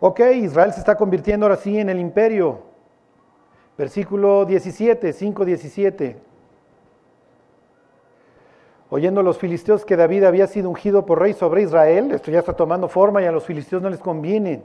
ok, 0.00 0.20
Israel 0.36 0.72
se 0.72 0.80
está 0.80 0.96
convirtiendo 0.96 1.46
ahora 1.46 1.56
sí 1.56 1.78
en 1.78 1.88
el 1.88 1.98
imperio. 1.98 2.62
Versículo 3.76 4.44
17, 4.44 5.12
5, 5.12 5.44
17. 5.44 6.16
Oyendo 8.90 9.22
los 9.24 9.38
filisteos 9.38 9.84
que 9.84 9.96
David 9.96 10.22
había 10.24 10.46
sido 10.46 10.68
ungido 10.68 11.04
por 11.04 11.18
rey 11.18 11.32
sobre 11.32 11.62
Israel, 11.62 12.12
esto 12.12 12.30
ya 12.30 12.38
está 12.38 12.52
tomando 12.52 12.86
forma 12.88 13.20
y 13.20 13.26
a 13.26 13.32
los 13.32 13.44
filisteos 13.44 13.82
no 13.82 13.90
les 13.90 13.98
conviene. 13.98 14.62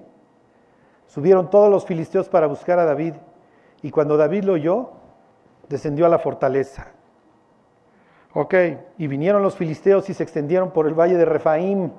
Subieron 1.08 1.50
todos 1.50 1.72
los 1.72 1.86
filisteos 1.86 2.30
para 2.30 2.46
buscar 2.46 2.78
a 2.78 2.86
David 2.86 3.16
y 3.82 3.90
cuando 3.90 4.18
David 4.18 4.44
lo 4.44 4.54
oyó, 4.54 4.92
descendió 5.68 6.06
a 6.06 6.10
la 6.10 6.20
fortaleza. 6.20 6.92
Ok, 8.34 8.54
y 9.00 9.08
vinieron 9.08 9.42
los 9.42 9.56
filisteos 9.56 10.08
y 10.10 10.14
se 10.14 10.22
extendieron 10.22 10.70
por 10.72 10.86
el 10.86 10.94
valle 10.94 11.18
de 11.18 11.26
Refaim. 11.26 11.90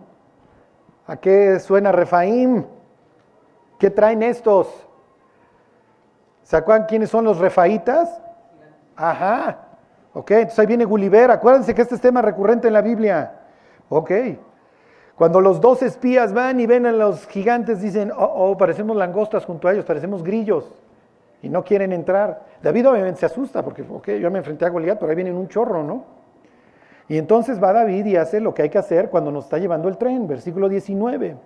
¿A 1.11 1.17
qué 1.17 1.59
suena 1.59 1.91
Refaim? 1.91 2.65
¿Qué 3.81 3.91
traen 3.91 4.23
estos? 4.23 4.69
¿Se 6.45 6.57
acuerdan 6.57 6.87
quiénes 6.87 7.11
son 7.11 7.25
los 7.25 7.39
refaitas? 7.39 8.23
Ajá. 8.95 9.59
Ok, 10.13 10.31
entonces 10.31 10.61
ahí 10.61 10.67
viene 10.67 10.85
Gulliver. 10.85 11.33
Acuérdense 11.33 11.75
que 11.75 11.83
este 11.83 11.97
es 11.97 12.01
tema 12.01 12.23
recurrente 12.23 12.69
en 12.69 12.75
la 12.75 12.81
Biblia. 12.81 13.41
Ok. 13.89 14.13
Cuando 15.17 15.41
los 15.41 15.61
dos 15.61 15.83
espías 15.83 16.33
van 16.33 16.61
y 16.61 16.67
ven 16.69 16.87
a 16.87 16.93
los 16.93 17.27
gigantes, 17.27 17.81
dicen, 17.83 18.13
oh, 18.13 18.33
oh, 18.33 18.57
parecemos 18.57 18.97
langostas 18.97 19.45
junto 19.45 19.67
a 19.67 19.73
ellos, 19.73 19.85
parecemos 19.85 20.23
grillos. 20.23 20.73
Y 21.43 21.49
no 21.49 21.65
quieren 21.65 21.93
entrar. 21.93 22.47
David 22.63 22.89
obviamente 22.89 23.19
se 23.19 23.27
asusta 23.27 23.65
porque, 23.65 23.83
ok, 23.83 24.11
yo 24.11 24.31
me 24.31 24.39
enfrenté 24.39 24.65
a 24.65 24.69
Goliat, 24.69 25.01
pero 25.01 25.11
ahí 25.11 25.17
viene 25.17 25.33
un 25.33 25.49
chorro, 25.49 25.83
¿no? 25.83 26.20
Y 27.11 27.19
entonces 27.19 27.61
va 27.61 27.73
David 27.73 28.07
y 28.07 28.15
hace 28.15 28.39
lo 28.39 28.55
que 28.55 28.63
hay 28.63 28.71
que 28.71 28.79
hacer 28.79 29.11
cuando 29.11 29.33
nos 29.33 29.47
está 29.47 29.59
llevando 29.59 29.89
el 29.89 29.99
tren, 29.99 30.29
versículo 30.29 30.69
19. 30.69 31.37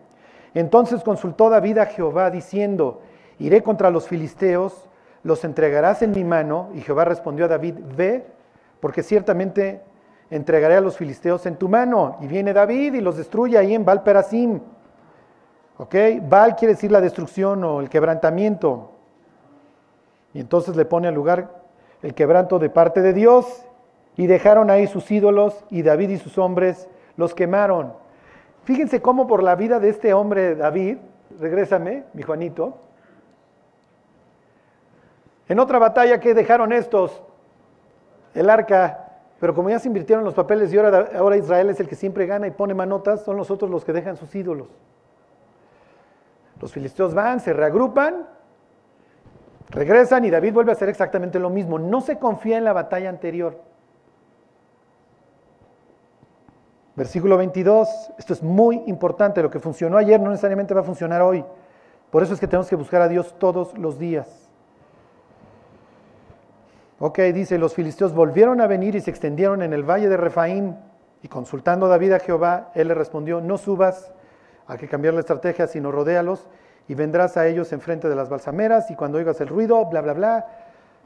Entonces 0.52 1.02
consultó 1.02 1.48
David 1.48 1.78
a 1.78 1.86
Jehová 1.86 2.30
diciendo, 2.30 3.00
iré 3.38 3.62
contra 3.62 3.88
los 3.88 4.06
filisteos, 4.06 4.90
los 5.22 5.42
entregarás 5.42 6.02
en 6.02 6.10
mi 6.10 6.22
mano. 6.22 6.68
Y 6.74 6.82
Jehová 6.82 7.06
respondió 7.06 7.46
a 7.46 7.48
David, 7.48 7.76
ve, 7.96 8.26
porque 8.78 9.02
ciertamente 9.02 9.80
entregaré 10.28 10.76
a 10.76 10.82
los 10.82 10.98
filisteos 10.98 11.46
en 11.46 11.56
tu 11.56 11.70
mano. 11.70 12.18
Y 12.20 12.26
viene 12.26 12.52
David 12.52 12.92
y 12.92 13.00
los 13.00 13.16
destruye 13.16 13.56
ahí 13.56 13.74
en 13.74 13.86
Valperasim. 13.86 14.60
¿Ok? 15.78 15.94
Val 16.28 16.56
quiere 16.56 16.74
decir 16.74 16.92
la 16.92 17.00
destrucción 17.00 17.64
o 17.64 17.80
el 17.80 17.88
quebrantamiento. 17.88 18.90
Y 20.34 20.40
entonces 20.40 20.76
le 20.76 20.84
pone 20.84 21.08
al 21.08 21.14
lugar 21.14 21.62
el 22.02 22.12
quebranto 22.12 22.58
de 22.58 22.68
parte 22.68 23.00
de 23.00 23.14
Dios 23.14 23.64
y 24.16 24.26
dejaron 24.26 24.70
ahí 24.70 24.86
sus 24.86 25.10
ídolos 25.10 25.64
y 25.70 25.82
David 25.82 26.10
y 26.10 26.18
sus 26.18 26.38
hombres 26.38 26.88
los 27.16 27.34
quemaron. 27.34 27.92
Fíjense 28.64 29.02
cómo 29.02 29.26
por 29.26 29.42
la 29.42 29.56
vida 29.56 29.80
de 29.80 29.88
este 29.88 30.14
hombre 30.14 30.54
David, 30.54 30.98
regrésame, 31.38 32.04
mi 32.12 32.22
Juanito, 32.22 32.78
en 35.48 35.58
otra 35.58 35.78
batalla 35.78 36.20
que 36.20 36.32
dejaron 36.32 36.72
estos, 36.72 37.22
el 38.34 38.48
arca, 38.48 39.00
pero 39.38 39.54
como 39.54 39.68
ya 39.68 39.78
se 39.78 39.88
invirtieron 39.88 40.24
los 40.24 40.34
papeles 40.34 40.72
y 40.72 40.78
ahora, 40.78 41.10
ahora 41.16 41.36
Israel 41.36 41.68
es 41.68 41.80
el 41.80 41.88
que 41.88 41.96
siempre 41.96 42.26
gana 42.26 42.46
y 42.46 42.50
pone 42.50 42.72
manotas, 42.72 43.24
son 43.24 43.36
los 43.36 43.50
otros 43.50 43.70
los 43.70 43.84
que 43.84 43.92
dejan 43.92 44.16
sus 44.16 44.34
ídolos. 44.34 44.68
Los 46.60 46.72
filisteos 46.72 47.12
van, 47.12 47.40
se 47.40 47.52
reagrupan, 47.52 48.26
regresan 49.68 50.24
y 50.24 50.30
David 50.30 50.54
vuelve 50.54 50.72
a 50.72 50.74
hacer 50.74 50.88
exactamente 50.88 51.38
lo 51.38 51.50
mismo. 51.50 51.78
No 51.78 52.00
se 52.00 52.18
confía 52.18 52.56
en 52.56 52.64
la 52.64 52.72
batalla 52.72 53.10
anterior. 53.10 53.60
Versículo 56.96 57.36
22, 57.36 57.88
esto 58.18 58.32
es 58.32 58.42
muy 58.42 58.82
importante, 58.86 59.42
lo 59.42 59.50
que 59.50 59.58
funcionó 59.58 59.96
ayer 59.96 60.20
no 60.20 60.30
necesariamente 60.30 60.74
va 60.74 60.82
a 60.82 60.84
funcionar 60.84 61.22
hoy. 61.22 61.44
Por 62.10 62.22
eso 62.22 62.34
es 62.34 62.40
que 62.40 62.46
tenemos 62.46 62.68
que 62.68 62.76
buscar 62.76 63.02
a 63.02 63.08
Dios 63.08 63.34
todos 63.38 63.76
los 63.76 63.98
días. 63.98 64.28
Ok, 67.00 67.18
dice, 67.34 67.58
los 67.58 67.74
filisteos 67.74 68.14
volvieron 68.14 68.60
a 68.60 68.68
venir 68.68 68.94
y 68.94 69.00
se 69.00 69.10
extendieron 69.10 69.62
en 69.62 69.72
el 69.72 69.82
valle 69.82 70.08
de 70.08 70.16
Refaim. 70.16 70.76
Y 71.22 71.28
consultando 71.28 71.88
David 71.88 72.12
a 72.12 72.18
Jehová, 72.20 72.70
él 72.74 72.88
le 72.88 72.94
respondió, 72.94 73.40
no 73.40 73.58
subas, 73.58 74.12
hay 74.66 74.78
que 74.78 74.88
cambiar 74.88 75.14
la 75.14 75.20
estrategia, 75.20 75.66
sino 75.66 75.90
rodéalos 75.90 76.48
y 76.86 76.94
vendrás 76.94 77.36
a 77.36 77.46
ellos 77.46 77.72
enfrente 77.72 78.08
de 78.08 78.14
las 78.14 78.28
balsameras 78.28 78.90
y 78.90 78.94
cuando 78.94 79.18
oigas 79.18 79.40
el 79.40 79.48
ruido, 79.48 79.84
bla, 79.86 80.00
bla, 80.00 80.12
bla, 80.12 80.46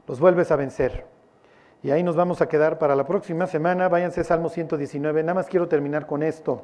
los 0.07 0.19
vuelves 0.19 0.51
a 0.51 0.55
vencer. 0.55 1.05
Y 1.81 1.91
ahí 1.91 2.03
nos 2.03 2.15
vamos 2.15 2.41
a 2.41 2.49
quedar 2.49 2.77
para 2.77 2.95
la 2.95 3.05
próxima 3.05 3.47
semana. 3.47 3.87
Váyanse 3.87 4.21
a 4.21 4.23
Salmo 4.25 4.49
119. 4.49 5.23
Nada 5.23 5.33
más 5.33 5.47
quiero 5.47 5.67
terminar 5.67 6.05
con 6.05 6.23
esto. 6.23 6.63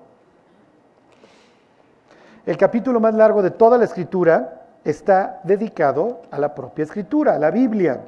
El 2.45 2.57
capítulo 2.57 2.99
más 2.99 3.13
largo 3.13 3.41
de 3.41 3.51
toda 3.51 3.77
la 3.77 3.85
escritura 3.85 4.67
está 4.83 5.39
dedicado 5.43 6.21
a 6.29 6.37
la 6.37 6.53
propia 6.53 6.83
escritura, 6.83 7.35
a 7.35 7.39
la 7.39 7.49
Biblia. 7.49 8.01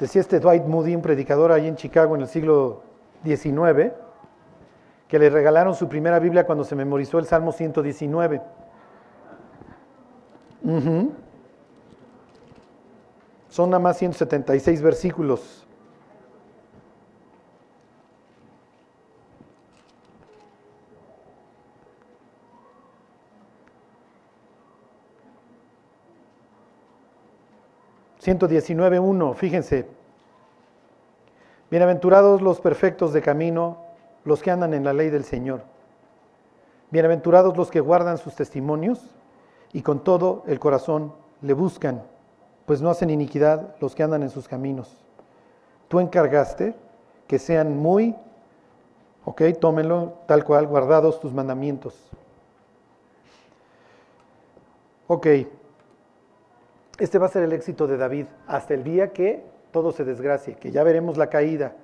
Decía 0.00 0.20
este 0.20 0.40
Dwight 0.40 0.64
Moody, 0.64 0.96
un 0.96 1.00
predicador 1.00 1.52
ahí 1.52 1.68
en 1.68 1.76
Chicago 1.76 2.16
en 2.16 2.22
el 2.22 2.28
siglo 2.28 2.82
XIX, 3.24 3.92
que 5.06 5.18
le 5.18 5.30
regalaron 5.30 5.74
su 5.74 5.88
primera 5.88 6.18
Biblia 6.18 6.44
cuando 6.44 6.64
se 6.64 6.74
memorizó 6.74 7.20
el 7.20 7.26
Salmo 7.26 7.52
119. 7.52 8.42
Son 13.50 13.68
nada 13.70 13.78
más 13.78 13.98
176 13.98 14.80
versículos. 14.80 15.66
uno, 28.98 29.34
fíjense. 29.34 29.86
Bienaventurados 31.70 32.40
los 32.40 32.58
perfectos 32.58 33.12
de 33.12 33.20
camino, 33.20 33.82
los 34.24 34.42
que 34.42 34.50
andan 34.50 34.72
en 34.72 34.82
la 34.82 34.94
ley 34.94 35.10
del 35.10 35.24
Señor. 35.24 35.62
Bienaventurados 36.90 37.54
los 37.54 37.70
que 37.70 37.80
guardan 37.80 38.16
sus 38.16 38.34
testimonios 38.34 39.14
y 39.74 39.82
con 39.82 40.02
todo 40.02 40.44
el 40.46 40.58
corazón 40.58 41.12
le 41.42 41.52
buscan, 41.52 42.02
pues 42.64 42.80
no 42.80 42.88
hacen 42.88 43.10
iniquidad 43.10 43.74
los 43.80 43.94
que 43.94 44.04
andan 44.04 44.22
en 44.22 44.30
sus 44.30 44.48
caminos. 44.48 44.96
Tú 45.88 46.00
encargaste 46.00 46.74
que 47.26 47.38
sean 47.38 47.76
muy, 47.76 48.14
ok, 49.24 49.42
tómenlo 49.60 50.14
tal 50.26 50.44
cual, 50.44 50.68
guardados 50.68 51.20
tus 51.20 51.34
mandamientos. 51.34 51.94
Ok, 55.08 55.26
este 56.98 57.18
va 57.18 57.26
a 57.26 57.30
ser 57.30 57.42
el 57.42 57.52
éxito 57.52 57.88
de 57.88 57.96
David 57.96 58.26
hasta 58.46 58.74
el 58.74 58.84
día 58.84 59.12
que 59.12 59.44
todo 59.72 59.90
se 59.90 60.04
desgracie, 60.04 60.54
que 60.54 60.70
ya 60.70 60.84
veremos 60.84 61.16
la 61.16 61.28
caída. 61.28 61.74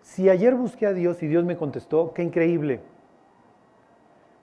Si 0.00 0.30
ayer 0.30 0.54
busqué 0.54 0.86
a 0.86 0.94
Dios 0.94 1.22
y 1.22 1.26
Dios 1.26 1.44
me 1.44 1.58
contestó, 1.58 2.14
qué 2.14 2.22
increíble. 2.22 2.80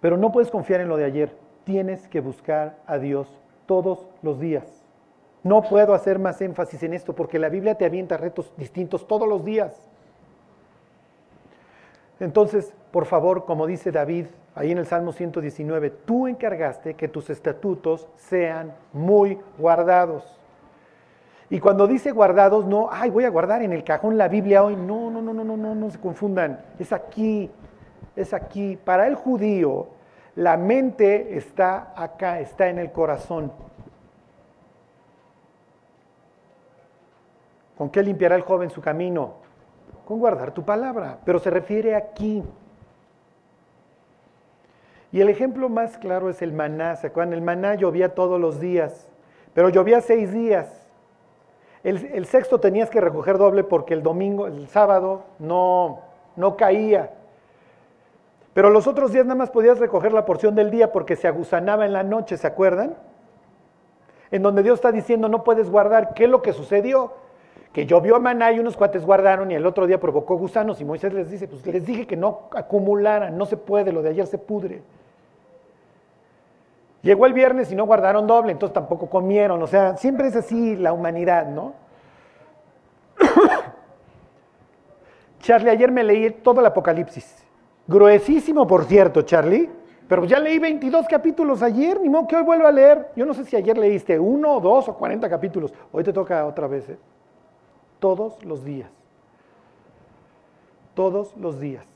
Pero 0.02 0.18
no 0.18 0.32
puedes 0.32 0.52
confiar 0.52 0.82
en 0.82 0.90
lo 0.90 0.98
de 0.98 1.06
ayer. 1.06 1.38
Tienes 1.64 2.08
que 2.08 2.20
buscar 2.20 2.78
a 2.88 2.98
Dios 2.98 3.28
todos 3.68 4.08
los 4.22 4.40
días. 4.40 4.84
No 5.44 5.62
puedo 5.62 5.94
hacer 5.94 6.20
más 6.20 6.42
énfasis 6.42 6.84
en 6.84 6.94
esto 6.94 7.14
porque 7.14 7.40
la 7.40 7.50
Biblia 7.50 7.76
te 7.76 7.86
avienta 7.86 8.18
retos 8.18 8.52
distintos 8.58 9.08
todos 9.08 9.28
los 9.28 9.46
días. 9.46 9.90
Entonces, 12.20 12.74
por 12.92 13.06
favor, 13.06 13.46
como 13.46 13.66
dice 13.66 13.92
David 13.92 14.26
ahí 14.54 14.72
en 14.72 14.78
el 14.78 14.86
Salmo 14.86 15.12
119, 15.12 15.90
tú 16.06 16.28
encargaste 16.28 16.94
que 16.96 17.08
tus 17.08 17.30
estatutos 17.30 18.08
sean 18.18 18.74
muy 18.94 19.40
guardados. 19.58 20.38
Y 21.50 21.60
cuando 21.60 21.88
dice 21.88 22.12
guardados, 22.12 22.66
no, 22.66 22.88
ay, 22.92 23.10
voy 23.10 23.26
a 23.26 23.30
guardar 23.30 23.62
en 23.62 23.74
el 23.74 23.84
cajón 23.84 24.18
la 24.18 24.28
Biblia 24.28 24.64
hoy. 24.64 24.76
No, 24.76 25.10
no, 25.10 25.22
no, 25.22 25.34
no, 25.34 25.44
no, 25.44 25.58
no, 25.58 25.76
no 25.76 25.90
se 25.90 26.00
confundan. 26.00 26.62
Es 26.80 26.94
aquí, 26.94 27.50
es 28.16 28.34
aquí. 28.34 28.78
Para 28.78 29.08
el 29.08 29.16
judío, 29.16 29.88
La 30.34 30.56
mente 30.56 31.36
está 31.36 31.94
acá, 31.94 32.40
está 32.40 32.70
en 32.70 32.80
el 32.80 32.94
corazón. 32.94 33.52
¿Con 37.78 37.90
qué 37.90 38.02
limpiará 38.02 38.36
el 38.36 38.44
joven 38.44 38.70
su 38.70 38.80
camino? 38.80 39.34
Con 40.06 40.20
guardar 40.20 40.54
tu 40.54 40.64
palabra, 40.64 41.18
pero 41.26 41.40
se 41.40 41.50
refiere 41.50 41.96
aquí. 41.96 42.44
Y 45.12 45.20
el 45.20 45.30
ejemplo 45.30 45.68
más 45.68 45.98
claro 45.98 46.30
es 46.30 46.42
el 46.42 46.54
maná. 46.54 46.96
¿Se 46.96 47.08
acuerdan? 47.08 47.34
El 47.34 47.42
maná 47.42 47.76
llovía 47.76 48.16
todos 48.16 48.40
los 48.40 48.60
días, 48.60 49.10
pero 49.54 49.70
llovía 49.70 50.00
seis 50.00 50.32
días. 50.32 50.82
El, 51.84 52.26
sexto 52.28 52.60
tenías 52.60 52.92
que 52.92 53.02
recoger 53.02 53.40
doble 53.40 53.64
porque 53.64 53.96
el 53.96 54.04
domingo, 54.04 54.46
el 54.46 54.68
sábado, 54.68 55.24
no, 55.40 56.02
no 56.36 56.56
caía. 56.56 57.12
Pero 58.54 58.70
los 58.70 58.88
otros 58.88 59.14
días 59.14 59.26
nada 59.26 59.38
más 59.38 59.50
podías 59.50 59.80
recoger 59.80 60.12
la 60.12 60.26
porción 60.26 60.56
del 60.56 60.72
día 60.72 60.92
porque 60.92 61.16
se 61.16 61.28
agusanaba 61.28 61.86
en 61.86 61.94
la 61.94 62.04
noche, 62.04 62.38
¿se 62.38 62.48
acuerdan? 62.48 62.96
En 64.30 64.42
donde 64.42 64.64
Dios 64.64 64.76
está 64.76 64.92
diciendo 64.92 65.30
no 65.30 65.44
puedes 65.44 65.70
guardar. 65.70 66.14
¿Qué 66.14 66.26
es 66.26 66.30
lo 66.30 66.42
que 66.42 66.52
sucedió? 66.52 67.14
Que 67.72 67.86
llovió 67.86 68.20
maná 68.20 68.52
y 68.52 68.60
unos 68.60 68.76
cuates 68.76 69.06
guardaron 69.06 69.52
y 69.52 69.56
el 69.56 69.66
otro 69.66 69.88
día 69.88 70.00
provocó 70.00 70.36
gusanos 70.36 70.82
y 70.82 70.86
Moisés 70.86 71.14
les 71.14 71.32
dice, 71.32 71.48
pues 71.48 71.66
les 71.66 71.86
dije 71.86 72.06
que 72.06 72.18
no 72.18 72.50
acumularan, 72.54 73.38
no 73.38 73.46
se 73.46 73.56
puede, 73.56 73.94
lo 73.94 74.02
de 74.02 74.10
ayer 74.10 74.28
se 74.28 74.38
pudre. 74.38 74.82
Llegó 77.02 77.26
el 77.26 77.34
viernes 77.34 77.72
y 77.72 77.76
no 77.76 77.86
guardaron 77.86 78.28
doble, 78.28 78.52
entonces 78.52 78.74
tampoco 78.74 79.10
comieron. 79.10 79.64
O 79.64 79.68
sea, 79.68 79.96
siempre 79.96 80.28
es 80.28 80.36
así 80.36 80.76
la 80.76 80.92
humanidad, 80.92 81.48
¿no? 81.48 81.74
Charlie, 85.40 85.72
ayer 85.72 85.92
me 85.92 86.04
leí 86.04 86.30
todo 86.30 86.60
el 86.60 86.66
Apocalipsis. 86.66 87.42
Gruesísimo, 87.88 88.68
por 88.68 88.86
cierto, 88.86 89.22
Charlie. 89.24 89.70
Pero 90.08 90.26
ya 90.26 90.40
leí 90.40 90.60
22 90.60 91.08
capítulos 91.08 91.64
ayer, 91.64 92.00
ni 92.02 92.10
modo 92.10 92.28
que 92.28 92.36
hoy 92.36 92.44
vuelva 92.44 92.68
a 92.68 92.72
leer. 92.72 93.12
Yo 93.16 93.26
no 93.26 93.34
sé 93.34 93.46
si 93.46 93.56
ayer 93.56 93.78
leíste 93.78 94.20
uno, 94.20 94.60
dos 94.60 94.90
o 94.90 94.98
40 94.98 95.30
capítulos. 95.30 95.74
Hoy 95.92 96.04
te 96.04 96.12
toca 96.12 96.46
otra 96.46 96.68
vez. 96.68 96.90
¿eh? 96.90 96.98
Todos 98.00 98.44
los 98.44 98.66
días. 98.66 98.92
Todos 100.96 101.34
los 101.38 101.62
días. 101.62 101.88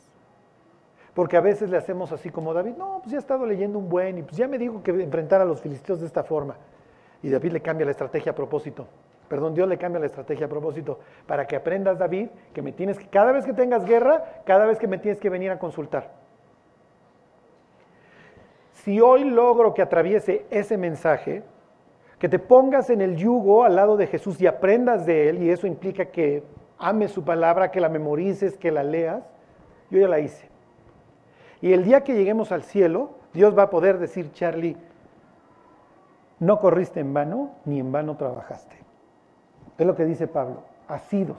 Porque 1.13 1.35
a 1.35 1.41
veces 1.41 1.69
le 1.69 1.75
hacemos 1.75 2.11
así 2.13 2.29
como 2.29 2.53
David, 2.53 2.75
no, 2.77 2.99
pues 2.99 3.11
ya 3.11 3.17
he 3.17 3.19
estado 3.19 3.45
leyendo 3.45 3.79
un 3.79 3.89
buen 3.89 4.17
y 4.17 4.23
pues 4.23 4.37
ya 4.37 4.47
me 4.47 4.57
dijo 4.57 4.81
que 4.81 4.91
enfrentar 4.91 5.41
a 5.41 5.45
los 5.45 5.59
filisteos 5.61 5.99
de 5.99 6.07
esta 6.07 6.23
forma. 6.23 6.55
Y 7.21 7.29
David 7.29 7.51
le 7.51 7.61
cambia 7.61 7.85
la 7.85 7.91
estrategia 7.91 8.31
a 8.31 8.35
propósito. 8.35 8.87
Perdón, 9.27 9.53
Dios 9.53 9.67
le 9.67 9.77
cambia 9.77 9.99
la 9.99 10.05
estrategia 10.05 10.45
a 10.45 10.49
propósito 10.49 10.99
para 11.25 11.45
que 11.47 11.55
aprendas, 11.55 11.97
David, 11.97 12.29
que 12.53 12.61
me 12.61 12.71
tienes 12.71 12.99
que, 12.99 13.07
cada 13.07 13.31
vez 13.31 13.45
que 13.45 13.53
tengas 13.53 13.85
guerra, 13.85 14.41
cada 14.45 14.65
vez 14.65 14.77
que 14.77 14.87
me 14.87 14.97
tienes 14.97 15.19
que 15.19 15.29
venir 15.29 15.51
a 15.51 15.59
consultar. 15.59 16.11
Si 18.73 19.01
hoy 19.01 19.23
logro 19.23 19.73
que 19.73 19.81
atraviese 19.81 20.45
ese 20.51 20.77
mensaje, 20.77 21.43
que 22.19 22.29
te 22.29 22.39
pongas 22.39 22.89
en 22.89 23.01
el 23.01 23.15
yugo 23.15 23.63
al 23.63 23.75
lado 23.75 23.97
de 23.97 24.07
Jesús 24.07 24.39
y 24.39 24.47
aprendas 24.47 25.05
de 25.05 25.29
Él, 25.29 25.41
y 25.41 25.49
eso 25.49 25.65
implica 25.65 26.05
que 26.05 26.43
ames 26.77 27.11
su 27.11 27.23
palabra, 27.23 27.71
que 27.71 27.81
la 27.81 27.89
memorices, 27.89 28.57
que 28.57 28.71
la 28.71 28.83
leas, 28.83 29.23
yo 29.89 29.99
ya 29.99 30.07
la 30.07 30.19
hice. 30.19 30.49
Y 31.61 31.73
el 31.73 31.83
día 31.83 32.03
que 32.03 32.13
lleguemos 32.13 32.51
al 32.51 32.63
cielo, 32.63 33.11
Dios 33.33 33.57
va 33.57 33.63
a 33.63 33.69
poder 33.69 33.97
decir, 33.97 34.31
Charlie, 34.33 34.77
no 36.39 36.59
corriste 36.59 36.99
en 36.99 37.13
vano, 37.13 37.55
ni 37.65 37.79
en 37.79 37.91
vano 37.91 38.17
trabajaste. 38.17 38.84
Es 39.77 39.85
lo 39.85 39.95
que 39.95 40.05
dice 40.05 40.27
Pablo, 40.27 40.63
asidos, 40.87 41.37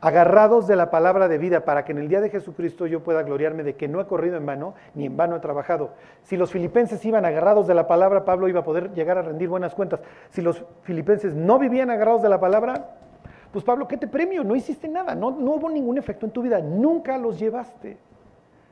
agarrados 0.00 0.66
de 0.66 0.76
la 0.76 0.90
palabra 0.90 1.28
de 1.28 1.38
vida 1.38 1.64
para 1.64 1.84
que 1.84 1.92
en 1.92 1.98
el 1.98 2.08
día 2.08 2.20
de 2.20 2.30
Jesucristo 2.30 2.86
yo 2.86 3.02
pueda 3.02 3.22
gloriarme 3.22 3.62
de 3.62 3.76
que 3.76 3.88
no 3.88 4.00
he 4.00 4.06
corrido 4.06 4.36
en 4.36 4.46
vano, 4.46 4.74
ni 4.94 5.06
en 5.06 5.16
vano 5.16 5.36
he 5.36 5.40
trabajado. 5.40 5.90
Si 6.22 6.36
los 6.36 6.50
filipenses 6.50 7.04
iban 7.04 7.24
agarrados 7.24 7.66
de 7.66 7.74
la 7.74 7.86
palabra, 7.86 8.24
Pablo 8.24 8.48
iba 8.48 8.60
a 8.60 8.64
poder 8.64 8.92
llegar 8.92 9.18
a 9.18 9.22
rendir 9.22 9.48
buenas 9.48 9.74
cuentas. 9.74 10.00
Si 10.30 10.42
los 10.42 10.64
filipenses 10.82 11.34
no 11.34 11.58
vivían 11.58 11.90
agarrados 11.90 12.22
de 12.22 12.28
la 12.28 12.40
palabra, 12.40 12.96
pues 13.52 13.64
Pablo, 13.64 13.88
¿qué 13.88 13.96
te 13.96 14.06
premio? 14.06 14.44
No 14.44 14.54
hiciste 14.54 14.88
nada, 14.88 15.14
no, 15.14 15.30
no 15.30 15.52
hubo 15.52 15.68
ningún 15.68 15.98
efecto 15.98 16.26
en 16.26 16.32
tu 16.32 16.42
vida, 16.42 16.60
nunca 16.60 17.18
los 17.18 17.38
llevaste. 17.38 17.98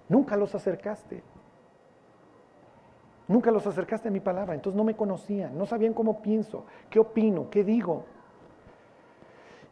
Nunca 0.08 0.36
los 0.36 0.54
acercaste. 0.54 1.22
Nunca 3.26 3.50
los 3.50 3.66
acercaste 3.66 4.08
a 4.08 4.10
mi 4.10 4.20
palabra, 4.20 4.54
entonces 4.54 4.76
no 4.76 4.84
me 4.84 4.96
conocían, 4.96 5.56
no 5.58 5.66
sabían 5.66 5.92
cómo 5.92 6.22
pienso, 6.22 6.64
qué 6.88 6.98
opino, 6.98 7.50
qué 7.50 7.62
digo. 7.62 8.04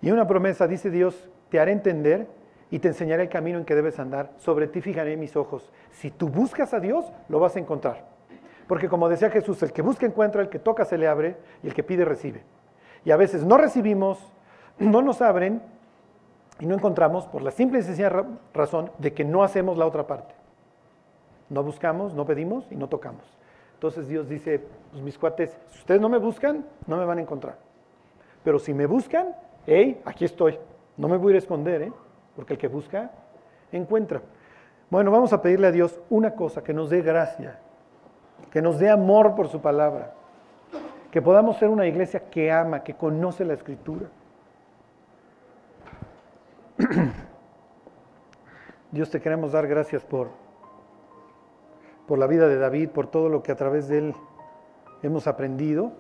Y 0.01 0.11
una 0.11 0.27
promesa, 0.27 0.67
dice 0.67 0.91
Dios, 0.91 1.29
te 1.49 1.61
haré 1.61 1.73
entender 1.73 2.27
y 2.71 2.79
te 2.79 2.89
enseñaré 2.89 3.25
el 3.25 3.29
camino 3.29 3.59
en 3.59 3.65
que 3.65 3.75
debes 3.75 3.99
andar. 3.99 4.33
Sobre 4.39 4.67
ti 4.67 4.81
fijaré 4.81 5.17
mis 5.17 5.37
ojos. 5.37 5.71
Si 5.93 6.11
tú 6.11 6.29
buscas 6.29 6.75
a 6.75 6.81
Dios, 6.81 7.13
lo 7.29 7.41
vas 7.41 7.57
a 7.57 7.59
encontrar. 7.59 8.05
Porque 8.67 8.89
como 8.89 9.09
decía 9.09 9.31
Jesús, 9.31 9.63
el 9.63 9.73
que 9.73 9.83
busca 9.83 10.07
encuentra, 10.07 10.43
el 10.43 10.49
que 10.49 10.59
toca 10.59 10.85
se 10.85 10.99
le 10.99 11.07
abre 11.07 11.37
y 11.63 11.69
el 11.69 11.75
que 11.75 11.83
pide 11.83 12.05
recibe. 12.05 12.43
Y 13.05 13.13
a 13.13 13.17
veces 13.17 13.45
no 13.45 13.57
recibimos, 13.57 14.19
no 14.79 15.03
nos 15.03 15.23
abren 15.23 15.63
y 16.59 16.67
no 16.67 16.75
encontramos 16.75 17.27
por 17.27 17.43
la 17.43 17.53
simple 17.53 17.79
y 17.79 17.83
sencilla 17.83 18.25
razón 18.53 18.91
de 18.99 19.13
que 19.13 19.25
no 19.25 19.45
hacemos 19.45 19.79
la 19.79 19.87
otra 19.87 20.07
parte. 20.07 20.35
No 21.49 21.63
buscamos, 21.63 22.15
no 22.15 22.27
pedimos 22.27 22.67
y 22.73 22.75
no 22.77 22.89
tocamos. 22.89 23.23
Entonces 23.75 24.09
Dios 24.09 24.29
dice, 24.29 24.61
pues 24.91 25.03
mis 25.03 25.17
cuates, 25.17 25.57
si 25.71 25.79
ustedes 25.79 26.01
no 26.01 26.09
me 26.09 26.19
buscan, 26.19 26.67
no 26.87 26.97
me 26.97 27.05
van 27.05 27.19
a 27.19 27.21
encontrar. 27.21 27.59
Pero 28.43 28.59
si 28.59 28.75
me 28.75 28.87
buscan, 28.87 29.37
hey, 29.67 30.01
aquí 30.05 30.25
estoy. 30.25 30.59
No 30.97 31.09
me 31.09 31.17
voy 31.17 31.29
a 31.29 31.31
ir 31.33 31.37
esconder, 31.37 31.83
¿eh? 31.83 31.93
porque 32.35 32.55
el 32.55 32.59
que 32.59 32.69
busca, 32.69 33.11
encuentra. 33.73 34.23
Bueno, 34.91 35.11
vamos 35.11 35.33
a 35.33 35.43
pedirle 35.43 35.67
a 35.67 35.73
Dios 35.73 35.99
una 36.11 36.35
cosa, 36.35 36.63
que 36.63 36.73
nos 36.73 36.91
dé 36.91 37.03
gracia, 37.03 37.59
que 38.51 38.63
nos 38.63 38.79
dé 38.79 38.89
amor 38.89 39.35
por 39.35 39.49
su 39.49 39.61
palabra, 39.61 40.15
que 41.11 41.21
podamos 41.21 41.57
ser 41.57 41.69
una 41.69 41.87
iglesia 41.87 42.31
que 42.31 42.53
ama, 42.53 42.85
que 42.85 42.95
conoce 42.95 43.45
la 43.45 43.55
escritura. 43.55 44.07
Dios 48.93 49.11
te 49.11 49.21
queremos 49.21 49.53
dar 49.53 49.67
gracias 49.67 50.05
por, 50.05 50.29
por 52.07 52.19
la 52.19 52.27
vida 52.27 52.47
de 52.49 52.59
David, 52.59 52.91
por 52.91 53.09
todo 53.09 53.29
lo 53.29 53.43
que 53.43 53.51
a 53.53 53.57
través 53.57 53.89
de 53.89 53.99
él 53.99 54.15
hemos 55.03 55.27
aprendido. 55.27 55.93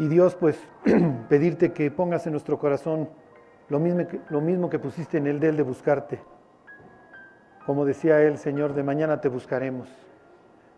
Y 0.00 0.08
Dios, 0.08 0.34
pues, 0.34 0.58
pedirte 1.28 1.74
que 1.74 1.90
pongas 1.90 2.26
en 2.26 2.32
nuestro 2.32 2.58
corazón 2.58 3.10
lo 3.68 3.78
mismo, 3.78 4.08
que, 4.08 4.18
lo 4.30 4.40
mismo 4.40 4.70
que 4.70 4.78
pusiste 4.78 5.18
en 5.18 5.26
el 5.26 5.38
de 5.38 5.50
él 5.50 5.58
de 5.58 5.62
buscarte. 5.62 6.18
Como 7.66 7.84
decía 7.84 8.22
él, 8.22 8.38
Señor, 8.38 8.72
de 8.72 8.82
mañana 8.82 9.20
te 9.20 9.28
buscaremos. 9.28 9.90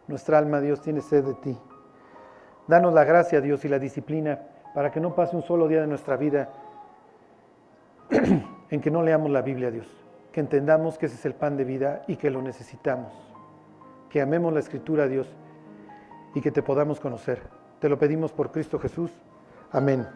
Nuestra 0.09 0.39
alma, 0.39 0.61
Dios, 0.61 0.81
tiene 0.81 1.01
sed 1.01 1.23
de 1.23 1.35
ti. 1.35 1.57
Danos 2.66 2.93
la 2.93 3.05
gracia, 3.05 3.41
Dios, 3.41 3.64
y 3.64 3.68
la 3.68 3.79
disciplina 3.79 4.41
para 4.75 4.91
que 4.91 4.99
no 4.99 5.14
pase 5.14 5.37
un 5.37 5.43
solo 5.43 5.68
día 5.68 5.83
de 5.83 5.87
nuestra 5.87 6.16
vida 6.16 6.49
en 8.70 8.81
que 8.81 8.91
no 8.91 9.05
leamos 9.05 9.31
la 9.31 9.43
Biblia, 9.43 9.70
Dios, 9.70 9.87
que 10.33 10.41
entendamos 10.41 10.99
que 10.99 11.07
ese 11.07 11.14
es 11.14 11.25
el 11.27 11.37
pan 11.37 11.57
de 11.57 11.62
vida 11.62 12.03
y 12.09 12.16
que 12.16 12.29
lo 12.29 12.43
necesitamos, 12.43 13.12
que 14.11 14.20
amemos 14.20 14.53
la 14.53 14.59
Escritura, 14.59 15.07
Dios, 15.07 15.33
y 16.35 16.41
que 16.41 16.51
te 16.51 16.64
podamos 16.64 16.99
conocer. 16.99 17.62
Te 17.83 17.89
lo 17.89 17.99
pedimos 17.99 18.30
por 18.30 18.53
Cristo 18.53 18.78
Jesús. 18.78 19.11
Amén. 19.72 20.07